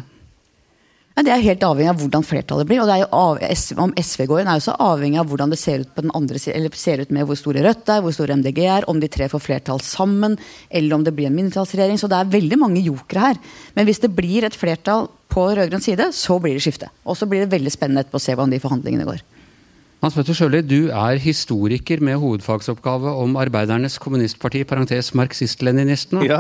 Men 1.16 1.27
det 1.27 1.33
er 1.35 1.42
helt 1.42 1.64
avhengig 1.66 1.90
av 1.90 2.01
hvordan 2.01 2.25
flertallet 2.25 2.68
blir. 2.68 2.81
Og 2.81 2.90
av, 3.12 3.40
om 3.83 3.94
SV 3.99 4.25
går 4.31 4.42
inn, 4.42 4.51
er 4.53 4.61
jo 4.61 4.66
så 4.68 4.77
avhengig 4.81 5.18
av 5.20 5.31
hvordan 5.31 5.53
det 5.53 5.59
ser 5.61 5.83
ut 5.83 6.03
andre 6.16 6.40
ser 6.40 7.03
ut 7.03 7.11
med 7.12 7.27
hvor 7.29 7.38
store 7.38 7.64
Rødt 7.66 7.90
er, 7.92 8.03
hvor 8.05 8.14
store 8.14 8.37
MDG 8.38 8.61
er, 8.64 8.87
om 8.88 9.01
de 9.03 9.11
tre 9.11 9.29
får 9.29 9.42
flertall 9.42 9.83
sammen, 9.85 10.38
eller 10.70 10.96
om 10.96 11.05
det 11.05 11.14
blir 11.16 11.29
en 11.29 11.37
mindretallsregjering. 11.37 11.99
Så 12.01 12.09
det 12.11 12.20
er 12.20 12.35
veldig 12.37 12.61
mange 12.62 12.85
jokere 12.85 13.27
her. 13.27 13.42
Men 13.77 13.88
hvis 13.88 14.03
det 14.05 14.14
blir 14.16 14.46
et 14.46 14.57
flertall 14.57 15.11
på 15.31 15.44
rød-grønn 15.51 15.85
side, 15.85 16.09
så 16.16 16.38
blir 16.42 16.57
det 16.57 16.64
skifte. 16.64 16.90
Og 17.05 17.18
så 17.18 17.29
blir 17.31 17.44
det 17.44 17.53
veldig 17.53 17.75
spennende 17.75 18.07
etterpå 18.07 18.18
å 18.18 18.25
se 18.25 18.35
hvordan 18.37 18.55
de 18.55 18.62
forhandlingene 18.62 19.11
går. 19.11 19.23
Hans 20.01 20.15
Petter 20.17 20.33
Sjøli, 20.33 20.63
du 20.65 20.89
er 20.97 21.19
historiker 21.21 22.01
med 22.01 22.17
hovedfagsoppgave 22.23 23.11
om 23.21 23.35
Arbeidernes 23.37 23.99
kommunistparti, 24.01 24.63
parentes 24.65 25.11
marxist-leninistene. 25.19 26.25
Ja. 26.25 26.39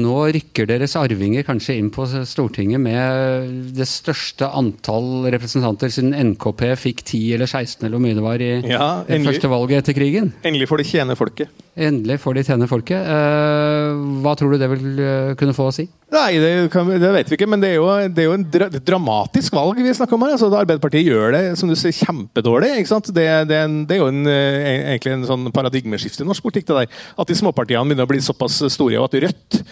Nå 0.00 0.14
rykker 0.32 0.64
deres 0.70 0.94
arvinger 0.96 1.44
kanskje 1.44 1.76
inn 1.76 1.90
på 1.92 2.06
Stortinget 2.08 2.80
med 2.80 3.74
det 3.76 3.84
største 3.90 4.48
antall 4.56 5.28
representanter 5.34 5.92
siden 5.92 6.16
NKP 6.32 6.70
fikk 6.80 7.04
10 7.04 7.36
eller 7.36 7.50
16 7.50 7.84
eller 7.84 7.98
hvor 7.98 8.04
mye 8.06 8.16
det 8.16 8.24
var 8.24 8.40
i 8.40 8.50
Ja, 8.70 8.88
det 9.04 9.20
første 9.28 9.52
valget 9.52 9.82
etter 9.82 10.00
krigen. 10.00 10.32
Endelig 10.40 10.70
får 10.70 10.80
de 10.80 10.90
tjene 10.94 11.18
folket. 11.20 11.52
Endelig 11.80 12.16
får 12.24 12.40
de 12.40 12.46
tjene 12.48 12.68
folket. 12.70 13.12
Eh, 13.12 14.00
hva 14.24 14.32
tror 14.40 14.54
du 14.54 14.60
det 14.60 14.72
vil 14.72 15.04
eh, 15.04 15.34
kunne 15.40 15.56
få 15.56 15.68
å 15.68 15.74
si? 15.74 15.84
Nei, 16.10 16.40
det, 16.42 16.50
kan, 16.72 16.88
det 16.90 17.12
vet 17.14 17.28
vi 17.30 17.36
ikke, 17.38 17.46
men 17.50 17.62
det 17.62 17.70
er 17.70 17.76
jo, 17.78 17.86
det 18.10 18.24
er 18.24 18.26
jo 18.26 18.34
en 18.34 18.46
dra, 18.50 18.66
dramatisk 18.72 19.54
valg 19.54 19.78
vi 19.78 19.92
snakker 19.94 20.16
om 20.16 20.24
her. 20.26 20.34
Altså, 20.34 20.48
Arbeiderpartiet 20.50 21.06
gjør 21.06 21.36
det 21.36 21.42
som 21.60 21.70
du 21.70 21.76
sier, 21.78 21.94
kjempedårlig. 21.94 22.69
Ikke 22.78 22.92
sant? 22.92 23.10
Det, 23.14 23.26
det, 23.50 23.60
det 23.88 23.96
er 23.96 24.02
jo 24.02 24.10
en, 24.10 24.20
eh, 24.30 24.68
egentlig 24.94 25.14
en 25.16 25.26
sånn 25.28 25.48
paradigmeskifte 25.54 26.24
i 26.24 26.28
norsk 26.28 26.44
politikk. 26.44 26.68
det 26.70 26.82
der. 26.82 27.00
At 27.18 27.30
de 27.30 27.38
småpartiene 27.38 27.88
begynner 27.88 28.08
å 28.08 28.12
bli 28.12 28.22
såpass 28.24 28.60
store, 28.72 29.00
og 29.00 29.08
at 29.10 29.18
Rødt 29.26 29.62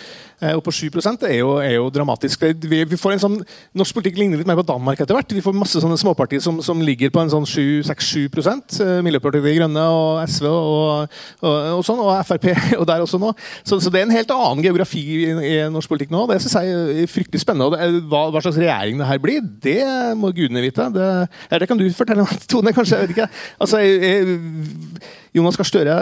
eh, 0.40 0.54
opp 0.54 0.66
på 0.68 0.74
7% 0.74 1.26
er 1.28 1.38
jo, 1.40 1.54
er 1.62 1.74
jo 1.76 1.88
dramatisk. 1.92 2.44
Vi, 2.68 2.82
vi 2.88 2.98
sånn, 2.98 3.38
Norsk 3.78 3.96
politikk 3.96 4.18
ligner 4.20 4.40
litt 4.40 4.48
mer 4.48 4.58
på 4.60 4.66
Danmark 4.68 5.00
etter 5.02 5.16
hvert. 5.16 5.34
Vi 5.34 5.44
får 5.44 5.56
masse 5.56 5.82
sånne 5.82 5.98
småpartier 6.00 6.42
som, 6.44 6.60
som 6.64 6.82
ligger 6.84 7.12
på 7.14 7.22
en 7.22 7.32
sånn 7.32 7.46
6-7 7.48 8.28
eh, 8.28 8.98
Miljøpartiet 9.06 9.44
De 9.44 9.54
Grønne 9.58 9.84
og 9.94 10.22
SV 10.28 10.48
og, 10.48 11.18
og, 11.42 11.54
og 11.78 11.84
sånn, 11.86 12.02
og 12.04 12.14
Frp 12.28 12.48
og 12.78 12.86
der 12.90 13.04
også 13.04 13.20
nå. 13.22 13.32
Så, 13.62 13.80
så 13.82 13.92
det 13.92 14.02
er 14.02 14.08
en 14.08 14.16
helt 14.16 14.34
annen 14.34 14.64
geografi 14.64 15.04
i, 15.18 15.30
i 15.32 15.54
norsk 15.72 15.90
politikk 15.90 16.14
nå. 16.14 16.26
Det 16.30 16.40
synes 16.44 16.58
jeg 16.58 17.04
er 17.04 17.12
fryktelig 17.12 17.44
spennende. 17.44 17.68
Og 17.68 17.76
det 17.76 18.08
hva, 18.08 18.26
hva 18.32 18.42
slags 18.44 18.58
regjering 18.60 19.00
det 19.00 19.08
her 19.08 19.22
blir, 19.22 19.44
det 19.64 19.80
må 20.18 20.32
gudene 20.34 20.62
vite. 20.64 20.88
Det, 20.94 21.08
det 21.62 21.68
kan 21.70 21.80
du 21.80 21.86
fortelle, 21.94 22.26
Tone. 22.50 22.74
kanskje, 22.76 22.96
jeg 22.98 23.08
vet 23.08 23.16
ikke. 23.16 23.28
Altså, 23.58 23.82
jeg, 23.82 24.00
jeg, 24.02 24.38
Jonas 25.36 25.58
Gahr 25.58 25.68
Støre 25.68 25.96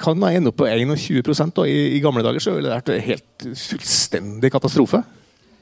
kan 0.00 0.18
kan 0.18 0.34
ende 0.34 0.50
opp 0.50 0.58
på 0.58 0.66
21 0.66 1.54
da. 1.54 1.64
i, 1.68 1.96
i 1.96 2.00
gamle 2.04 2.24
dager 2.26 2.42
så 2.42 2.56
ville 2.56 2.68
det 2.68 2.78
vært 2.80 3.06
helt 3.06 3.48
fullstendig 3.54 4.50
katastrofe. 4.52 5.02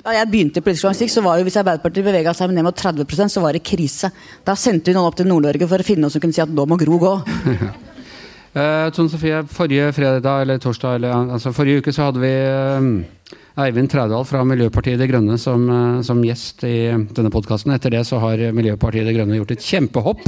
Da 0.06 0.14
jeg 0.14 0.30
begynte 0.30 0.60
i 0.60 0.62
politisk 0.62 0.84
journalistikk, 0.86 1.10
så 1.10 1.22
var 1.24 1.40
jo 1.40 1.46
hvis 1.48 1.58
Arbeiderpartiet 1.58 2.06
bevega 2.06 2.34
seg 2.36 2.52
ned 2.54 2.62
mot 2.62 2.78
30% 2.78 3.32
så 3.32 3.42
var 3.42 3.56
det 3.56 3.64
krise. 3.66 4.12
Da 4.46 4.54
sendte 4.54 4.92
vi 4.92 4.94
noen 4.94 5.08
opp 5.08 5.16
til 5.18 5.26
Nord-Norge 5.26 5.66
for 5.66 5.82
å 5.82 5.86
finne 5.86 6.06
noen 6.06 6.14
som 6.14 6.22
kunne 6.22 6.36
si 6.36 6.44
at 6.44 6.52
nå 6.52 6.66
må 6.68 6.78
Gro 6.80 7.00
gå. 7.02 7.16
Uh, 8.56 8.88
Tone 8.88 9.10
Sofie, 9.12 9.42
forrige 9.52 9.90
fredag 9.92 10.46
eller 10.46 10.56
torsdag, 10.56 10.94
eller, 10.96 11.32
altså 11.36 11.50
forrige 11.52 11.82
uke 11.84 11.92
så 11.92 12.06
hadde 12.06 12.22
vi 12.22 12.30
eh, 12.32 13.34
Eivind 13.66 13.90
Trædal 13.92 14.24
fra 14.24 14.40
Miljøpartiet 14.48 14.96
De 14.96 15.08
Grønne 15.10 15.36
som, 15.36 15.66
eh, 15.68 15.98
som 16.00 16.22
gjest 16.24 16.64
i 16.64 16.78
denne 16.88 17.28
podkasten. 17.34 17.74
Etter 17.76 17.92
det 17.92 18.06
så 18.08 18.16
har 18.22 18.40
Miljøpartiet 18.56 19.04
De 19.04 19.12
Grønne 19.12 19.36
gjort 19.36 19.52
et 19.52 19.66
kjempehopp 19.66 20.24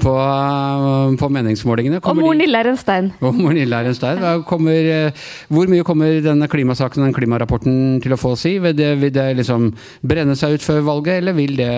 på, 0.00 0.14
eh, 0.14 1.16
på 1.20 1.30
meningsmålingene. 1.36 2.00
Og 2.02 2.18
mor 2.18 2.34
Nille 2.38 2.60
er 2.60 2.70
en 2.72 2.80
stein. 2.80 3.12
Og 3.24 3.36
mor 3.36 3.54
Nille 3.56 3.80
er 3.80 3.90
en 3.90 3.98
stein. 3.98 4.22
Kommer, 4.48 4.90
eh, 4.94 5.26
hvor 5.48 5.70
mye 5.70 5.86
kommer 5.86 6.20
denne 6.24 6.48
klimasaken 6.50 7.04
den 7.04 7.14
klimarapporten 7.16 8.02
til 8.04 8.16
å 8.16 8.20
få 8.20 8.34
å 8.34 8.40
si? 8.40 8.56
Vil 8.58 8.76
det, 8.76 8.90
vil 9.00 9.14
det 9.14 9.28
liksom 9.40 9.70
brenne 10.02 10.36
seg 10.38 10.58
ut 10.58 10.66
før 10.66 10.82
valget, 10.86 11.22
eller 11.22 11.36
vil 11.36 11.56
det 11.56 11.72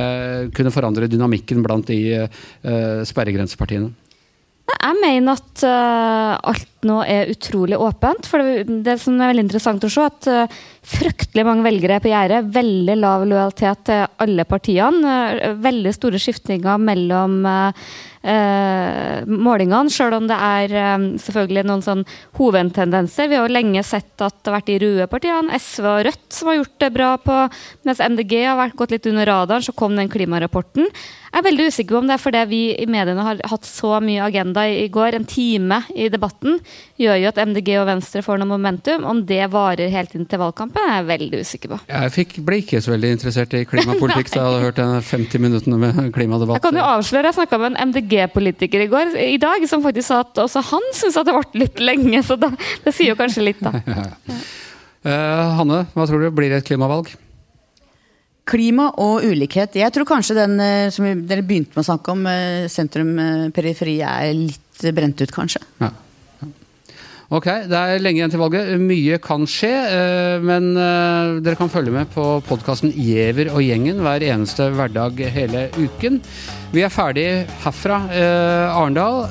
kunne 0.57 0.75
forandre 0.75 1.11
dynamikken 1.11 1.63
blant 1.65 1.87
de 1.91 2.01
uh, 2.27 3.03
sperregrensepartiene? 3.07 3.93
Jeg 4.67 4.99
mener 4.99 5.37
at 5.37 5.63
uh, 5.67 6.35
alt 6.51 6.87
nå 6.87 6.99
er 7.07 7.31
utrolig 7.33 7.79
åpent. 7.79 8.27
For 8.29 8.43
det, 8.43 8.81
det 8.87 8.97
som 9.03 9.19
er 9.19 9.31
veldig 9.33 9.47
interessant 9.47 9.87
å 9.87 9.91
se, 9.93 10.07
at 10.07 10.29
uh, 10.31 10.59
fryktelig 10.87 11.45
mange 11.47 11.67
velgere 11.67 12.01
på 12.03 12.11
gjerdet. 12.13 12.51
Veldig 12.55 12.99
lav 13.01 13.25
lojalitet 13.29 13.87
til 13.89 14.05
alle 14.23 14.45
partiene. 14.49 15.15
eh, 15.41 15.57
Veldig 15.67 15.95
store 15.97 16.21
skiftninger 16.23 16.79
mellom 16.79 17.41
eh, 17.47 17.89
eh, 18.27 19.27
målingene, 19.27 19.91
selv 19.91 20.21
om 20.21 20.29
det 20.31 20.39
er 20.39 20.77
eh, 20.77 21.09
selvfølgelig 21.23 21.67
noen 21.67 21.85
sånn 21.85 22.07
hovedtendenser. 22.39 23.29
Vi 23.31 23.39
har 23.39 23.47
jo 23.49 23.55
lenge 23.57 23.83
sett 23.87 24.15
at 24.23 24.39
det 24.41 24.51
har 24.51 24.59
vært 24.61 24.71
de 24.71 24.79
røde 24.85 25.11
partiene, 25.11 25.61
SV 25.61 25.91
og 25.91 26.03
Rødt, 26.07 26.27
som 26.33 26.51
har 26.51 26.61
gjort 26.61 26.79
det 26.85 26.93
bra 26.95 27.13
på, 27.23 27.37
mens 27.87 28.03
MDG 28.03 28.35
har 28.45 28.59
vært, 28.61 28.79
gått 28.79 28.95
litt 28.95 29.11
under 29.11 29.27
radaren. 29.31 29.67
Så 29.67 29.75
kom 29.77 29.97
den 29.99 30.11
klimarapporten. 30.13 30.87
Jeg 30.87 31.43
er 31.43 31.45
veldig 31.51 31.67
usikker 31.69 31.93
på 31.97 32.01
om 32.01 32.07
det 32.09 32.15
er 32.17 32.23
fordi 32.23 32.43
vi 32.49 32.61
i 32.81 32.87
mediene 32.89 33.25
har 33.27 33.41
hatt 33.51 33.67
så 33.69 33.99
mye 34.01 34.25
agenda 34.25 34.63
i 34.71 34.87
går. 34.93 35.19
En 35.19 35.27
time 35.29 35.83
i 35.93 36.07
debatten 36.13 36.57
gjør 37.03 37.19
jo 37.21 37.29
at 37.29 37.41
MDG 37.43 37.75
og 37.83 37.91
Venstre 37.91 38.23
får 38.25 38.41
noe 38.41 38.55
momentum. 38.55 39.05
Om 39.05 39.21
det 39.29 39.43
varer 39.53 39.93
helt 39.93 40.15
inn 40.17 40.25
til 40.31 40.41
valgkampen, 40.77 40.91
er 40.91 41.01
jeg 41.01 41.07
veldig 41.11 41.41
usikker 41.43 41.73
på. 41.73 41.79
Jeg 41.91 42.13
fikk, 42.15 42.37
ble 42.47 42.59
ikke 42.63 42.81
så 42.83 42.93
veldig 42.93 43.11
interessert 43.17 43.55
i 43.57 43.65
klimapolitikk 43.69 44.31
da 44.33 44.39
jeg 44.39 44.47
hadde 44.47 44.63
hørt 44.65 44.81
den 44.81 44.95
50 45.11 45.43
minuttene 45.43 45.79
med 45.81 46.13
klimadebatt. 46.17 46.59
Jeg 46.59 46.67
kan 46.67 46.81
jo 46.81 46.87
avsløre, 46.87 47.31
jeg 47.31 47.39
snakka 47.39 47.61
med 47.63 47.73
en 47.73 47.91
MDG-politiker 47.91 48.85
i 48.85 48.91
går, 48.93 49.17
i 49.17 49.39
dag, 49.43 49.67
som 49.71 49.85
faktisk 49.85 50.09
sa 50.11 50.23
at 50.25 50.43
også 50.45 50.65
han 50.73 50.89
syns 50.97 51.19
at 51.21 51.29
det 51.29 51.37
ble 51.37 51.65
litt 51.65 51.83
lenge. 51.83 52.23
Så 52.27 52.39
da, 52.41 52.53
det 52.85 52.95
sier 52.95 53.15
jo 53.15 53.19
kanskje 53.19 53.51
litt, 53.51 53.63
da. 53.65 53.75
Eh, 55.07 55.51
Hanne, 55.55 55.85
hva 55.95 56.03
tror 56.09 56.19
du? 56.19 56.33
Blir 56.35 56.51
det 56.51 56.57
et 56.59 56.67
klimavalg? 56.67 57.13
Klima 58.51 58.89
og 58.99 59.23
ulikhet. 59.23 59.77
Jeg 59.79 59.95
tror 59.95 60.09
kanskje 60.09 60.35
den 60.35 60.57
eh, 60.59 60.89
som 60.91 61.07
dere 61.31 61.45
begynte 61.47 61.77
med 61.77 61.85
å 61.85 61.87
snakke 61.87 62.11
om, 62.11 62.25
eh, 62.27 62.67
sentrum-periferi, 62.73 64.01
er 64.03 64.33
litt 64.35 64.83
brent 64.97 65.23
ut, 65.23 65.31
kanskje. 65.31 65.63
Ja. 65.79 65.93
Ok, 67.27 67.47
det 67.67 67.75
er 67.75 67.99
lenge 67.99 68.21
igjen 68.21 68.31
til 68.31 68.39
valget. 68.39 68.69
Mye 68.79 69.17
kan 69.19 69.49
skje, 69.51 69.71
eh, 69.91 70.45
men 70.47 70.69
eh, 70.79 71.41
dere 71.43 71.59
kan 71.59 71.73
følge 71.73 71.91
med 71.91 72.07
på 72.15 72.23
podkasten 72.47 72.93
Giæver 72.95 73.51
og 73.51 73.65
gjengen 73.67 73.99
hver 74.05 74.23
eneste 74.23 74.69
hverdag 74.71 75.19
hele 75.35 75.65
uken. 75.75 76.21
Vi 76.71 76.85
er 76.87 76.95
ferdig 76.95 77.27
herfra, 77.65 77.99
eh, 78.15 78.79
Arendal. 78.79 79.25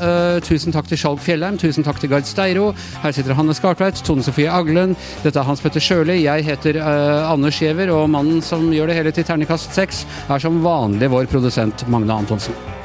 Tusen 0.43 0.75
takk 0.75 0.91
til 0.91 0.99
Skjalg 0.99 1.23
Fjellheim, 1.23 1.55
tusen 1.61 1.87
takk 1.87 2.03
til 2.03 2.11
Gard 2.11 2.27
Steiro. 2.27 2.73
Her 2.99 3.15
sitter 3.15 3.37
Hanne 3.39 3.55
Skartveit, 3.55 4.03
Tone 4.03 4.27
Sofie 4.27 4.51
Aglen. 4.51 4.97
Dette 5.23 5.39
er 5.39 5.47
Hans 5.47 5.63
Petter 5.63 5.79
Sjøli. 5.79 6.25
Jeg 6.25 6.43
heter 6.51 6.83
Anders 6.83 7.61
Giæver, 7.63 7.95
og 7.95 8.09
mannen 8.11 8.43
som 8.43 8.73
gjør 8.75 8.91
det 8.91 8.99
hele 8.99 9.15
til 9.15 9.23
terningkast 9.23 9.71
seks, 9.71 10.03
er 10.27 10.43
som 10.43 10.59
vanlig 10.67 11.13
vår 11.15 11.31
produsent 11.31 11.87
Magne 11.87 12.11
Antonsen. 12.11 12.84